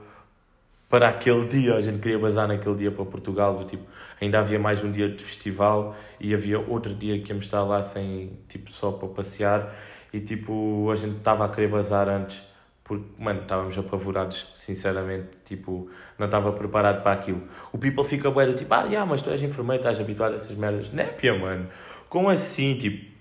para 0.94 1.10
aquele 1.10 1.48
dia, 1.48 1.74
a 1.74 1.82
gente 1.82 1.98
queria 1.98 2.20
bazar 2.20 2.48
naquele 2.48 2.76
dia 2.76 2.92
para 2.92 3.04
Portugal, 3.04 3.58
do, 3.58 3.66
tipo, 3.66 3.84
ainda 4.22 4.38
havia 4.38 4.60
mais 4.60 4.84
um 4.84 4.92
dia 4.92 5.10
de 5.10 5.24
festival 5.24 5.96
e 6.20 6.36
havia 6.36 6.60
outro 6.60 6.94
dia 6.94 7.20
que 7.20 7.32
íamos 7.32 7.46
estar 7.46 7.64
lá 7.64 7.82
sem, 7.82 8.38
tipo, 8.48 8.72
só 8.72 8.92
para 8.92 9.08
passear 9.08 9.74
e 10.14 10.20
tipo, 10.20 10.92
a 10.92 10.96
gente 10.96 11.18
estava 11.18 11.46
a 11.46 11.50
querer 11.50 11.70
bazar 11.70 12.08
antes 12.08 12.40
porque, 12.84 13.06
mano, 13.18 13.42
estávamos 13.42 13.76
apavorados, 13.76 14.46
sinceramente, 14.54 15.30
tipo, 15.46 15.90
não 16.20 16.28
estava 16.28 16.52
preparado 16.52 17.02
para 17.02 17.14
aquilo. 17.14 17.42
O 17.72 17.80
people 17.80 18.04
fica 18.04 18.30
bué 18.30 18.54
tipo, 18.54 18.72
ah, 18.72 18.84
yeah, 18.84 19.04
mas 19.04 19.24
tu 19.24 19.32
és 19.32 19.42
enfermeiro, 19.42 19.82
estás 19.82 20.00
habituado 20.00 20.34
a 20.34 20.36
essas 20.36 20.56
merdas. 20.56 20.94
Népia, 20.94 21.36
mano, 21.36 21.70
como 22.08 22.30
assim, 22.30 22.78
tipo, 22.78 23.13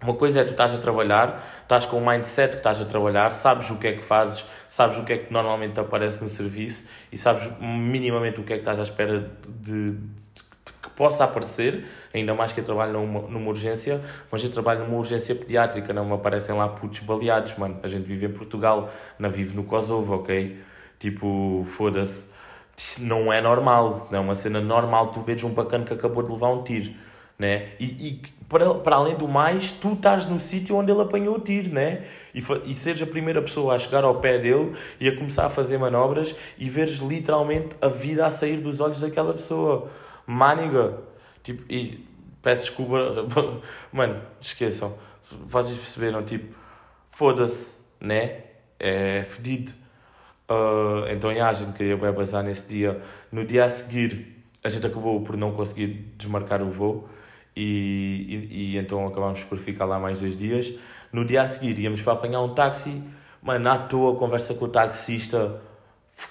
uma 0.00 0.14
coisa 0.14 0.40
é 0.40 0.44
tu 0.44 0.52
estás 0.52 0.72
a 0.72 0.78
trabalhar, 0.78 1.60
estás 1.62 1.84
com 1.84 1.98
o 1.98 2.06
mindset 2.06 2.52
que 2.52 2.58
estás 2.58 2.80
a 2.80 2.84
trabalhar, 2.84 3.34
sabes 3.34 3.68
o 3.70 3.76
que 3.76 3.88
é 3.88 3.92
que 3.94 4.02
fazes, 4.02 4.44
sabes 4.68 4.96
o 4.96 5.04
que 5.04 5.12
é 5.12 5.18
que 5.18 5.32
normalmente 5.32 5.78
aparece 5.78 6.22
no 6.22 6.30
serviço 6.30 6.88
e 7.10 7.18
sabes 7.18 7.50
minimamente 7.60 8.40
o 8.40 8.44
que 8.44 8.52
é 8.52 8.56
que 8.56 8.62
estás 8.62 8.78
à 8.78 8.82
espera 8.84 9.28
de, 9.48 9.90
de 9.92 10.72
que 10.80 10.90
possa 10.90 11.24
aparecer, 11.24 11.84
ainda 12.14 12.32
mais 12.32 12.52
que 12.52 12.60
eu 12.60 12.64
trabalho 12.64 12.92
numa, 12.92 13.22
numa 13.22 13.48
urgência, 13.48 14.00
mas 14.30 14.42
eu 14.44 14.52
trabalho 14.52 14.84
numa 14.84 14.98
urgência 14.98 15.34
pediátrica, 15.34 15.92
não 15.92 16.04
me 16.04 16.14
aparecem 16.14 16.54
lá 16.54 16.68
putos 16.68 17.00
baleados, 17.00 17.56
mano. 17.58 17.80
A 17.82 17.88
gente 17.88 18.06
vive 18.06 18.26
em 18.26 18.32
Portugal, 18.32 18.92
não 19.18 19.30
vive 19.30 19.56
no 19.56 19.64
Kosovo, 19.64 20.14
ok? 20.14 20.60
Tipo, 21.00 21.66
foda-se. 21.76 22.28
Não 22.98 23.32
é 23.32 23.40
normal, 23.40 24.06
não 24.12 24.18
é 24.18 24.22
uma 24.22 24.34
cena 24.36 24.60
normal 24.60 25.08
tu 25.08 25.20
veres 25.22 25.42
um 25.42 25.50
bacana 25.50 25.84
que 25.84 25.92
acabou 25.92 26.22
de 26.22 26.30
levar 26.30 26.50
um 26.50 26.62
tiro 26.62 26.94
né? 27.38 27.68
E, 27.78 27.84
e 27.84 28.22
para, 28.48 28.74
para 28.74 28.96
além 28.96 29.16
do 29.16 29.28
mais, 29.28 29.72
tu 29.72 29.92
estás 29.92 30.26
no 30.26 30.40
sítio 30.40 30.76
onde 30.76 30.90
ele 30.90 31.02
apanhou 31.02 31.36
o 31.36 31.40
tiro, 31.40 31.72
né? 31.72 32.04
E, 32.34 32.42
e 32.66 32.74
seres 32.74 33.00
a 33.00 33.06
primeira 33.06 33.40
pessoa 33.40 33.74
a 33.74 33.78
chegar 33.78 34.04
ao 34.04 34.20
pé 34.20 34.38
dele 34.38 34.74
e 34.98 35.08
a 35.08 35.16
começar 35.16 35.46
a 35.46 35.50
fazer 35.50 35.78
manobras 35.78 36.34
e 36.58 36.68
veres 36.68 36.98
literalmente 36.98 37.76
a 37.80 37.88
vida 37.88 38.26
a 38.26 38.30
sair 38.30 38.56
dos 38.56 38.80
olhos 38.80 39.00
daquela 39.00 39.32
pessoa. 39.32 39.90
Maniga. 40.26 40.98
Tipo, 41.42 41.62
e 41.72 42.04
peço 42.42 42.64
desculpa, 42.64 42.98
mano, 43.92 44.20
esqueçam. 44.40 44.94
Vocês 45.46 45.76
perceberam, 45.76 46.24
tipo, 46.24 46.54
foda-se, 47.10 47.78
né? 48.00 48.44
É 48.80 49.24
fedido. 49.24 49.72
Uh, 50.50 51.06
então, 51.10 51.28
a 51.28 51.52
gente 51.52 51.76
queria 51.76 51.96
bem 51.96 52.10
basar 52.10 52.42
nesse 52.42 52.66
dia. 52.66 53.02
No 53.30 53.44
dia 53.44 53.66
a 53.66 53.70
seguir, 53.70 54.42
a 54.64 54.70
gente 54.70 54.86
acabou 54.86 55.20
por 55.22 55.36
não 55.36 55.52
conseguir 55.52 55.88
desmarcar 56.16 56.62
o 56.62 56.70
voo 56.70 57.08
e, 57.58 58.48
e, 58.50 58.74
e, 58.74 58.78
então 58.78 59.04
acabámos 59.04 59.42
por 59.42 59.58
ficar 59.58 59.84
lá 59.84 59.98
mais 59.98 60.18
dois 60.18 60.38
dias. 60.38 60.72
No 61.12 61.24
dia 61.24 61.42
a 61.42 61.48
seguir 61.48 61.76
íamos 61.78 62.00
para 62.00 62.12
apanhar 62.12 62.40
um 62.40 62.54
táxi, 62.54 63.02
mano, 63.42 63.68
à 63.68 63.78
toa, 63.78 64.16
conversa 64.16 64.54
com 64.54 64.66
o 64.66 64.68
taxista, 64.68 65.60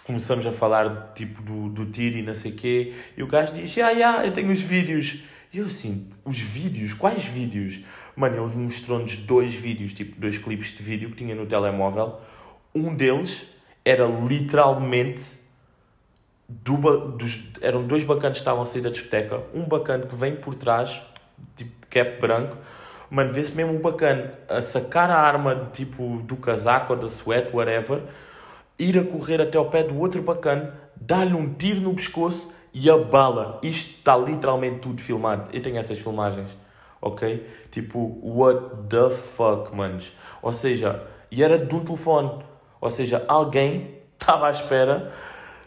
começamos 0.05 0.45
a 0.45 0.53
falar 0.53 1.11
tipo 1.13 1.41
do, 1.41 1.69
do 1.69 1.85
tiro 1.87 2.17
e 2.17 2.21
não 2.21 2.33
sei 2.33 2.51
o 2.51 2.55
quê, 2.55 2.93
e 3.17 3.23
o 3.23 3.27
gajo 3.27 3.53
diz, 3.53 3.77
ah, 3.79 3.89
yeah, 3.89 4.25
eu 4.25 4.31
tenho 4.31 4.51
os 4.51 4.61
vídeos. 4.61 5.21
E 5.51 5.57
eu 5.57 5.65
assim, 5.65 6.09
os 6.23 6.39
vídeos? 6.39 6.93
Quais 6.93 7.25
vídeos? 7.25 7.79
Mano, 8.15 8.47
ele 8.47 8.55
mostrou-nos 8.55 9.17
dois 9.17 9.53
vídeos, 9.53 9.93
tipo 9.93 10.19
dois 10.19 10.37
clipes 10.37 10.69
de 10.69 10.81
vídeo 10.81 11.09
que 11.09 11.17
tinha 11.17 11.35
no 11.35 11.45
telemóvel. 11.45 12.21
Um 12.73 12.95
deles 12.95 13.45
era 13.83 14.05
literalmente 14.05 15.37
do, 16.47 16.77
dos, 17.11 17.43
eram 17.61 17.85
dois 17.85 18.05
bacanas 18.05 18.37
que 18.37 18.41
estavam 18.41 18.63
a 18.63 18.65
sair 18.65 18.81
da 18.81 18.89
discoteca, 18.89 19.43
um 19.53 19.63
bacana 19.65 20.05
que 20.05 20.15
vem 20.15 20.35
por 20.35 20.55
trás 20.55 21.01
tipo 21.55 21.85
cap 21.89 22.19
branco, 22.19 22.57
mano, 23.09 23.33
vê-se 23.33 23.51
mesmo 23.51 23.79
bacana 23.79 24.33
a 24.47 24.61
sacar 24.61 25.09
a 25.09 25.19
arma 25.19 25.69
tipo 25.73 26.21
do 26.23 26.35
casaco 26.37 26.93
ou 26.93 26.99
da 26.99 27.07
sweat, 27.07 27.55
whatever, 27.55 28.01
ir 28.77 28.97
a 28.97 29.03
correr 29.03 29.41
até 29.41 29.57
ao 29.57 29.69
pé 29.69 29.83
do 29.83 29.99
outro 29.99 30.21
bacana, 30.21 30.73
dá-lhe 30.95 31.33
um 31.33 31.53
tiro 31.53 31.81
no 31.81 31.93
pescoço 31.93 32.53
e 32.73 32.89
a 32.89 32.97
bala. 32.97 33.59
Isto 33.63 33.97
está 33.97 34.15
literalmente 34.15 34.79
tudo 34.79 35.01
filmado. 35.01 35.49
Eu 35.51 35.61
tenho 35.61 35.77
essas 35.77 35.97
filmagens, 35.99 36.49
ok? 37.01 37.47
Tipo, 37.71 38.19
what 38.21 38.87
the 38.89 39.09
fuck, 39.09 39.75
manos? 39.75 40.11
Ou 40.41 40.53
seja, 40.53 41.03
e 41.31 41.43
era 41.43 41.57
de 41.57 41.75
um 41.75 41.83
telefone. 41.83 42.43
Ou 42.79 42.89
seja, 42.89 43.25
alguém 43.27 43.97
estava 44.13 44.47
à 44.47 44.51
espera 44.51 45.11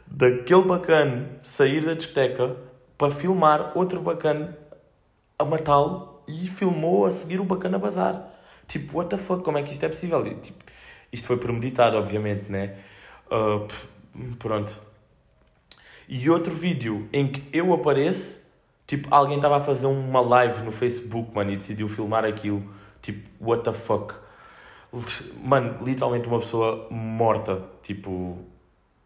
daquele 0.07 0.63
bacana 0.63 1.27
sair 1.43 1.85
da 1.85 1.95
discoteca 1.95 2.57
para 2.97 3.11
filmar 3.11 3.73
outro 3.75 4.01
bacana 4.01 4.57
a 5.41 5.45
matá-lo 5.45 6.23
e 6.29 6.47
filmou 6.47 7.07
a 7.07 7.11
seguir 7.11 7.41
o 7.41 7.45
bacana 7.45 7.79
bazar. 7.79 8.31
Tipo, 8.69 8.99
what 8.99 9.11
the 9.11 9.17
fuck, 9.17 9.43
como 9.43 9.59
é 9.59 9.63
que 9.63 9.73
isto 9.73 9.85
é 9.85 9.89
possível? 9.89 10.25
E, 10.27 10.35
tipo, 10.35 10.63
isto 11.13 11.27
foi 11.27 11.39
premeditado, 11.39 11.97
obviamente, 11.97 12.51
né? 12.51 12.77
Uh, 13.27 13.67
pronto. 14.37 14.79
E 16.09 16.29
outro 16.29 16.55
vídeo 16.55 17.09
em 17.13 17.29
que 17.29 17.43
eu 17.53 17.73
apareço, 17.73 18.39
tipo, 18.87 19.09
alguém 19.11 19.37
estava 19.37 19.57
a 19.57 19.61
fazer 19.61 19.87
uma 19.87 20.21
live 20.21 20.63
no 20.63 20.73
Facebook, 20.73 21.35
mano, 21.35 21.53
e 21.53 21.57
decidiu 21.57 21.89
filmar 21.89 22.25
aquilo. 22.25 22.63
Tipo, 23.01 23.29
what 23.41 23.65
the 23.65 23.73
fuck? 23.73 24.15
Mano, 25.43 25.83
literalmente 25.85 26.27
uma 26.27 26.41
pessoa 26.41 26.87
morta, 26.91 27.63
tipo, 27.83 28.39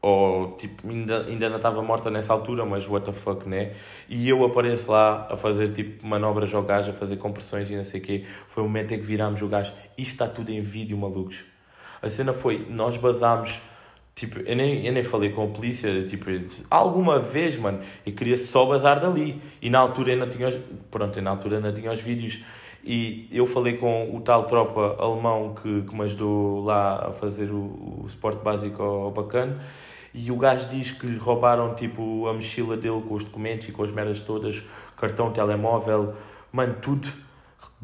ou 0.05 0.53
tipo, 0.59 0.87
ainda, 0.87 1.25
ainda 1.25 1.49
não 1.49 1.57
estava 1.57 1.83
morta 1.83 2.11
nessa 2.11 2.31
altura, 2.31 2.67
mas 2.67 2.87
what 2.87 3.07
the 3.07 3.13
fuck, 3.13 3.49
né? 3.49 3.73
E 4.07 4.29
eu 4.29 4.45
apareço 4.45 4.93
lá 4.93 5.27
a 5.31 5.37
fazer 5.39 5.73
tipo 5.73 6.07
manobras 6.07 6.53
ao 6.53 6.63
gajo, 6.63 6.91
a 6.91 6.93
fazer 6.93 7.17
compressões 7.17 7.71
e 7.71 7.75
não 7.75 7.85
sei 7.85 8.03
o 8.03 8.05
quê. 8.05 8.27
Foi 8.49 8.63
o 8.63 8.67
momento 8.67 8.93
em 8.93 8.99
que 8.99 9.07
virámos 9.07 9.41
o 9.41 9.49
gajo. 9.49 9.73
Isto 9.97 10.11
está 10.11 10.29
tudo 10.29 10.51
em 10.51 10.61
vídeo, 10.61 10.95
malucos. 10.95 11.39
A 12.03 12.11
cena 12.11 12.35
foi, 12.35 12.67
nós 12.69 12.99
basámos, 12.99 13.59
tipo, 14.15 14.41
eu 14.41 14.55
nem, 14.55 14.87
eu 14.87 14.93
nem 14.93 15.03
falei 15.03 15.31
com 15.31 15.43
a 15.43 15.47
polícia, 15.47 16.05
tipo, 16.05 16.27
alguma 16.71 17.19
vez, 17.19 17.57
mano, 17.57 17.81
eu 18.05 18.13
queria 18.13 18.37
só 18.37 18.67
bazar 18.67 19.01
dali. 19.01 19.41
E 19.63 19.71
na 19.71 19.79
altura 19.79 20.13
ainda 20.13 20.27
tinha 20.27 20.49
os, 20.49 20.59
pronto, 20.91 21.19
na 21.23 21.31
altura 21.31 21.57
ainda 21.57 21.73
tinha 21.73 21.91
os 21.91 22.03
vídeos. 22.03 22.45
E 22.85 23.27
eu 23.33 23.47
falei 23.47 23.79
com 23.79 24.15
o 24.15 24.21
tal 24.21 24.45
tropa 24.45 25.03
alemão 25.03 25.55
que, 25.55 25.81
que 25.81 25.95
me 25.95 26.03
ajudou 26.03 26.63
lá 26.63 27.09
a 27.09 27.13
fazer 27.13 27.51
o, 27.51 28.03
o 28.05 28.07
suporte 28.11 28.45
básico 28.45 28.83
ao 28.83 29.11
bacana 29.11 29.65
e 30.15 30.31
o 30.31 30.37
gajo 30.37 30.69
diz 30.69 30.93
que 30.93 31.09
lhe 31.09 31.19
roubaram 31.19 31.75
tipo 31.75 32.29
a 32.29 32.33
mochila 32.33 32.77
dele 32.77 33.03
com 33.07 33.15
os 33.15 33.25
documentos 33.25 33.69
e 33.69 33.73
com 33.73 33.83
as 33.83 33.91
merdas 33.91 34.21
todas, 34.21 34.62
cartão, 34.97 35.33
telemóvel, 35.33 36.15
mano, 36.53 36.77
tudo. 36.81 37.09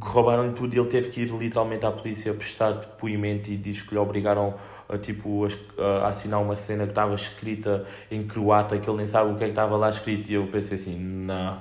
Roubaram-lhe 0.00 0.54
tudo 0.54 0.72
e 0.72 0.78
ele 0.78 0.88
teve 0.88 1.10
que 1.10 1.22
ir 1.22 1.28
literalmente 1.28 1.84
à 1.84 1.90
polícia 1.90 2.32
prestar 2.32 2.70
depoimento 2.70 3.50
e 3.50 3.56
diz 3.56 3.82
que 3.82 3.92
lhe 3.92 4.00
obrigaram 4.00 4.54
a, 4.88 4.96
tipo, 4.96 5.46
a, 5.76 6.04
a 6.04 6.08
assinar 6.08 6.40
uma 6.40 6.56
cena 6.56 6.84
que 6.84 6.92
estava 6.92 7.14
escrita 7.14 7.84
em 8.10 8.26
croata, 8.26 8.78
que 8.78 8.88
ele 8.88 8.98
nem 8.98 9.06
sabe 9.06 9.32
o 9.32 9.36
que 9.36 9.42
é 9.42 9.46
que 9.46 9.52
estava 9.52 9.76
lá 9.76 9.90
escrito. 9.90 10.30
E 10.30 10.34
eu 10.34 10.46
pensei 10.46 10.76
assim: 10.76 10.96
não, 10.96 11.60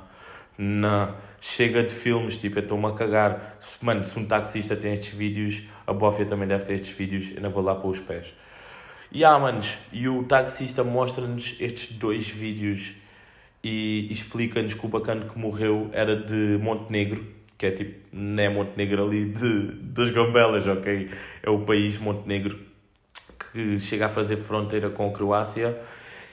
não, 0.57 1.15
chega 1.41 1.84
de 1.84 1.93
filmes, 1.93 2.38
tipo, 2.38 2.59
eu 2.59 2.63
estou-me 2.63 2.86
a 2.86 2.91
cagar. 2.91 3.57
Mano, 3.82 4.05
se 4.05 4.17
um 4.17 4.26
taxista 4.26 4.76
tem 4.76 4.93
estes 4.93 5.13
vídeos, 5.13 5.63
a 5.86 5.91
bófia 5.91 6.26
também 6.26 6.47
deve 6.47 6.63
ter 6.63 6.76
estes 6.76 6.95
vídeos, 6.95 7.36
eu 7.36 7.41
não 7.41 7.49
vou 7.49 7.63
lá 7.63 7.76
pôr 7.76 7.89
os 7.89 7.99
pés. 7.99 8.28
E 9.12 9.26
ah, 9.26 9.39
manos, 9.39 9.76
e 9.91 10.07
o 10.07 10.24
taxista 10.24 10.84
mostra-nos 10.84 11.55
estes 11.60 11.97
dois 11.97 12.30
vídeos 12.30 12.93
e 13.64 14.07
explica-nos 14.12 14.76
que 14.76 14.86
o 14.86 14.89
bacana 14.89 15.26
que 15.26 15.38
morreu 15.38 15.89
era 15.93 16.16
de 16.16 16.60
Montenegro, 16.62 17.26
que 17.57 17.66
é 17.66 17.72
tipo, 17.72 18.05
não 18.14 18.43
é 18.43 18.49
Montenegro 18.49 19.07
ali 19.07 19.26
de, 19.26 19.72
das 19.82 20.12
Gambelas, 20.12 20.68
ok? 20.68 21.10
É 21.41 21.49
o 21.49 21.60
país 21.66 21.97
Montenegro 21.97 22.60
que 23.51 23.80
chega 23.80 24.05
a 24.05 24.10
fazer 24.10 24.38
fronteira 24.38 24.91
com 24.91 25.10
a 25.10 25.12
Croácia 25.12 25.76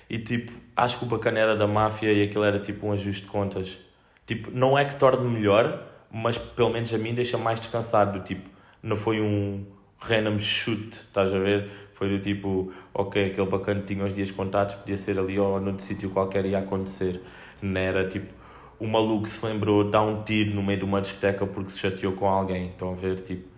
e 0.09 0.19
tipo, 0.19 0.53
acho 0.77 0.99
que 0.99 1.05
o 1.05 1.09
bacana 1.09 1.39
era 1.39 1.57
da 1.57 1.67
máfia 1.67 2.13
e 2.13 2.23
aquilo 2.23 2.45
era 2.45 2.61
tipo 2.61 2.87
um 2.87 2.93
ajuste 2.93 3.23
de 3.23 3.29
contas. 3.29 3.79
Tipo, 4.27 4.51
não 4.51 4.77
é 4.77 4.85
que 4.85 4.97
torne 4.97 5.27
melhor, 5.27 5.83
mas 6.11 6.37
pelo 6.37 6.71
menos 6.71 6.93
a 6.93 6.99
mim 6.99 7.15
deixa 7.15 7.39
mais 7.39 7.59
descansado, 7.59 8.19
do 8.19 8.25
tipo, 8.25 8.51
não 8.83 8.99
foi 8.99 9.21
um 9.21 9.65
random 9.99 10.39
shoot, 10.39 10.91
estás 10.93 11.33
a 11.33 11.39
ver? 11.39 11.86
Foi 11.97 12.11
do 12.11 12.19
tipo, 12.19 12.71
ok, 12.93 13.31
aquele 13.31 13.47
bacana 13.49 13.83
tinha 13.87 14.05
os 14.05 14.15
dias 14.15 14.31
contados, 14.31 14.75
podia 14.75 14.99
ser 14.99 15.19
ali 15.19 15.39
ou 15.39 15.59
noutro 15.59 15.83
sítio 15.83 16.11
qualquer 16.11 16.45
ia 16.45 16.59
acontecer. 16.59 17.23
Não 17.63 17.81
era 17.81 18.07
tipo, 18.07 18.35
o 18.79 18.87
maluco 18.87 19.27
se 19.27 19.45
lembrou 19.45 19.89
dar 19.91 20.03
um 20.03 20.23
tiro 20.23 20.55
no 20.55 20.63
meio 20.63 20.79
de 20.79 20.85
uma 20.85 21.01
discoteca 21.01 21.47
porque 21.47 21.71
se 21.71 21.79
chateou 21.79 22.13
com 22.13 22.29
alguém. 22.29 22.69
Estão 22.69 22.93
a 22.93 22.95
ver, 22.95 23.21
tipo. 23.23 23.49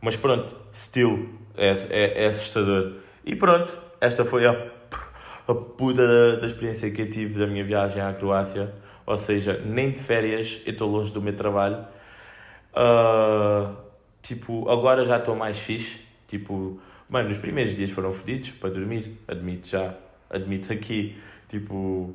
Mas 0.00 0.16
pronto, 0.16 0.56
still, 0.74 1.28
é, 1.56 1.70
é, 1.90 2.24
é 2.24 2.26
assustador. 2.26 2.94
E 3.24 3.36
pronto, 3.36 3.78
esta 4.00 4.24
foi 4.24 4.44
a, 4.44 4.70
a 5.46 5.54
puta 5.54 6.04
da, 6.04 6.40
da 6.40 6.46
experiência 6.48 6.90
que 6.90 7.02
eu 7.02 7.10
tive 7.10 7.38
da 7.38 7.46
minha 7.46 7.62
viagem 7.62 8.02
à 8.02 8.12
Croácia. 8.12 8.74
Ou 9.06 9.16
seja, 9.16 9.62
nem 9.64 9.92
de 9.92 10.00
férias 10.00 10.60
eu 10.66 10.72
estou 10.72 10.90
longe 10.90 11.12
do 11.12 11.22
meu 11.22 11.36
trabalho. 11.36 11.86
Uh, 12.74 13.72
tipo, 14.20 14.68
agora 14.68 15.04
já 15.04 15.18
estou 15.18 15.36
mais 15.36 15.56
fixe. 15.56 16.00
Tipo, 16.26 16.80
Mano, 17.08 17.30
os 17.30 17.38
primeiros 17.38 17.74
dias 17.74 17.90
foram 17.90 18.12
fodidos 18.12 18.50
para 18.50 18.70
dormir, 18.70 19.18
admito 19.26 19.68
já, 19.68 19.94
admito 20.28 20.72
aqui. 20.72 21.16
Tipo, 21.48 22.14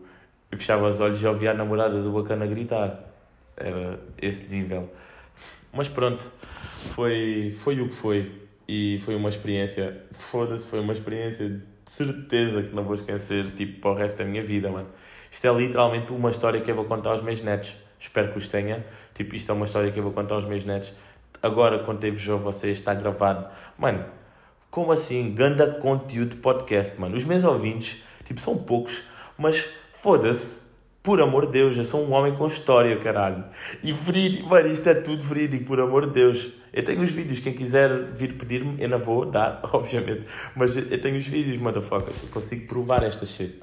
eu 0.52 0.58
fechava 0.58 0.88
os 0.88 1.00
olhos 1.00 1.22
e 1.22 1.26
ouvia 1.26 1.52
a 1.52 1.54
namorada 1.54 2.02
do 2.02 2.12
bacana 2.12 2.46
gritar. 2.46 3.00
Era 3.58 4.00
esse 4.22 4.44
nível. 4.44 4.92
Mas 5.74 5.90
pronto, 5.90 6.30
foi, 6.94 7.56
foi 7.64 7.82
o 7.82 7.90
que 7.90 7.96
foi. 7.96 8.32
E 8.68 9.00
foi 9.04 9.16
uma 9.16 9.30
experiência, 9.30 10.04
foda-se, 10.12 10.68
foi 10.68 10.80
uma 10.80 10.94
experiência 10.94 11.50
de 11.50 11.92
certeza 11.92 12.64
que 12.64 12.74
não 12.74 12.84
vou 12.84 12.94
esquecer, 12.94 13.52
tipo, 13.52 13.82
para 13.82 13.92
o 13.92 13.94
resto 13.96 14.18
da 14.18 14.26
minha 14.26 14.44
vida, 14.44 14.70
mano. 14.70 14.88
Isto 15.32 15.48
é 15.48 15.54
literalmente 15.54 16.14
uma 16.14 16.30
história 16.30 16.62
que 16.62 16.70
eu 16.70 16.76
vou 16.76 16.86
contar 16.86 17.10
aos 17.10 17.24
meus 17.24 17.42
netos. 17.42 17.76
Espero 18.00 18.32
que 18.32 18.38
os 18.38 18.48
tenha. 18.48 18.86
Tipo, 19.16 19.36
isto 19.36 19.52
é 19.52 19.56
uma 19.56 19.66
história 19.66 19.92
que 19.92 20.00
eu 20.00 20.04
vou 20.04 20.14
contar 20.14 20.36
aos 20.36 20.46
meus 20.46 20.64
netos. 20.64 20.94
Agora, 21.42 21.80
contei-vos 21.80 22.28
a 22.30 22.36
vocês, 22.36 22.78
está 22.78 22.94
gravado. 22.94 23.48
Mano, 23.78 24.06
como 24.74 24.92
assim? 24.92 25.36
Ganda 25.36 25.68
conteúdo 25.68 26.38
podcast, 26.38 27.00
mano. 27.00 27.16
Os 27.16 27.24
meus 27.24 27.44
ouvintes, 27.44 28.02
tipo, 28.26 28.42
são 28.42 28.58
poucos, 28.58 29.04
mas 29.38 29.64
foda-se. 30.02 30.64
Por 31.04 31.22
amor 31.22 31.46
de 31.46 31.52
Deus, 31.52 31.78
eu 31.78 31.86
sou 31.86 32.04
um 32.04 32.12
homem 32.14 32.34
com 32.36 32.48
história, 32.48 32.98
caralho. 32.98 33.44
E 33.84 33.94
verídico, 33.94 34.50
mano, 34.50 34.68
isto 34.70 34.90
é 34.90 34.96
tudo 34.96 35.22
verídico, 35.22 35.66
por 35.66 35.80
amor 35.80 36.08
de 36.08 36.14
Deus. 36.14 36.52
Eu 36.72 36.84
tenho 36.84 37.04
os 37.04 37.12
vídeos, 37.12 37.40
quem 37.40 37.54
quiser 37.54 38.14
vir 38.14 38.34
pedir-me, 38.34 38.82
eu 38.82 38.90
não 38.90 38.98
vou 38.98 39.26
dar, 39.26 39.60
obviamente. 39.72 40.24
Mas 40.56 40.76
eu 40.76 41.00
tenho 41.00 41.20
os 41.20 41.28
vídeos, 41.28 41.62
motherfuckers. 41.62 42.24
Eu 42.24 42.30
consigo 42.30 42.66
provar 42.66 43.04
esta 43.04 43.28
shit. 43.28 43.60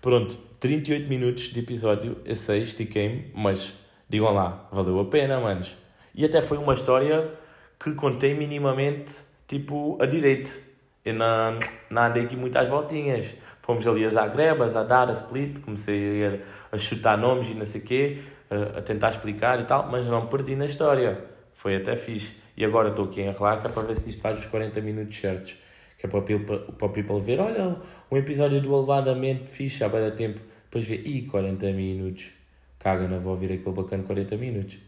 Pronto, 0.00 0.36
38 0.58 1.08
minutos 1.08 1.44
de 1.44 1.60
episódio, 1.60 2.16
eu 2.24 2.34
sei, 2.34 2.62
estiquei-me, 2.62 3.30
mas 3.34 3.72
digam 4.08 4.32
lá, 4.32 4.68
valeu 4.72 4.98
a 4.98 5.04
pena, 5.04 5.38
manos. 5.38 5.76
E 6.12 6.24
até 6.24 6.42
foi 6.42 6.58
uma 6.58 6.74
história 6.74 7.30
que 7.78 7.92
contei 7.92 8.34
minimamente 8.34 9.29
tipo, 9.50 9.98
a 10.00 10.06
direito. 10.06 10.56
Eu 11.04 11.14
não, 11.14 11.58
não 11.90 12.02
andei 12.02 12.24
aqui 12.24 12.36
muitas 12.36 12.68
voltinhas. 12.68 13.26
Fomos 13.62 13.84
ali 13.84 14.04
a 14.04 14.10
Zagrebas, 14.10 14.76
a 14.76 14.84
dar 14.84 15.08
a 15.08 15.12
split, 15.12 15.60
comecei 15.60 16.24
a, 16.24 16.38
a 16.72 16.78
chutar 16.78 17.18
nomes 17.18 17.48
e 17.48 17.54
não 17.54 17.64
sei 17.64 17.80
o 17.80 17.84
quê, 17.84 18.22
a, 18.48 18.78
a, 18.78 18.82
tentar 18.82 19.10
explicar 19.10 19.60
e 19.60 19.64
tal, 19.64 19.90
mas 19.90 20.06
não 20.06 20.26
perdi 20.28 20.54
na 20.54 20.66
história. 20.66 21.24
Foi 21.54 21.74
até 21.74 21.96
fixe. 21.96 22.32
E 22.56 22.64
agora 22.64 22.90
estou 22.90 23.06
aqui 23.06 23.22
em 23.22 23.32
relaca 23.32 23.68
para 23.68 23.82
ver 23.82 23.96
se 23.96 24.10
isto 24.10 24.22
faz 24.22 24.38
os 24.38 24.46
40 24.46 24.80
minutos 24.80 25.18
certos. 25.18 25.56
Que 25.98 26.06
é 26.06 26.08
para 26.08 26.20
o 26.20 26.22
people, 26.22 26.58
para 26.78 26.86
o 26.86 26.90
people 26.90 27.20
ver, 27.20 27.40
olha, 27.40 27.76
um 28.10 28.16
episódio 28.16 28.60
do 28.60 28.74
Elevadamente 28.74 29.50
fixe, 29.50 29.82
há 29.82 29.88
bem 29.88 30.08
tempo. 30.12 30.40
Depois 30.64 30.86
vê, 30.86 30.94
ih, 30.96 31.26
40 31.26 31.72
minutos. 31.72 32.30
Caga, 32.78 33.08
não 33.08 33.18
vou 33.20 33.32
ouvir 33.32 33.52
aquele 33.52 33.74
bacana 33.74 34.04
40 34.04 34.36
minutos. 34.36 34.78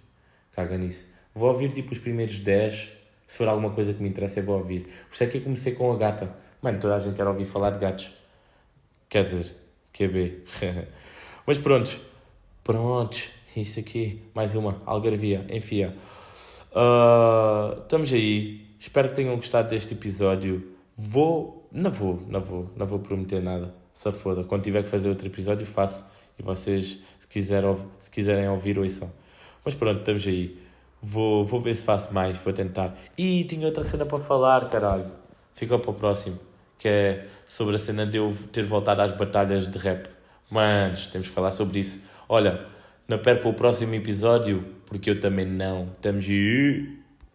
Caga 0.53 0.79
nisso. 0.79 1.13
Vou 1.35 1.49
ouvir 1.49 1.73
tipo 1.73 1.93
os 1.93 1.99
primeiros 1.99 2.39
10 2.39 3.02
se 3.33 3.39
for 3.39 3.49
alguma 3.49 3.71
coisa 3.71 3.95
que 3.95 4.03
me 4.03 4.11
interessa, 4.11 4.41
eu 4.41 4.45
vou 4.45 4.59
ouvir. 4.59 4.83
Por 5.09 5.15
isso 5.15 5.25
é 5.25 5.27
que 5.27 5.39
eu 5.39 5.43
comecei 5.43 5.73
com 5.73 5.91
a 5.91 5.97
gata. 5.97 6.37
Mano, 6.61 6.79
toda 6.79 6.97
a 6.97 6.99
gente 6.99 7.17
quer 7.17 7.27
ouvir 7.27 7.47
falar 7.47 7.71
de 7.71 7.79
gatos. 7.79 8.13
Quer 9.09 9.25
dizer, 9.25 9.55
QB. 9.91 10.43
Mas 11.47 11.59
prontos. 11.59 11.99
Prontos. 12.63 13.31
Isto 13.57 13.81
aqui, 13.81 14.21
mais 14.35 14.55
uma. 14.55 14.83
Algarvia. 14.85 15.47
Enfia. 15.49 15.97
Uh, 16.73 17.81
estamos 17.81 18.13
aí. 18.13 18.67
Espero 18.79 19.09
que 19.09 19.15
tenham 19.15 19.35
gostado 19.37 19.71
deste 19.71 19.95
episódio. 19.95 20.71
Vou. 20.95 21.67
Não 21.73 21.91
vou, 21.91 22.21
não 22.29 22.43
vou. 22.43 22.71
Não 22.77 22.87
vou 22.87 22.99
prometer 22.99 23.41
nada. 23.41 23.75
Se 23.95 24.13
foda. 24.13 24.45
Quando 24.45 24.63
tiver 24.63 24.83
que 24.83 24.91
fazer 24.91 25.09
outro 25.09 25.27
episódio, 25.27 25.67
faço. 25.67 26.05
E 26.39 26.43
vocês, 26.43 26.99
se, 27.19 27.27
quiser, 27.27 27.65
se 27.99 28.11
quiserem 28.11 28.47
ouvir, 28.51 28.79
ouçam. 28.79 29.11
Mas 29.65 29.75
pronto, 29.75 30.01
estamos 30.01 30.27
aí. 30.27 30.61
Vou, 31.03 31.45
vou 31.45 31.61
ver 31.61 31.75
se 31.75 31.85
faço 31.85 32.15
mais, 32.15 32.39
vou 32.39 32.53
tentar. 32.53 32.97
E 33.19 33.45
tinha 33.45 33.67
outra 33.67 33.83
cena 33.83 34.07
para 34.07 34.21
falar, 34.21 34.69
caralho. 34.69 35.11
Fica 35.53 35.79
para 35.79 35.91
o 35.91 35.95
próximo. 35.95 36.39
Que 36.79 36.89
é 36.89 37.27
sobre 37.45 37.75
a 37.75 37.79
cena 37.79 38.07
de 38.07 38.19
eu 38.19 38.33
ter 38.53 38.63
voltado 38.63 39.03
às 39.03 39.13
batalhas 39.13 39.67
de 39.67 39.79
rap. 39.79 40.09
Mas 40.49 41.09
temos 41.09 41.29
que 41.29 41.35
falar 41.35 41.51
sobre 41.51 41.81
isso. 41.81 42.09
Olha, 42.29 42.67
não 43.09 43.19
perca 43.19 43.49
o 43.49 43.55
próximo 43.55 43.95
episódio, 43.95 44.65
porque 44.87 45.11
eu 45.11 45.21
também 45.21 45.45
não. 45.45 45.87
Estamos. 45.87 46.25